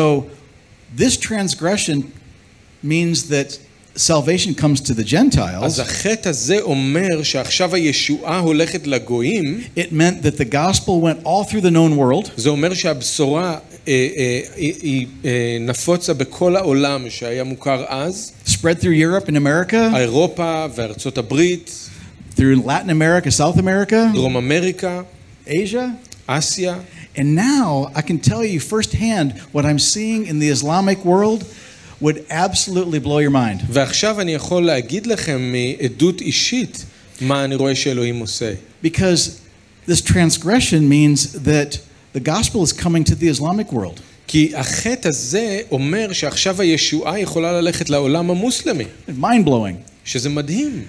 this 0.98 1.18
transgression 1.18 2.02
means 2.84 3.30
that 3.30 3.60
salvation 3.96 4.54
comes 4.54 4.82
to 4.82 4.94
the 4.94 5.04
Gentiles. 5.04 5.64
אז 5.64 5.80
החטא 5.80 6.30
הזה 6.30 6.62
אומר 6.62 7.24
שעכשיו 7.24 7.76
הישועה 7.76 8.40
הולכת 8.40 8.88
לגויים, 8.88 9.62
It 9.78 9.92
meant 9.92 10.24
that 10.26 10.38
the 10.38 10.46
gospel 10.46 11.02
went 11.02 11.24
all 11.26 11.44
through 11.44 11.62
the 11.62 11.72
known 11.72 11.98
world. 11.98 12.32
זה 12.38 12.50
אומר 12.50 12.74
שהבשורה 12.74 13.58
אה, 13.88 14.08
אה, 14.18 14.40
היא, 14.56 14.74
היא 14.82 15.08
אה, 15.26 15.58
נפוצה 15.60 16.14
בכל 16.14 16.56
העולם 16.56 17.06
שהיה 17.10 17.44
מוכר 17.44 17.86
אז, 17.88 18.32
spread 18.48 18.82
through 18.82 19.24
Europe 19.24 19.28
and 19.28 19.36
America, 19.36 19.98
אירופה 19.98 20.66
וארצות 20.76 21.18
הברית, 21.18 21.72
through 22.36 22.66
Latin 22.66 22.90
America, 22.90 23.30
South 23.30 23.58
America, 23.60 24.14
דרום 24.14 24.38
אמריקה, 24.38 25.02
Asia. 25.48 25.86
אסיה, 26.28 26.76
And 27.18 27.36
now 27.36 27.92
I 27.96 28.02
can 28.02 28.20
tell 28.20 28.44
you 28.44 28.60
firsthand 28.60 29.40
what 29.54 29.64
I'm 29.66 29.80
seeing 29.80 30.26
in 30.26 30.40
the 30.40 30.50
Islamic 30.50 31.06
world 31.06 31.46
would 32.02 32.18
absolutely 32.30 33.00
blow 33.00 33.20
your 33.20 33.32
mind. 33.34 33.64
ועכשיו 33.70 34.22
אני 34.22 34.34
יכול 34.34 34.66
להגיד 34.66 35.08
לכם 35.08 35.52
מעדות 35.52 36.22
אישית 36.22 36.86
מה 37.22 37.44
אני 37.44 37.56
רואה 37.56 37.76
שאלוהים 37.76 38.20
עושה. 38.20 38.54
Because 38.84 39.30
this 39.88 40.02
transgression 40.02 40.90
means 40.90 41.34
that 41.46 41.80
the 42.14 42.20
gospel 42.20 42.64
is 42.64 42.74
coming 42.74 43.04
to 43.04 43.16
the 43.16 43.28
Islamic 43.28 43.72
world. 43.72 44.00
כי 44.28 44.52
החטא 44.56 45.08
הזה 45.08 45.62
אומר 45.72 46.14
שעכשיו 46.14 46.62
הישועה 46.62 47.20
יכולה 47.20 47.52
ללכת 47.62 47.90
לעולם 47.90 48.30
המוסלמי, 48.30 48.86
Mind 49.20 49.46
blowing. 49.46 49.76
שזה 50.06 50.30
מדהים. 50.30 50.84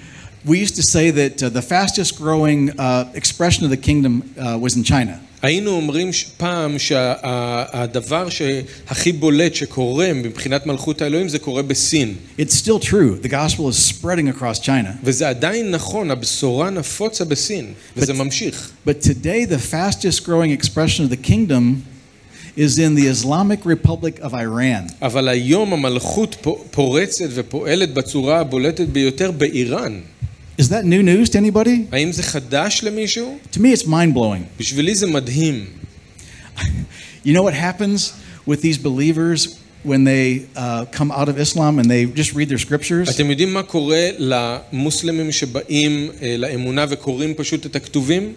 We 0.46 0.58
used 0.58 0.76
to 0.76 0.82
say 0.82 1.10
that 1.10 1.42
uh, 1.42 1.48
the 1.48 1.62
fastest 1.62 2.16
growing 2.18 2.70
uh, 2.78 3.08
expression 3.14 3.64
of 3.64 3.70
the 3.70 3.76
kingdom 3.76 4.22
uh, 4.38 4.56
was 4.64 4.76
in 4.76 4.84
China. 4.84 5.18
היינו 5.41 5.71
אומרים 5.71 6.09
פעם 6.37 6.79
שהדבר 6.79 8.27
שהכי 8.29 9.11
בולט 9.11 9.55
שקורה 9.55 10.13
מבחינת 10.13 10.65
מלכות 10.65 11.01
האלוהים 11.01 11.29
זה 11.29 11.39
קורה 11.39 11.61
בסין. 11.61 12.15
It's 12.39 12.53
still 12.63 12.83
true. 12.85 13.25
The 13.25 13.29
gospel 13.29 13.61
is 13.69 13.93
spreading 13.93 14.39
across 14.39 14.59
China. 14.65 14.89
וזה 15.03 15.29
עדיין 15.29 15.71
נכון, 15.71 16.11
הבשורה 16.11 16.69
נפוצה 16.69 17.25
בסין, 17.25 17.73
וזה 17.97 18.13
ממשיך. 18.13 18.71
But 18.87 18.91
today, 19.03 19.51
the 19.51 19.73
fastest 19.73 20.23
growing 20.25 20.61
expression 20.61 21.01
of 21.07 21.15
the 21.15 21.27
kingdom 21.29 21.63
is 22.57 22.77
in 22.77 22.95
the 22.95 23.07
Islamic 23.07 23.65
Republic 23.65 24.23
of 24.23 24.33
Iran. 24.33 24.93
אבל 25.01 25.27
היום 25.27 25.73
המלכות 25.73 26.35
פו- 26.41 26.65
פורצת 26.71 27.25
ופועלת 27.33 27.93
בצורה 27.93 28.39
הבולטת 28.39 28.87
ביותר 28.87 29.31
באיראן. 29.31 29.99
Is 30.60 30.68
that 30.70 30.84
new 30.84 31.02
news 31.02 31.28
to 31.30 31.38
anybody? 31.38 31.86
האם 31.92 32.12
זה 32.12 32.22
חדש 32.22 32.84
למישהו? 32.84 33.38
To 33.52 33.56
me, 33.56 33.76
it's 33.76 33.84
mind 33.84 34.14
blowing. 34.14 34.44
בשבילי 34.58 34.94
זה 34.94 35.06
מדהים. 35.06 35.64
You 37.24 37.32
know 37.34 37.42
what 37.42 37.54
happens 37.54 38.12
with 38.46 38.62
these 38.62 38.78
believers 38.78 39.58
when 39.84 40.04
they 40.04 40.46
uh, 40.56 40.86
come 40.98 41.10
out 41.10 41.28
of 41.28 41.38
Islam 41.38 41.78
and 41.78 41.90
they 41.90 42.04
just 42.06 42.32
read 42.34 42.48
their 42.48 42.58
scriptures? 42.58 43.10
אתם 43.10 43.30
יודעים 43.30 43.52
מה 43.54 43.62
קורה 43.62 44.08
למוסלמים 44.18 45.32
שבאים 45.32 46.10
אה, 46.22 46.36
לאמונה 46.38 46.84
וקוראים 46.88 47.34
פשוט 47.34 47.66
את 47.66 47.76
הכתובים? 47.76 48.32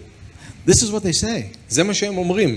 This 0.68 0.84
is 0.84 0.92
what 0.92 1.04
they 1.04 1.24
say 1.24 1.58
זה 1.70 1.84
מה 1.84 1.94
שהם 1.94 2.18
אומרים. 2.18 2.56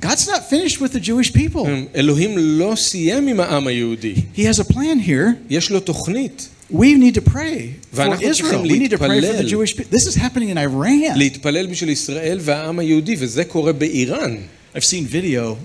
God's 0.00 0.26
not 0.26 0.42
finished 0.50 0.80
with 0.80 0.92
the 0.92 1.00
Jewish 1.00 1.32
people. 1.32 1.68
אלוהים 1.94 2.38
לא 2.38 2.72
סיים 2.76 3.26
עם 3.26 3.40
העם 3.40 3.66
היהודי. 3.66 4.14
He 4.36 4.40
has 4.40 4.60
a 4.60 4.72
plan 4.72 5.08
here. 5.08 5.28
יש 5.50 5.70
לו 5.70 5.80
תוכנית. 5.80 6.48
We 6.71 6.93
need 6.95 7.15
to 7.15 7.21
pray 7.21 7.75
for 7.91 8.15
Israel. 8.21 8.61
We 8.63 8.79
need 8.79 8.91
to 8.91 8.97
pray 8.97 9.19
for 9.21 9.33
the. 9.33 9.43
Jewish 9.43 9.75
people. 9.75 9.91
This 9.91 10.05
is 10.07 10.15
happening 10.15 10.49
in 10.49 10.57
Iran. 10.57 11.17
להתפלל 11.17 11.67
בשביל 11.67 11.89
ישראל 11.89 12.37
והעם 12.41 12.79
היהודי, 12.79 13.15
וזה 13.19 13.43
קורה 13.43 13.73
באיראן. 13.73 14.37
I've 14.75 14.83
seen 14.83 15.05
video 15.05 15.57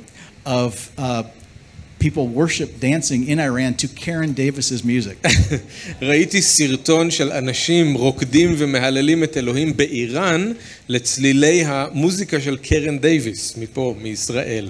of 0.44 0.90
uh, 0.98 1.22
people 2.00 2.26
worship 2.26 2.80
dancing 2.80 3.28
in 3.28 3.38
Iran 3.38 3.74
to 3.74 3.88
Karen 3.88 4.32
Davis's 4.32 4.84
music. 4.84 5.28
ראיתי 6.02 6.42
סרטון 6.42 7.10
של 7.10 7.32
אנשים 7.32 7.94
רוקדים 7.94 8.54
ומהללים 8.58 9.24
את 9.24 9.36
אלוהים 9.36 9.76
באיראן 9.76 10.52
לצלילי 10.88 11.62
המוזיקה 11.66 12.40
של 12.40 12.56
קרן 12.56 12.98
דייוויס, 12.98 13.56
מפה, 13.56 13.94
מישראל. 14.02 14.68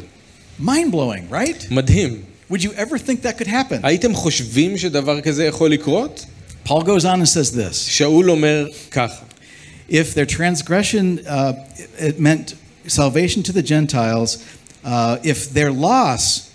Mind 0.61 0.93
blowing, 0.93 1.33
right? 1.33 1.65
מדהים. 1.71 2.36
Would 2.50 2.64
you 2.64 2.72
ever 2.74 2.98
think 2.98 3.22
that 3.22 3.38
could 3.38 3.48
happen? 3.48 3.80
הייתם 3.84 4.14
חושבים 4.14 4.78
שדבר 4.78 5.22
כזה 5.22 5.46
יכול 5.46 5.72
לקרות? 5.72 6.26
Paul 6.66 6.82
goes 6.84 7.06
on 7.06 7.22
and 7.22 7.28
says 7.28 7.52
this 7.52 7.76
שאול 7.76 8.30
אומר 8.30 8.68
ככה, 8.92 9.24
If 9.90 10.14
their 10.14 10.26
transgression 10.26 11.20
uh, 11.26 11.54
it 12.00 12.20
meant 12.20 12.56
salvation 12.88 13.44
to 13.44 13.52
the 13.52 13.62
Gentiles, 13.62 14.38
uh, 14.84 15.18
if 15.24 15.54
their 15.54 15.72
loss 15.72 16.52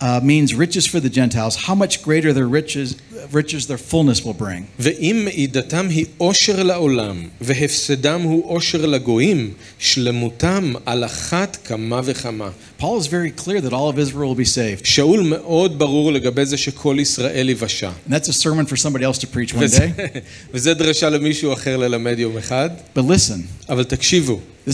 uh, 0.00 0.20
means 0.22 0.54
riches 0.54 0.86
for 0.86 0.98
the 1.00 1.10
Gentiles, 1.10 1.56
how 1.66 1.74
much 1.74 2.02
greater 2.02 2.32
their 2.32 2.48
riches, 2.48 2.96
riches 3.32 3.66
their 3.66 3.78
fullness 3.78 4.24
will 4.24 4.34
bring? 4.34 4.66
ואם 4.78 5.22
מעידתם 5.24 5.88
היא 5.88 6.06
עושר 6.18 6.62
לעולם, 6.62 7.28
והפסדם 7.40 8.20
הוא 8.22 8.50
עושר 8.50 8.86
לגויים, 8.86 9.52
שלמותם 9.78 10.72
על 10.86 11.04
אחת 11.04 11.56
כמה 11.64 12.00
וכמה. 12.04 12.50
Paul 12.80 12.98
is 12.98 13.06
very 13.06 13.30
clear 13.30 13.60
that 13.60 13.72
all 13.72 13.90
of 13.90 13.98
Israel 13.98 14.34
will 14.34 14.40
be 14.40 14.48
saved. 14.48 14.84
שאול 14.84 15.20
מאוד 15.22 15.78
ברור 15.78 16.12
לגבי 16.12 16.46
זה 16.46 16.56
שכל 16.56 16.96
ישראל 17.00 17.48
יבשה. 17.48 17.90
And 18.08 18.14
that's 18.14 18.28
a 18.28 18.32
sermon 18.32 18.66
for 18.66 18.76
somebody 18.76 19.04
else 19.04 19.18
to 19.18 19.26
preach 19.26 19.52
one 19.54 19.58
וזה, 19.60 19.88
day. 19.96 20.18
וזה 20.54 20.74
דרשה 20.74 21.10
למישהו 21.10 21.52
אחר 21.52 21.76
ללמד 21.76 22.18
יום 22.18 22.38
אחד, 22.38 22.70
But 22.96 23.00
listen, 23.00 23.68
אבל 23.68 23.84
תקשיבו, 23.84 24.40
this, 24.68 24.70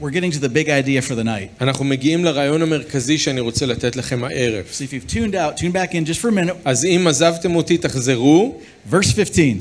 we're 0.00 0.10
getting 0.10 0.30
to 0.30 0.38
the 0.38 0.48
big 0.48 0.68
idea 0.68 1.02
for 1.02 1.14
the 1.14 1.24
night. 1.24 1.60
אנחנו 1.60 1.84
מגיעים 1.84 2.24
לרעיון 2.24 2.62
המרכזי 2.62 3.18
שאני 3.18 3.40
רוצה 3.40 3.66
לתת 3.66 3.96
לכם 3.96 4.24
הערב. 4.24 4.64
So 4.72 4.82
if 4.82 4.92
you've 4.92 5.10
tuned 5.10 5.34
out, 5.34 5.56
tune 5.56 5.72
back 5.72 5.94
in 5.94 6.04
just 6.04 6.20
for 6.20 6.28
a 6.28 6.32
minute. 6.32 6.56
אז 6.64 6.84
אם 6.84 7.06
עזבתם 7.08 7.54
אותי, 7.56 7.78
תחזרו, 7.78 8.60
Verse 8.90 9.12
15. 9.14 9.60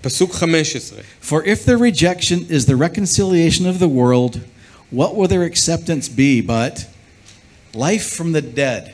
פסוק 0.00 0.34
15. 0.34 0.98
For 1.22 1.42
if 1.44 1.64
their 1.64 1.78
rejection 1.78 2.46
is 2.50 2.66
the 2.66 2.76
reconciliation 2.76 3.66
of 3.66 3.78
the 3.78 3.88
world, 3.88 4.40
what 4.90 5.16
will 5.16 5.28
their 5.28 5.44
acceptance 5.44 6.08
be 6.08 6.40
but 6.40 6.84
life 7.74 8.06
from 8.16 8.32
the 8.32 8.42
dead? 8.42 8.90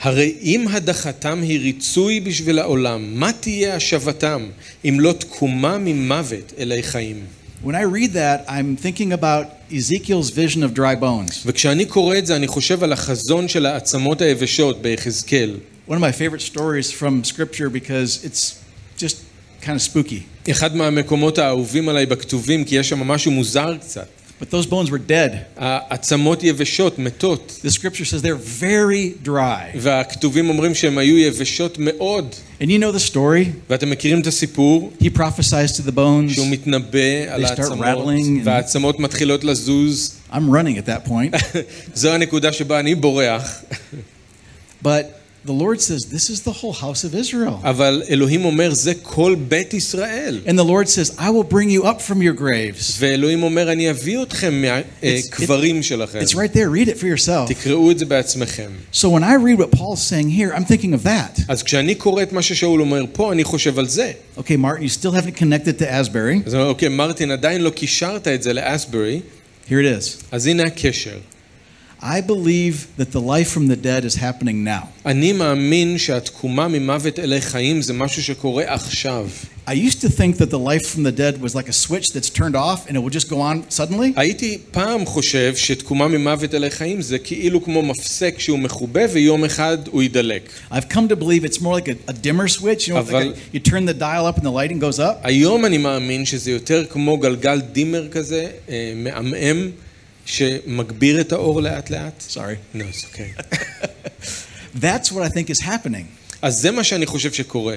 הרי 0.00 0.34
אם 0.42 0.66
הדחתם 0.70 1.42
היא 1.42 1.60
ריצוי 1.60 2.20
בשביל 2.20 2.58
העולם, 2.58 3.20
מה 3.20 3.32
תהיה 3.32 3.74
השבתם 3.74 4.46
אם 4.84 5.00
לא 5.00 5.12
תקומה 5.12 5.78
ממוות 5.78 6.52
אלי 6.58 6.82
חיים? 6.82 7.24
When 7.64 7.74
I 7.74 7.82
read 7.82 8.12
that, 8.12 8.44
I'm 8.48 8.76
thinking 8.76 9.12
about 9.12 9.46
Ezekiel's 9.71 10.29
vision 10.29 10.63
of 10.63 10.73
dry 10.75 10.95
bones. 11.01 11.41
וכשאני 11.45 11.85
קורא 11.85 12.17
את 12.17 12.25
זה, 12.25 12.35
אני 12.35 12.47
חושב 12.47 12.83
על 12.83 12.93
החזון 12.93 13.47
של 13.47 13.65
העצמות 13.65 14.21
היבשות 14.21 14.81
ביחזקאל. 14.81 15.57
One 15.89 15.91
of 15.91 15.95
my 15.95 16.11
favorite 16.11 16.41
stories 16.41 16.91
from 16.91 17.23
Scripture 17.23 17.69
because 17.69 18.25
it's 18.25 18.55
just 18.97 19.15
kind 19.61 19.75
of 19.75 19.81
spooky. 19.81 20.49
אחד 20.51 20.75
מהמקומות 20.75 21.37
האהובים 21.37 21.89
עליי 21.89 22.05
בכתובים, 22.05 22.65
כי 22.65 22.75
יש 22.75 22.89
שם 22.89 22.99
משהו 22.99 23.31
מוזר 23.31 23.77
קצת. 23.77 24.07
But 24.40 24.50
those 24.50 24.66
bones 24.66 24.90
were 24.90 24.98
dead. 24.98 25.30
העצמות 25.56 26.42
יבשות, 26.42 26.98
מתות. 26.98 27.60
The 27.64 27.70
Scripture 27.70 28.04
says 28.04 28.22
they're 28.22 28.60
very 28.62 29.26
dry. 29.28 29.76
והכתובים 29.80 30.48
אומרים 30.48 30.74
שהן 30.74 30.98
היו 30.98 31.18
יבשות 31.18 31.76
מאוד. 31.78 32.34
And 32.60 32.64
you 32.64 32.78
know 32.78 32.92
the 32.96 33.12
story. 33.12 33.46
ואתם 33.70 33.90
מכירים 33.90 34.20
את 34.20 34.26
הסיפור? 34.26 34.92
He 35.00 35.06
prophesies 35.16 35.72
to 35.76 35.88
the 35.88 35.92
bones. 35.96 36.34
שהוא 36.34 36.46
מתנבא 36.50 36.98
על 37.28 37.44
They 37.44 37.48
start 37.48 37.60
העצמות, 37.60 37.86
rattling 37.86 38.24
and- 38.42 38.44
והעצמות 38.44 39.00
מתחילות 39.00 39.44
לזוז. 39.44 40.14
I'm 40.32 40.34
running 40.34 40.78
at 40.78 40.86
that 40.86 41.08
point. 41.10 41.36
זו 41.94 42.10
הנקודה 42.12 42.52
שבה 42.52 42.80
אני 42.80 42.94
בורח. 42.94 43.62
But 44.84 45.04
the 45.46 45.52
Lord 45.52 45.80
says, 45.80 46.06
This 46.06 46.28
is 46.28 46.42
the 46.42 46.50
whole 46.60 46.72
house 46.72 47.04
of 47.04 47.14
Israel. 47.14 47.60
אבל 47.64 48.02
אלוהים 48.10 48.44
אומר, 48.44 48.74
זה 48.74 48.92
כל 49.02 49.36
בית 49.48 49.74
ישראל. 49.74 50.40
And 50.46 50.58
the 50.58 50.64
Lord 50.64 50.88
says, 50.88 51.10
I 51.18 51.30
will 51.30 51.44
bring 51.52 51.70
you 51.70 51.84
up 51.84 52.00
from 52.00 52.20
your 52.22 52.32
graves. 52.40 52.92
ואלוהים 52.98 53.42
אומר, 53.42 53.72
אני 53.72 53.90
אביא 53.90 54.22
אתכם 54.22 54.62
It's- 54.64 55.04
מהקברים 55.06 55.82
שלכם. 55.82 56.18
It's 56.20 56.34
right 56.34 56.52
there. 56.52 56.68
Read 56.68 56.88
it 56.88 56.98
for 57.00 57.06
yourself. 57.06 57.48
תקראו 57.48 57.90
את 57.90 57.98
זה 57.98 58.04
בעצמכם. 58.06 58.70
So 58.92 59.04
when 59.08 59.22
I 59.22 59.34
read 59.34 59.58
what 59.58 59.70
Paul's 59.78 60.02
saying 60.02 60.30
here, 60.30 60.52
I'm 60.56 60.64
thinking 60.64 60.92
of 60.94 61.04
that. 61.06 61.40
אז 61.48 61.62
כשאני 61.62 61.94
קורא 61.94 62.22
את 62.22 62.32
מה 62.32 62.42
ששאול 62.42 62.80
אומר 62.80 63.04
פה, 63.12 63.32
אני 63.32 63.44
חושב 63.44 63.78
על 63.78 63.88
זה. 63.88 64.12
Okay, 64.38 64.40
Martin, 64.56 64.82
you 64.82 64.88
still 64.88 65.12
haven't 65.12 65.36
connected 65.36 65.78
to 65.78 65.84
Asbury. 65.84 66.46
אז 66.46 66.54
אני 66.54 66.62
אומר, 66.62 66.68
אוקיי, 66.68 66.88
מרטין, 66.88 67.30
עדיין 67.30 67.60
לא 67.62 67.70
קישרת 67.70 68.28
את 68.28 68.42
זה 68.42 68.52
לאסברי, 68.52 69.20
Here 69.68 69.70
it 69.70 70.02
is. 70.02 70.24
אז 70.32 70.46
הנה 70.46 70.62
הקשר. 70.62 71.16
I 72.03 72.19
believe 72.19 72.87
that 72.97 73.11
the 73.11 73.21
life 73.21 73.49
from 73.51 73.67
the 73.67 73.75
dead 73.75 74.03
is 74.05 74.15
happening 74.15 74.63
now. 74.63 74.87
אני 75.05 75.33
מאמין 75.33 75.97
שהתקומה 75.97 76.67
ממוות 76.67 77.19
אלי 77.19 77.41
חיים 77.41 77.81
זה 77.81 77.93
משהו 77.93 78.23
שקורה 78.23 78.63
עכשיו. 78.67 79.27
I 79.67 79.73
used 79.73 80.01
to 80.01 80.09
think 80.09 80.37
that 80.37 80.49
the 80.49 80.57
life 80.57 80.87
from 80.95 81.03
the 81.03 81.11
dead 81.11 81.39
was 81.41 81.53
like 81.55 81.69
a 81.69 81.73
switch 81.73 82.07
that's 82.13 82.29
turned 82.29 82.55
off 82.55 82.87
and 82.87 82.97
it 82.97 82.99
will 83.03 83.15
just 83.19 83.29
go 83.29 83.39
on 83.41 83.63
suddenly. 83.69 84.13
הייתי 84.15 84.57
פעם 84.71 85.05
חושב 85.05 85.55
שתקומה 85.55 86.07
ממוות 86.07 86.55
אלי 86.55 86.69
חיים 86.69 87.01
זה 87.01 87.19
כאילו 87.19 87.63
כמו 87.63 87.81
מפסק 87.81 88.35
שהוא 88.39 88.59
מכובה 88.59 89.01
ויום 89.13 89.43
אחד 89.45 89.77
הוא 89.91 90.03
ידלק. 90.03 90.49
I've 90.71 90.89
come 90.93 91.07
to 91.13 91.15
believe 91.15 91.45
it's 91.45 91.61
more 91.61 91.75
like 91.79 91.87
a, 91.87 92.11
a 92.11 92.13
dimmer 92.13 92.47
switch. 92.47 92.87
You 92.87 92.93
know, 92.93 92.97
it's 92.97 93.11
like 93.11 93.13
אבל- 93.13 93.33
a, 93.53 93.55
you 93.55 93.59
turn 93.59 93.85
the 93.85 93.93
dial 93.99 94.25
up 94.25 94.37
and 94.37 94.45
the 94.45 94.51
lighting 94.51 94.79
goes 94.79 94.99
up. 94.99 95.19
היום 95.23 95.65
אני 95.65 95.77
מאמין 95.77 96.25
שזה 96.25 96.51
יותר 96.51 96.85
כמו 96.89 97.17
גלגל 97.17 97.61
דימר 97.61 98.07
כזה, 98.11 98.47
אה, 98.69 98.93
מעמעם, 98.95 99.71
שמגביר 100.26 101.20
את 101.20 101.32
האור 101.32 101.62
לאט 101.62 101.90
לאט. 101.90 102.24
Sorry. 102.28 102.76
No, 102.76 102.82
it's 102.82 103.04
okay. 103.04 103.30
That's 104.74 105.12
what 105.12 105.22
I 105.22 105.28
think 105.28 105.50
is 105.50 105.60
happening. 105.60 106.06
אז 106.42 106.60
זה 106.60 106.70
מה 106.70 106.84
שאני 106.84 107.06
חושב 107.06 107.32
שקורה. 107.32 107.76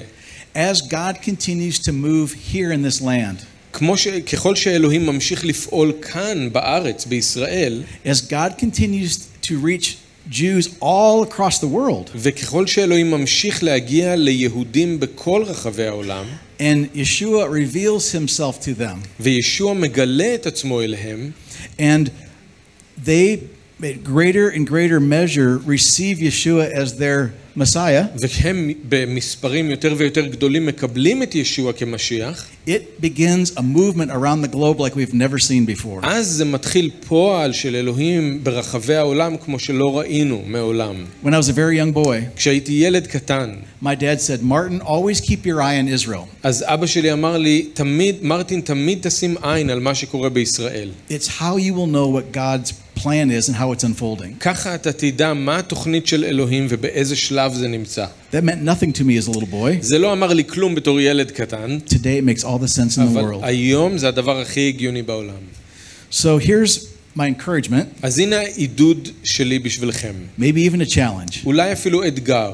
As 0.54 0.80
God 0.80 1.22
continues 1.22 1.78
to 1.78 1.92
move 1.92 2.32
here 2.52 2.72
in 2.72 2.82
this 2.82 3.00
land, 3.00 3.44
כמו 3.72 3.96
ש... 3.96 4.08
ככל 4.08 4.56
שאלוהים 4.56 5.06
ממשיך 5.06 5.44
לפעול 5.44 5.92
כאן 6.02 6.48
בארץ, 6.52 7.04
בישראל, 7.04 7.82
as 8.04 8.18
God 8.30 8.58
continues 8.58 9.46
to 9.46 9.50
reach 9.50 9.96
Jews 10.30 10.68
all 10.80 11.24
across 11.24 11.58
the 11.58 11.66
world, 11.66 12.10
וככל 12.14 12.66
שאלוהים 12.66 13.10
ממשיך 13.10 13.62
להגיע 13.62 14.16
ליהודים 14.16 15.00
בכל 15.00 15.42
רחבי 15.46 15.86
העולם, 15.86 16.24
and 16.58 16.96
Yeshua 16.96 17.46
reveals 17.48 18.12
himself 18.12 18.64
to 18.64 18.80
them, 18.80 19.06
וישוע 19.20 19.74
מגלה 19.74 20.34
את 20.34 20.46
עצמו 20.46 20.82
אליהם, 20.82 21.30
and 21.78 22.08
they, 22.96 23.42
in 23.82 24.02
greater 24.02 24.48
and 24.48 24.66
greater 24.66 25.00
measure, 25.00 25.58
receive 25.58 26.18
Yeshua 26.18 26.70
as 26.70 26.98
their 26.98 27.32
Messiah, 27.56 28.04
והם 28.20 28.70
במספרים 28.88 29.70
יותר 29.70 29.94
ויותר 29.96 30.26
גדולים 30.26 30.66
מקבלים 30.66 31.22
את 31.22 31.34
ישוע 31.34 31.72
כמשיח, 31.72 32.46
it 32.68 33.00
begins 33.00 33.50
a 33.56 33.62
movement 33.62 34.10
around 34.10 34.42
the 34.42 34.48
globe 34.48 34.78
like 34.78 34.94
we've 34.94 35.14
never 35.14 35.38
seen 35.38 35.66
before. 35.66 36.00
אז 36.02 36.26
זה 36.26 36.44
מתחיל 36.44 36.90
פועל 37.08 37.52
של 37.52 37.76
אלוהים 37.76 38.44
ברחבי 38.44 38.94
העולם 38.94 39.36
כמו 39.36 39.58
שלא 39.58 39.98
ראינו 39.98 40.42
מעולם. 40.46 40.94
When 41.24 41.28
I 41.28 41.38
was 41.38 41.48
a 41.48 41.52
very 41.52 41.76
young 41.76 41.92
boy, 41.92 42.36
כשהייתי 42.36 42.72
ילד 42.72 43.06
קטן, 43.06 43.54
my 43.82 43.94
dad 43.94 44.20
said, 44.20 44.42
Martin, 44.42 44.80
always 44.80 45.20
keep 45.20 45.46
your 45.46 45.60
eye 45.60 45.78
on 45.78 45.88
Israel. 45.88 46.26
אז 46.42 46.64
אבא 46.66 46.86
שלי 46.86 47.12
אמר 47.12 47.38
לי, 47.38 47.66
תמיד, 47.74 48.16
מרטין, 48.22 48.60
תמיד 48.60 48.98
תשים 49.02 49.36
עין 49.42 49.70
על 49.70 49.80
מה 49.80 49.94
שקורה 49.94 50.28
בישראל. 50.28 50.90
It's 51.08 51.26
how 51.40 51.56
you 51.56 51.74
will 51.74 51.92
know 51.92 52.08
what 52.08 52.36
God's 52.36 52.72
plan 52.94 53.30
is 53.30 53.48
and 53.48 53.56
how 53.56 53.72
it's 53.72 53.84
unfolding. 53.84 54.38
ככה 54.40 54.74
אתה 54.74 54.92
תדע 54.92 55.34
מה 55.34 55.58
התוכנית 55.58 56.06
של 56.06 56.24
אלוהים 56.24 56.66
ובאיזה 56.68 57.16
שלב 57.16 57.54
זה 57.54 57.68
נמצא. 57.68 58.06
That 58.32 58.44
meant 58.44 58.64
nothing 58.64 58.92
to 58.98 59.04
me 59.04 59.24
as 59.24 59.28
a 59.28 59.32
little 59.36 59.52
boy. 59.52 59.80
זה 59.80 59.98
לא 59.98 60.12
אמר 60.12 60.32
לי 60.32 60.44
כלום 60.44 60.74
בתור 60.74 61.00
ילד 61.00 61.30
קטן, 61.30 61.78
Today 61.88 61.94
it 61.94 62.38
makes 62.38 62.44
all 62.44 62.58
the 62.64 62.68
sense 62.76 62.96
in 62.96 63.00
the 63.00 63.02
אבל 63.12 63.22
world. 63.22 63.38
היום 63.42 63.98
זה 63.98 64.08
הדבר 64.08 64.40
הכי 64.40 64.68
הגיוני 64.68 65.02
בעולם. 65.02 65.34
So 66.12 66.38
here's 66.42 66.78
my 67.16 67.20
encouragement, 67.20 67.86
אז 68.02 68.18
הנה 68.18 68.36
העידוד 68.36 69.08
שלי 69.24 69.58
בשבילכם. 69.58 70.14
maybe 70.38 70.42
even 70.72 70.90
a 70.90 70.94
challenge. 70.94 71.44
אולי 71.44 71.72
אפילו 71.72 72.06
אתגר. 72.06 72.52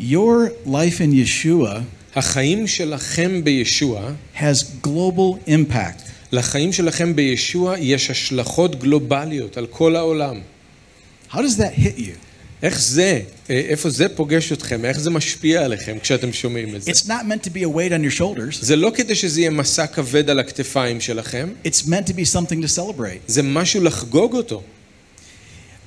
Your 0.00 0.50
life 0.66 0.98
in 1.00 1.12
Yeshua 1.12 1.68
החיים 2.16 2.66
שלכם 2.66 3.40
בישוע, 3.44 4.12
has 4.36 4.64
global 4.86 5.48
impact. 5.48 6.02
לחיים 6.35 6.73
שלכם 6.73 7.15
בישוע 7.15 7.75
יש 7.79 8.09
השלכות 8.09 8.79
גלובליות 8.79 9.57
על 9.57 9.67
כל 9.67 9.95
העולם. 9.95 10.39
How 11.31 11.35
does 11.35 11.57
that 11.57 11.79
hit 11.79 11.97
you? 11.97 12.15
איך 12.63 12.79
זה, 12.79 13.21
אה, 13.49 13.61
איפה 13.69 13.89
זה 13.89 14.09
פוגש 14.09 14.51
אתכם, 14.51 14.85
איך 14.85 14.99
זה 14.99 15.09
משפיע 15.09 15.65
עליכם 15.65 15.97
כשאתם 16.01 16.33
שומעים 16.33 16.75
את 16.75 16.81
זה? 16.81 16.91
It's 16.91 17.05
not 17.05 17.23
meant 17.23 17.47
to 17.47 17.49
be 17.49 17.61
a 17.61 17.75
weight 17.75 17.91
on 17.91 18.13
your 18.13 18.19
shoulders. 18.19 18.65
זה 18.65 18.75
לא 18.75 18.91
כדי 18.95 19.15
שזה 19.15 19.39
יהיה 19.41 19.49
מסע 19.49 19.87
כבד 19.87 20.29
על 20.29 20.39
הכתפיים 20.39 21.01
שלכם, 21.01 21.49
It's 21.65 21.81
meant 21.81 22.09
to 22.09 22.11
be 22.11 22.35
something 22.35 22.65
to 22.65 22.77
celebrate. 22.77 23.27
זה 23.27 23.43
משהו 23.43 23.83
לחגוג 23.83 24.33
אותו. 24.33 24.63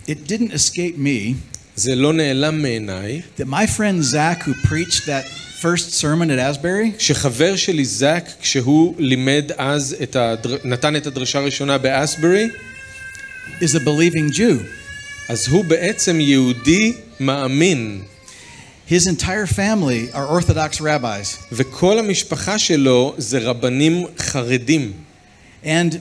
It 0.07 0.29
didn't 0.29 0.53
escape 0.53 0.99
me 0.99 1.35
זה 1.77 1.95
לא 1.95 2.13
נעלם 2.13 2.63
מעיניי, 2.63 3.23
that 3.39 3.45
my 3.45 3.67
friend 3.77 4.03
Zach, 4.03 4.43
who 4.43 4.69
preached 4.69 5.07
that 5.07 5.25
first 5.62 6.02
sermon 6.02 6.30
at 6.30 6.40
Asbury, 6.40 7.00
שחבר 7.00 7.56
שלי 7.56 7.86
זאק, 7.86 8.30
כשהוא 8.42 8.96
לימד 8.98 9.52
אז, 9.58 9.96
את 10.04 10.16
הדר... 10.16 10.58
נתן 10.64 10.96
את 10.96 11.08
הדרשה 11.08 11.40
הראשונה 11.40 11.78
באסברי, 11.78 12.50
is 13.62 13.76
a 13.76 13.80
believing 13.80 14.36
Jew. 14.36 14.64
אז 15.30 15.48
הוא 15.48 15.66
בעצם 15.66 16.20
יהודי 16.20 16.94
מאמין, 17.20 18.02
His 18.90 19.08
entire 19.08 19.48
family 19.48 20.14
are 20.14 20.28
Orthodox 20.28 20.82
rabbis. 20.82 21.44
וכל 21.52 22.00
המשפחה 22.00 22.60
שלו 22.60 23.16
זה 23.18 23.40
רבנים 23.40 24.06
חרדים. 24.18 24.92
And 25.64 25.96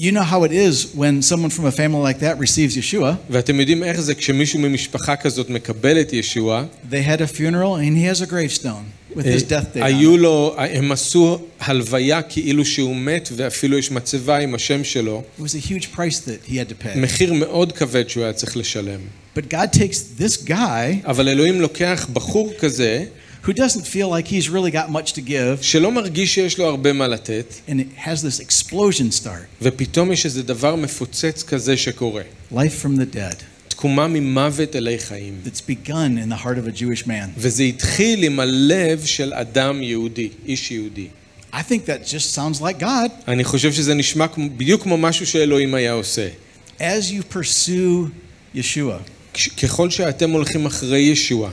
you 0.00 0.12
know 0.12 0.22
how 0.22 0.44
it 0.44 0.52
is 0.52 0.94
when 0.94 1.22
someone 1.22 1.50
from 1.50 1.66
a 1.66 1.72
family 1.72 2.02
like 2.12 2.20
that 2.20 2.38
receives 2.38 2.76
Yeshua. 2.76 3.14
ואתם 3.30 3.60
יודעים 3.60 3.82
איך 3.84 4.00
זה 4.00 4.14
כשמישהו 4.14 4.58
ממשפחה 4.58 5.16
כזאת 5.16 5.50
מקבל 5.50 6.00
את 6.00 6.12
ישוע, 6.12 6.64
They 6.90 6.94
had 7.16 7.20
a 7.20 7.26
funeral 7.38 7.76
and 7.76 7.96
he 7.96 8.04
has 8.04 8.22
a 8.22 8.26
gravestone 8.30 8.84
with 9.16 9.24
his 9.24 9.42
death 9.42 9.74
date. 9.74 9.80
on 9.80 9.84
היו 9.84 10.14
it. 10.14 10.18
לו, 10.18 10.54
הם 10.58 10.92
עשו 10.92 11.38
הלוויה 11.60 12.22
כאילו 12.22 12.64
שהוא 12.64 12.96
מת, 12.96 13.28
ואפילו 13.36 13.78
יש 13.78 13.90
מצבה 13.90 14.38
עם 14.38 14.54
השם 14.54 14.84
שלו, 14.84 15.22
It 15.38 15.42
was 15.42 15.54
a 15.54 15.70
huge 15.70 15.96
price 15.96 16.18
that 16.20 16.50
he 16.50 16.54
had 16.54 16.68
to 16.70 16.84
pay. 16.84 16.98
מחיר 16.98 17.32
מאוד 17.32 17.72
כבד 17.72 18.08
שהוא 18.08 18.24
היה 18.24 18.32
צריך 18.32 18.56
לשלם. 18.56 19.00
But 19.36 19.40
God 19.50 19.72
takes 19.78 20.20
this 20.22 20.48
guy 20.48 21.04
אבל 21.06 21.28
אלוהים 21.28 21.60
לוקח 21.60 22.08
בחור 22.12 22.52
כזה, 22.58 23.04
Who 23.43 23.51
doesn't 23.53 23.85
feel 23.85 24.09
like 24.09 24.27
he's 24.27 24.49
really 24.49 24.71
got 24.71 24.89
much 24.89 25.13
to 25.13 25.21
give 25.21 25.61
שלא 25.61 25.91
מרגיש 25.91 26.33
שיש 26.33 26.57
לו 26.57 26.65
הרבה 26.65 26.93
מה 26.93 27.07
לתת, 27.07 27.53
and 27.67 27.71
it 27.71 27.97
has 27.97 28.21
this 28.21 28.39
explosion 28.39 29.23
start. 29.23 29.47
ופתאום 29.61 30.11
יש 30.11 30.25
איזה 30.25 30.43
דבר 30.43 30.75
מפוצץ 30.75 31.43
כזה 31.43 31.77
שקורה. 31.77 32.21
Life 32.53 32.83
from 32.83 32.97
the 32.97 33.15
dead 33.15 33.43
תקומה 33.67 34.07
ממוות 34.07 34.75
אלי 34.75 34.99
חיים. 34.99 35.41
that's 35.45 35.61
begun 35.61 36.17
in 36.17 36.29
the 36.29 36.45
heart 36.45 36.57
of 36.57 36.67
a 36.67 36.81
Jewish 36.81 37.07
man. 37.07 37.29
וזה 37.37 37.63
התחיל 37.63 38.23
עם 38.23 38.39
הלב 38.39 39.05
של 39.05 39.33
אדם 39.33 39.81
יהודי, 39.81 40.29
איש 40.45 40.71
יהודי. 40.71 41.07
I 41.53 41.55
think 41.55 41.85
that 41.85 42.07
just 42.07 42.33
sounds 42.33 42.61
like 42.61 42.81
God. 42.81 43.11
אני 43.27 43.43
חושב 43.43 43.73
שזה 43.73 43.93
נשמע 43.93 44.25
בדיוק 44.57 44.83
כמו 44.83 44.97
משהו 44.97 45.27
שאלוהים 45.27 45.73
היה 45.73 45.91
עושה. 45.91 46.27
As 46.79 46.81
you 46.81 47.35
pursue 47.35 48.09
Yeshua, 48.55 49.37
ככל 49.63 49.89
שאתם 49.89 50.31
הולכים 50.31 50.65
אחרי 50.65 50.99
ישוע, 50.99 51.49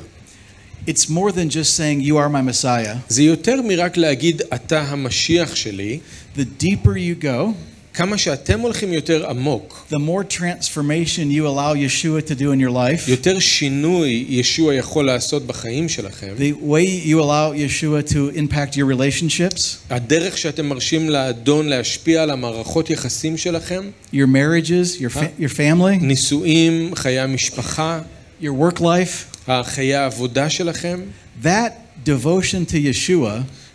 it's 0.87 1.09
more 1.09 1.31
than 1.31 1.49
just 1.49 1.75
saying, 1.75 2.01
You 2.01 2.17
are 2.17 2.29
my 2.29 2.41
Messiah. 2.51 2.95
זה 3.09 3.23
יותר 3.23 3.61
מרק 3.61 3.97
להגיד 3.97 4.41
אתה 4.53 4.81
המשיח 4.81 5.55
שלי, 5.55 5.99
The 6.37 6.63
deeper 6.63 6.95
you 6.95 7.23
go, 7.23 7.51
כמה 7.93 8.17
שאתם 8.17 8.59
הולכים 8.59 8.93
יותר 8.93 9.29
עמוק, 9.29 9.85
the 9.91 9.95
more 9.97 10.37
transformation 10.37 11.31
you 11.31 11.45
allow 11.47 11.73
Yeshua 11.73 12.21
to 12.29 12.35
do 12.35 12.51
in 12.51 12.59
your 12.59 12.71
life, 12.71 13.09
יותר 13.09 13.39
שינוי 13.39 14.25
ישוע 14.29 14.73
יכול 14.73 15.05
לעשות 15.05 15.47
בחיים 15.47 15.89
שלכם, 15.89 16.33
the 16.37 16.63
way 16.65 17.07
you 17.07 17.19
allow 17.19 17.53
Yeshua 17.53 18.13
to 18.13 18.37
impact 18.37 18.75
your 18.75 18.85
relationships, 18.97 19.61
הדרך 19.89 20.37
שאתם 20.37 20.65
מרשים 20.65 21.09
לאדון 21.09 21.67
להשפיע 21.67 22.23
על 22.23 22.29
המערכות 22.29 22.89
יחסים 22.89 23.37
שלכם, 23.37 23.81
your 24.13 24.17
marriages, 24.27 24.99
your, 25.01 25.17
fa- 25.17 25.41
your 25.41 25.49
family, 25.57 26.01
נישואים, 26.01 26.95
חיי 26.95 27.19
המשפחה, 27.19 27.99
your 28.41 28.45
work 28.73 28.79
life, 28.79 29.38
חיי 29.62 29.94
העבודה 29.94 30.50
שלכם, 30.50 31.00
that 31.42 32.06
devotion 32.06 32.70
to 32.70 32.74
Yeshua 32.74 33.30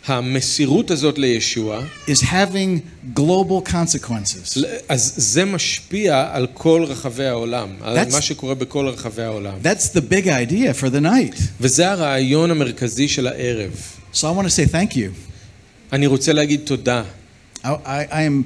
המסירות 0.08 0.92
הזאת 0.92 1.18
לישוע, 1.18 1.82
is 2.08 2.22
having 2.22 2.80
global 3.20 3.70
consequences. 3.72 4.60
אז 4.90 5.14
זה 5.18 5.46
משפיע 5.46 6.30
על 6.32 6.48
כל 6.54 6.86
רחבי 6.88 7.26
העולם, 7.26 7.70
על 7.82 7.98
That's- 7.98 8.12
מה 8.12 8.22
שקורה 8.22 8.56
בכל 8.56 8.88
רחבי 8.88 9.24
העולם. 9.24 9.54
That's 9.64 9.98
the 9.98 10.02
big 10.02 10.26
idea 10.26 10.82
for 10.82 10.86
the 10.86 11.02
night. 11.04 11.42
וזה 11.62 11.92
הרעיון 11.92 12.52
המרכזי 12.52 13.08
של 13.08 13.28
הערב. 13.28 13.72
So 14.14 14.18
I 14.18 14.22
want 14.22 14.46
to 14.46 14.50
say 14.50 14.72
thank 14.72 14.94
you. 14.96 15.10
אני 15.94 16.08
רוצה 16.08 16.34
להגיד 16.34 16.62
תודה, 16.64 17.04
I, 17.64 17.68
I, 17.68 17.68
I 18.12 18.14
am 18.14 18.44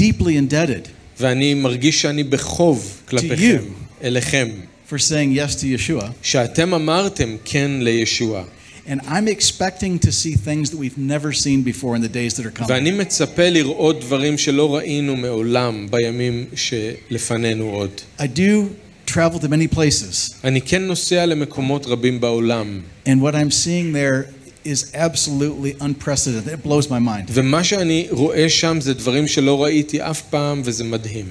deeply 0.00 0.50
indebted 0.50 0.88
ואני 1.20 1.54
מרגיש 1.54 2.02
שאני 2.02 2.22
בחוב 2.24 3.02
כלפיכם, 3.08 3.62
אליכם, 4.02 4.48
for 4.89 4.97
saying 4.97 5.31
yes 5.31 5.55
to 5.55 5.65
Yeshua. 5.65 6.05
שאתם 6.21 6.73
אמרתם 6.73 7.35
כן 7.45 7.71
לישוע. 7.81 8.43
And 8.87 9.01
I'm 9.01 9.27
expecting 9.27 9.99
to 9.99 10.11
see 10.13 10.35
things 10.35 10.69
that 10.71 10.77
we've 10.77 10.97
never 10.97 11.33
seen 11.33 11.61
before 11.61 11.95
in 11.97 12.01
the 12.01 12.07
days 12.07 12.37
that 12.37 12.45
are 12.45 12.51
coming. 12.51 12.69
ואני 12.69 12.91
מצפה 12.91 13.49
לראות 13.49 13.99
דברים 13.99 14.37
שלא 14.37 14.75
ראינו 14.75 15.15
מעולם 15.15 15.87
בימים 15.89 16.45
שלפנינו 16.55 17.69
עוד. 17.69 17.91
I 18.19 18.23
do 18.23 18.69
travel 19.07 19.39
to 19.39 19.47
many 19.47 19.75
places, 19.75 20.33
אני 20.43 20.61
כן 20.61 20.81
נוסע 20.81 21.25
למקומות 21.25 21.85
רבים 21.85 22.19
בעולם, 22.19 22.81
and 23.05 23.21
what 23.21 23.35
I'm 23.35 23.51
seeing 23.51 23.93
there 23.93 24.33
is 24.65 24.91
absolutely 24.93 25.75
unprecedented. 25.81 26.53
It 26.53 26.63
blows 26.63 26.89
my 26.89 26.99
mind. 26.99 27.29
ומה 27.29 27.63
שאני 27.63 28.07
רואה 28.11 28.49
שם 28.49 28.77
זה 28.81 28.93
דברים 28.93 29.27
שלא 29.27 29.63
ראיתי 29.63 30.01
אף 30.01 30.21
פעם, 30.21 30.61
וזה 30.65 30.83
מדהים. 30.83 31.25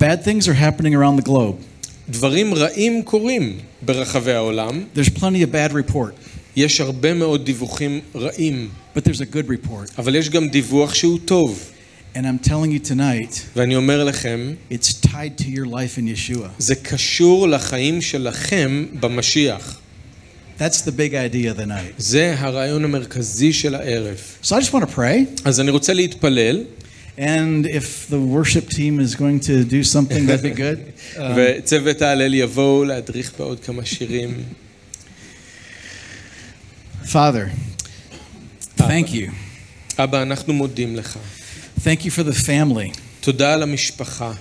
Bad 0.00 0.24
things 0.24 0.48
are 0.48 0.54
happening 0.54 0.94
around 0.94 1.16
the 1.16 1.28
globe. 1.28 1.56
דברים 2.09 2.53
רעים 2.53 3.03
קורים 3.03 3.57
ברחבי 3.81 4.31
העולם, 4.33 4.83
There's 4.95 5.09
plenty 5.19 5.43
of 5.43 5.53
bad 5.53 5.73
report, 5.73 6.13
יש 6.55 6.81
הרבה 6.81 7.13
מאוד 7.13 7.45
דיווחים 7.45 7.99
רעים, 8.15 8.69
but 8.95 8.99
there's 8.99 9.21
a 9.21 9.35
good 9.35 9.47
report. 9.47 9.91
אבל 9.97 10.15
יש 10.15 10.29
גם 10.29 10.47
דיווח 10.49 10.93
שהוא 10.93 11.19
טוב. 11.25 11.69
And 12.15 12.17
I'm 12.17 12.47
telling 12.47 12.71
you 12.71 12.89
tonight, 12.89 13.39
ואני 13.55 13.75
אומר 13.75 14.03
לכם, 14.03 14.53
it's 14.71 15.07
tied 15.07 15.41
to 15.41 15.45
your 15.45 15.65
life 15.65 15.97
in 15.97 16.01
Yeshua. 16.01 16.47
זה 16.57 16.75
קשור 16.75 17.47
לחיים 17.47 18.01
שלכם 18.01 18.85
במשיח. 18.99 19.79
That's 20.59 20.81
the 20.85 20.91
big 20.91 21.13
idea 21.13 21.49
of 21.55 21.57
the 21.57 21.65
night. 21.67 21.93
זה 21.97 22.35
הרעיון 22.37 22.83
המרכזי 22.83 23.53
של 23.53 23.75
הערב. 23.75 24.17
So 24.43 24.47
I 24.47 24.59
just 24.59 24.73
want 24.73 24.83
to 24.83 24.95
pray, 24.95 25.41
אז 25.45 25.59
אני 25.59 25.71
רוצה 25.71 25.93
להתפלל, 25.93 26.63
and 27.18 27.66
if 27.66 28.06
the 28.08 28.20
worship 28.20 28.68
team 28.68 29.00
is 29.00 29.16
going 29.16 29.40
to 29.40 29.64
do 29.64 29.82
something, 29.82 30.26
that'd 30.26 30.42
be 30.42 30.50
good. 30.50 30.78
Um, 31.16 31.32
וצוות 31.36 32.02
ההלל 32.02 32.34
יבואו 32.34 32.84
להדריך 32.84 33.32
בעוד 33.38 33.60
כמה 33.60 33.84
שירים. 33.84 34.44
Father, 37.04 37.48
thank 38.78 39.08
you. 39.08 39.30
אבא, 39.98 40.22
אנחנו 40.22 40.54
מודים 40.54 40.96
לך. 40.96 41.18
Thank 41.80 42.04
you 42.04 42.10
for 42.10 42.22
the 42.22 42.46
family. 42.46 42.98
תודה 43.20 43.54
על 43.54 43.62
המשפחה, 43.62 44.32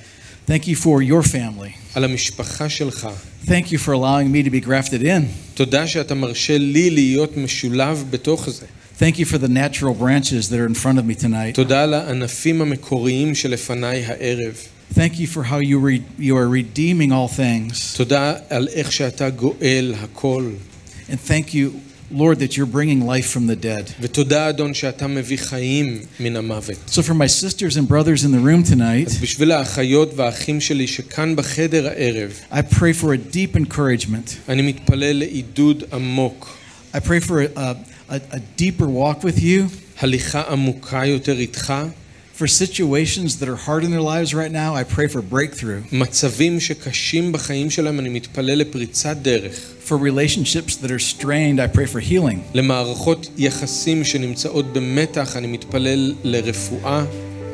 Thank 0.48 0.64
you 0.68 0.76
for 0.76 1.02
your 1.02 1.24
family. 1.24 1.72
על 1.96 2.04
המשפחה 2.04 2.70
שלך. 2.70 3.08
Thank 3.46 3.72
you 3.72 3.78
for 3.78 3.94
allowing 3.94 4.32
me 4.32 4.44
to 4.44 4.50
be 4.50 4.66
grafted 4.68 5.02
in. 5.02 5.24
תודה 5.54 5.88
שאתה 5.88 6.16
מרשה 6.16 6.58
לי 6.58 6.90
להיות 6.90 7.38
משולב 7.38 8.04
בתוך 8.10 8.50
זה. 8.50 8.66
Thank 9.02 9.20
you 9.20 9.26
for 9.26 9.38
the 9.38 9.48
natural 9.48 9.94
branches 9.94 10.50
that 10.50 10.60
are 10.60 10.66
in 10.66 10.74
front 10.74 10.98
of 11.00 11.06
me 11.06 11.16
tonight. 11.16 11.54
תודה 11.56 11.84
על 11.84 11.94
הענפים 11.94 12.62
המקוריים 12.62 13.36
שלפניי 13.36 14.06
הערב. 14.06 14.56
Thank 14.94 15.20
you 15.20 15.28
for 15.28 15.44
how 15.44 15.60
you, 15.60 15.80
re- 15.80 16.04
you 16.18 16.36
are 16.36 16.48
redeeming 16.48 17.12
all 17.12 17.28
things. 17.28 17.98
תודה 17.98 18.34
על 18.50 18.68
איך 18.68 18.92
שאתה 18.92 19.30
גואל 19.30 19.94
הכל. 20.02 20.52
And 21.10 21.20
thank 21.28 21.54
you, 21.54 21.72
Lord, 22.12 22.40
that 22.40 22.56
you're 22.56 22.66
bringing 22.66 23.06
life 23.06 23.28
from 23.28 23.48
the 23.48 23.56
dead. 23.56 23.92
ותודה, 24.02 24.50
אדון, 24.50 24.74
שאתה 24.74 25.08
מביא 25.08 25.38
חיים 25.38 26.00
מן 26.20 26.36
המוות. 26.36 26.78
So, 26.88 27.02
for 27.02 27.14
my 27.14 27.28
sisters 27.28 27.78
and 27.78 27.88
brothers 27.88 28.24
in 28.24 28.32
the 28.32 28.40
room 28.40 28.64
tonight, 28.64 29.08
אז 29.08 29.18
בשביל 29.22 29.52
האחיות 29.52 30.14
והאחים 30.16 30.62
שלי 30.62 30.88
שכאן 30.88 31.36
בחדר 31.36 31.88
הערב, 31.88 32.32
I 32.52 32.76
pray 32.76 32.94
for 33.02 33.14
a 33.14 33.36
deep 33.36 33.56
encouragement. 33.56 34.50
אני 34.50 34.62
מתפלל 34.62 35.14
לעידוד 35.14 35.84
עמוק, 35.94 36.58
I 36.94 37.00
pray 37.00 37.20
for 37.20 37.42
a, 37.42 37.60
a, 37.60 37.76
a, 38.12 38.16
a 38.32 38.40
deeper 38.58 38.88
walk 38.88 39.24
with 39.24 39.40
you, 39.40 39.64
הליכה 40.00 40.42
עמוקה 40.50 41.06
יותר 41.06 41.40
איתך, 41.40 41.74
for 42.38 42.48
situations 42.48 43.40
that 43.40 43.50
are 43.50 43.56
hard 43.56 43.84
in 43.84 43.90
their 43.90 44.02
lives 44.02 44.34
right 44.34 44.52
now. 44.52 44.76
I 44.76 44.84
pray 44.84 45.08
for 45.08 45.22
breakthrough. 45.22 45.82
מצבים 45.92 46.60
שקשים 46.60 47.32
בחיים 47.32 47.70
שלהם, 47.70 48.00
אני 48.00 48.10
מתפלל 48.10 48.56
לפריצת 48.58 49.18
דרך, 49.18 49.60
For 49.88 49.98
relationships 49.98 50.76
that 50.76 50.92
are 50.92 51.00
strained, 51.00 51.60
I 51.60 51.68
pray 51.78 51.86
for 51.86 52.00
healing. 52.00 52.40
למערכות 52.54 53.28
יחסים 53.38 54.04
שנמצאות 54.04 54.74
במתח, 54.74 55.38
אני 55.38 55.48
מתפלל 55.48 56.14
לרפואה, 56.24 57.06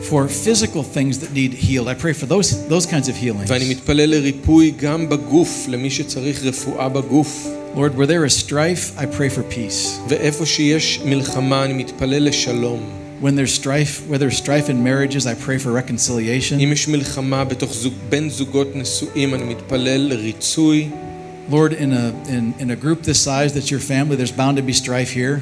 for 0.10 0.28
physical 0.28 0.84
things 0.84 1.18
that 1.20 1.32
need 1.34 1.54
healed. 1.54 1.88
I 1.88 1.94
pray 1.94 2.14
for 2.14 2.26
those, 2.26 2.68
those 2.68 2.86
kinds 2.86 3.08
of 3.08 3.16
healings. 3.16 3.48
ואני 3.48 3.70
מתפלל 3.70 4.10
לריפוי 4.10 4.74
גם 4.78 5.10
בגוף, 5.10 5.66
למי 5.70 5.90
שצריך 5.90 6.44
רפואה 6.44 6.90
בגוף. 6.90 7.48
Lord, 7.78 7.96
where 7.96 8.08
there 8.08 8.26
is 8.26 8.36
strife, 8.36 8.98
I 8.98 9.06
pray 9.06 9.30
for 9.30 9.44
peace. 9.44 10.00
ואיפה 10.10 10.46
שיש 10.46 11.00
מלחמה, 11.06 11.66
אני 11.66 11.74
מתפלל 11.74 12.24
לשלום. 12.24 12.80
When 13.22 13.36
there's 13.36 13.54
strife, 13.54 14.02
where 14.10 14.18
there's 14.18 14.38
strife 14.38 14.70
in 14.70 14.84
marriages, 14.84 15.26
I 15.26 15.34
pray 15.34 15.58
for 15.58 15.72
reconciliation. 15.72 16.60
אם 16.60 16.70
יש 16.72 16.88
מלחמה 16.88 17.44
בתוך 17.44 17.74
זוג, 17.74 17.94
בין 18.10 18.30
זוגות 18.30 18.76
נשואים, 18.76 19.34
אני 19.34 19.44
מתפלל 19.44 20.02
לריצוי. 20.02 20.90
Lord, 21.50 21.74
in 21.74 21.92
a, 21.92 22.14
in, 22.30 22.54
in 22.60 22.72
a 22.72 22.76
group 22.76 23.04
this 23.04 23.20
size 23.20 23.54
that's 23.54 23.72
your 23.72 23.80
family, 23.80 24.16
there's 24.16 24.32
bound 24.32 24.58
to 24.58 24.64
be 24.64 24.74
strife 24.74 25.12
here. 25.12 25.40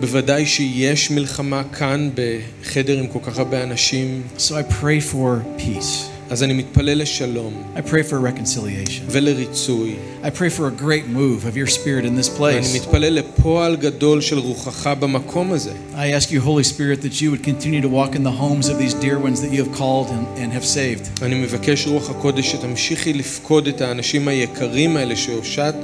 בוודאי 0.00 0.46
שיש 0.46 1.10
מלחמה 1.10 1.62
כאן 1.72 2.10
בחדר 2.14 2.98
עם 2.98 3.06
כל 3.06 3.18
כך 3.22 3.38
הרבה 3.38 3.62
אנשים, 3.62 4.22
So 4.38 4.52
I 4.52 4.62
pray 4.62 5.00
for 5.12 5.42
peace. 5.58 6.10
אז 6.30 6.42
אני 6.42 6.52
מתפלל 6.52 6.98
לשלום 6.98 7.52
I 7.76 7.78
pray 7.78 8.10
for 8.10 8.14
reconciliation. 8.14 9.02
ולריצוי. 9.08 9.94
I 10.22 10.26
pray 10.26 10.50
for 10.50 10.66
a 10.68 10.82
great 10.82 11.06
move 11.16 11.44
of 11.44 11.56
your 11.56 11.66
spirit 11.66 12.04
in 12.04 12.16
this 12.20 12.40
ואני 12.40 12.60
place. 12.60 12.76
מתפלל 12.76 13.12
לפועל 13.12 13.76
גדול 13.76 14.20
של 14.20 14.38
רוחך 14.38 14.86
במקום 15.00 15.52
הזה. 15.52 15.72
I 15.94 15.96
ask 15.96 16.30
you, 16.30 16.40
Holy 16.40 16.64
Spirit, 16.64 17.02
that 17.02 17.20
you 17.20 17.30
would 17.30 17.42
continue 17.42 17.82
to 17.82 17.88
walk 17.88 18.14
in 18.14 18.22
the 18.22 18.36
homes 18.42 18.68
of 18.68 18.78
these 18.78 18.94
dear 18.94 19.18
ones 19.18 19.40
that 19.42 19.52
you 19.52 19.64
have 19.64 19.78
called 19.78 20.08
and, 20.08 20.26
and 20.38 20.52
have 20.52 20.64
saved. 20.64 21.22
אני 21.22 21.34
מבקש 21.34 21.86
רוח 21.86 22.10
הקודש 22.10 22.52
שתמשיכי 22.52 23.12
לפקוד 23.12 23.68
את 23.68 23.80
האנשים 23.80 24.28
היקרים 24.28 24.96
האלה 24.96 25.16
שהושעת 25.16 25.74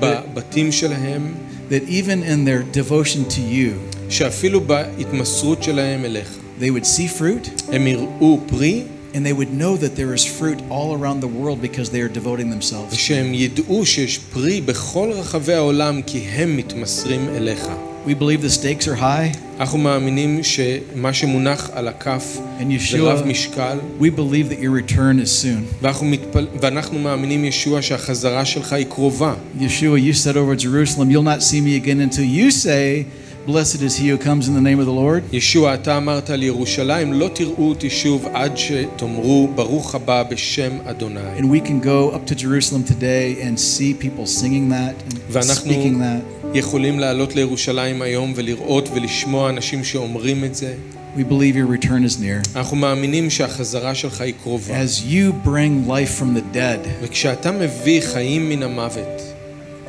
בבתים 0.00 0.72
שלהם, 0.72 1.34
That 1.70 1.84
even 1.88 2.24
in 2.24 2.44
their 2.44 2.62
devotion 2.80 3.24
to 3.28 3.40
you, 3.40 3.72
שאפילו 4.08 4.60
בהתמסרות 4.60 5.62
שלהם 5.62 6.04
אליך, 6.04 6.28
they 6.60 6.70
would 6.70 6.86
see 6.86 7.20
fruit 7.20 7.72
הם 7.72 7.86
יראו 7.86 8.40
פרי 8.46 8.82
and 9.14 9.26
they 9.26 9.32
would 9.32 9.52
know 9.52 9.76
that 9.76 9.96
there 9.96 10.14
is 10.14 10.24
fruit 10.24 10.58
all 10.70 10.94
around 10.98 11.20
the 11.20 11.32
world 11.40 11.60
because 11.60 11.90
they 11.90 12.00
are 12.00 12.08
devoting 12.08 12.50
themselves. 12.50 12.94
ושהם 12.94 13.34
ידעו 13.34 13.86
שיש 13.86 14.18
פרי 14.18 14.60
בכל 14.60 15.10
רחבי 15.12 15.54
העולם 15.54 16.02
כי 16.02 16.18
הם 16.18 16.56
מתמסרים 16.56 17.28
אליך. 17.28 17.68
We 18.06 18.14
believe 18.14 18.40
the 18.40 18.48
stakes 18.48 18.88
are 18.88 18.96
high, 18.96 19.36
אנחנו 19.60 19.78
מאמינים 19.78 20.40
שמה 20.42 21.12
שמונח 21.12 21.70
על 21.72 21.88
הכף 21.88 22.38
and 22.60 22.90
זה 22.90 22.98
רב 23.00 23.22
Yeshua, 23.22 23.26
משקל, 23.26 23.78
we 24.00 24.04
believe 24.04 24.48
that 24.48 24.58
your 24.58 24.70
return 24.70 25.18
is 25.24 25.30
soon. 25.30 25.74
ואנחנו, 25.82 26.06
מתפל... 26.06 26.46
ואנחנו 26.60 26.98
מאמינים, 26.98 27.44
ישוע, 27.44 27.82
שהחזרה 27.82 28.44
שלך 28.44 28.72
היא 28.72 28.86
קרובה. 28.86 29.34
Yeshua, 29.58 29.98
you 29.98 30.14
said 30.14 30.36
over 30.36 30.56
Jerusalem, 30.56 31.10
You'll 31.10 31.22
not 31.22 31.42
see 31.42 31.60
me 31.60 31.76
again 31.76 32.00
until 32.00 32.24
you 32.24 32.50
say, 32.50 33.06
Blessed 33.46 33.82
is 33.82 33.96
he 33.96 34.08
who 34.08 34.18
comes 34.18 34.48
in 34.48 34.54
the 34.54 34.60
name 34.60 34.80
of 34.80 34.86
the 34.86 34.92
Lord. 34.92 35.22
ישוע, 35.32 35.74
אתה 35.74 35.96
אמרת 35.96 36.30
על 36.30 36.42
ירושלים, 36.42 37.12
לא 37.12 37.30
תראו 37.34 37.68
אותי 37.68 37.90
שוב 37.90 38.26
עד 38.32 38.56
שתאמרו, 38.56 39.48
ברוך 39.54 39.94
הבא 39.94 40.22
בשם 40.22 40.70
אדוני. 40.84 41.38
And 41.38 41.44
we 41.44 41.60
can 41.68 41.80
go 41.84 42.14
up 42.14 42.26
to 42.26 42.34
Jerusalem 42.34 42.84
today 42.84 43.42
and 43.42 43.58
see 43.58 43.94
people 43.94 44.26
singing 44.26 44.68
that 44.68 45.12
and 45.12 45.18
ואנחנו 45.30 45.70
speaking 45.70 45.98
that. 45.98 46.40
יכולים 46.54 47.00
לעלות 47.00 47.36
לירושלים 47.36 48.02
היום 48.02 48.32
ולראות 48.36 48.88
ולשמוע 48.94 49.50
אנשים 49.50 49.84
שאומרים 49.84 50.44
את 50.44 50.54
זה. 50.54 50.74
We 51.16 51.24
believe 51.24 51.56
your 51.56 51.66
return 51.66 52.04
is 52.04 52.20
near. 52.20 52.48
אנחנו 52.56 52.76
מאמינים 52.76 53.30
שהחזרה 53.30 53.94
שלך 53.94 54.20
היא 54.20 54.34
קרובה. 54.42 54.84
As 54.84 55.02
you 55.02 55.46
bring 55.46 55.88
life 55.88 56.20
from 56.20 56.36
the 56.38 56.56
dead, 56.56 56.88
וכשאתה 57.02 57.50
מביא 57.50 58.00
חיים 58.00 58.48
מן 58.48 58.62
המוות, 58.62 59.22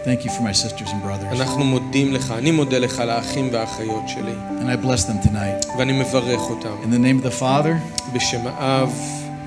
thank 0.06 0.26
you 0.26 0.32
for 0.32 0.42
my 0.42 0.54
sisters 0.54 0.90
and 0.90 1.02
brothers. 1.04 1.42
אנחנו 1.42 1.64
מודים 1.66 2.14
לך, 2.14 2.34
אני 2.38 2.52
מודה 2.52 2.80
לך 2.80 3.00
לאחים 3.00 3.50
והאחיות 3.52 4.04
שלי, 4.08 4.34
And 4.60 4.64
I 4.64 4.86
bless 4.86 5.04
them 5.06 5.28
tonight. 5.28 5.78
ואני 5.78 5.94
מברך 5.94 6.42
אותם. 6.50 6.76
In 6.84 6.88
the 6.94 7.00
name 7.00 7.26
of 7.26 7.28
the 7.28 7.42
Father 7.42 7.74
בשם 8.14 8.42
האב 8.46 8.92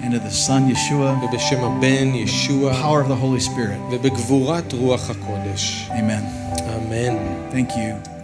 and 0.02 0.06
of 0.06 0.22
the 0.28 0.48
Son, 0.48 0.72
Yeshua, 0.74 1.24
ובשם 1.24 1.64
הבן 1.64 2.14
ישוע 2.14 2.72
power 2.72 3.04
of 3.04 3.08
the 3.08 3.24
Holy 3.24 3.48
Spirit. 3.48 3.92
ובגבורת 3.92 4.72
רוח 4.72 5.10
הקודש. 5.10 5.90
Amen. 5.90 6.24
אמן. 6.60 7.16
Thank 7.52 7.70
you. 7.70 8.17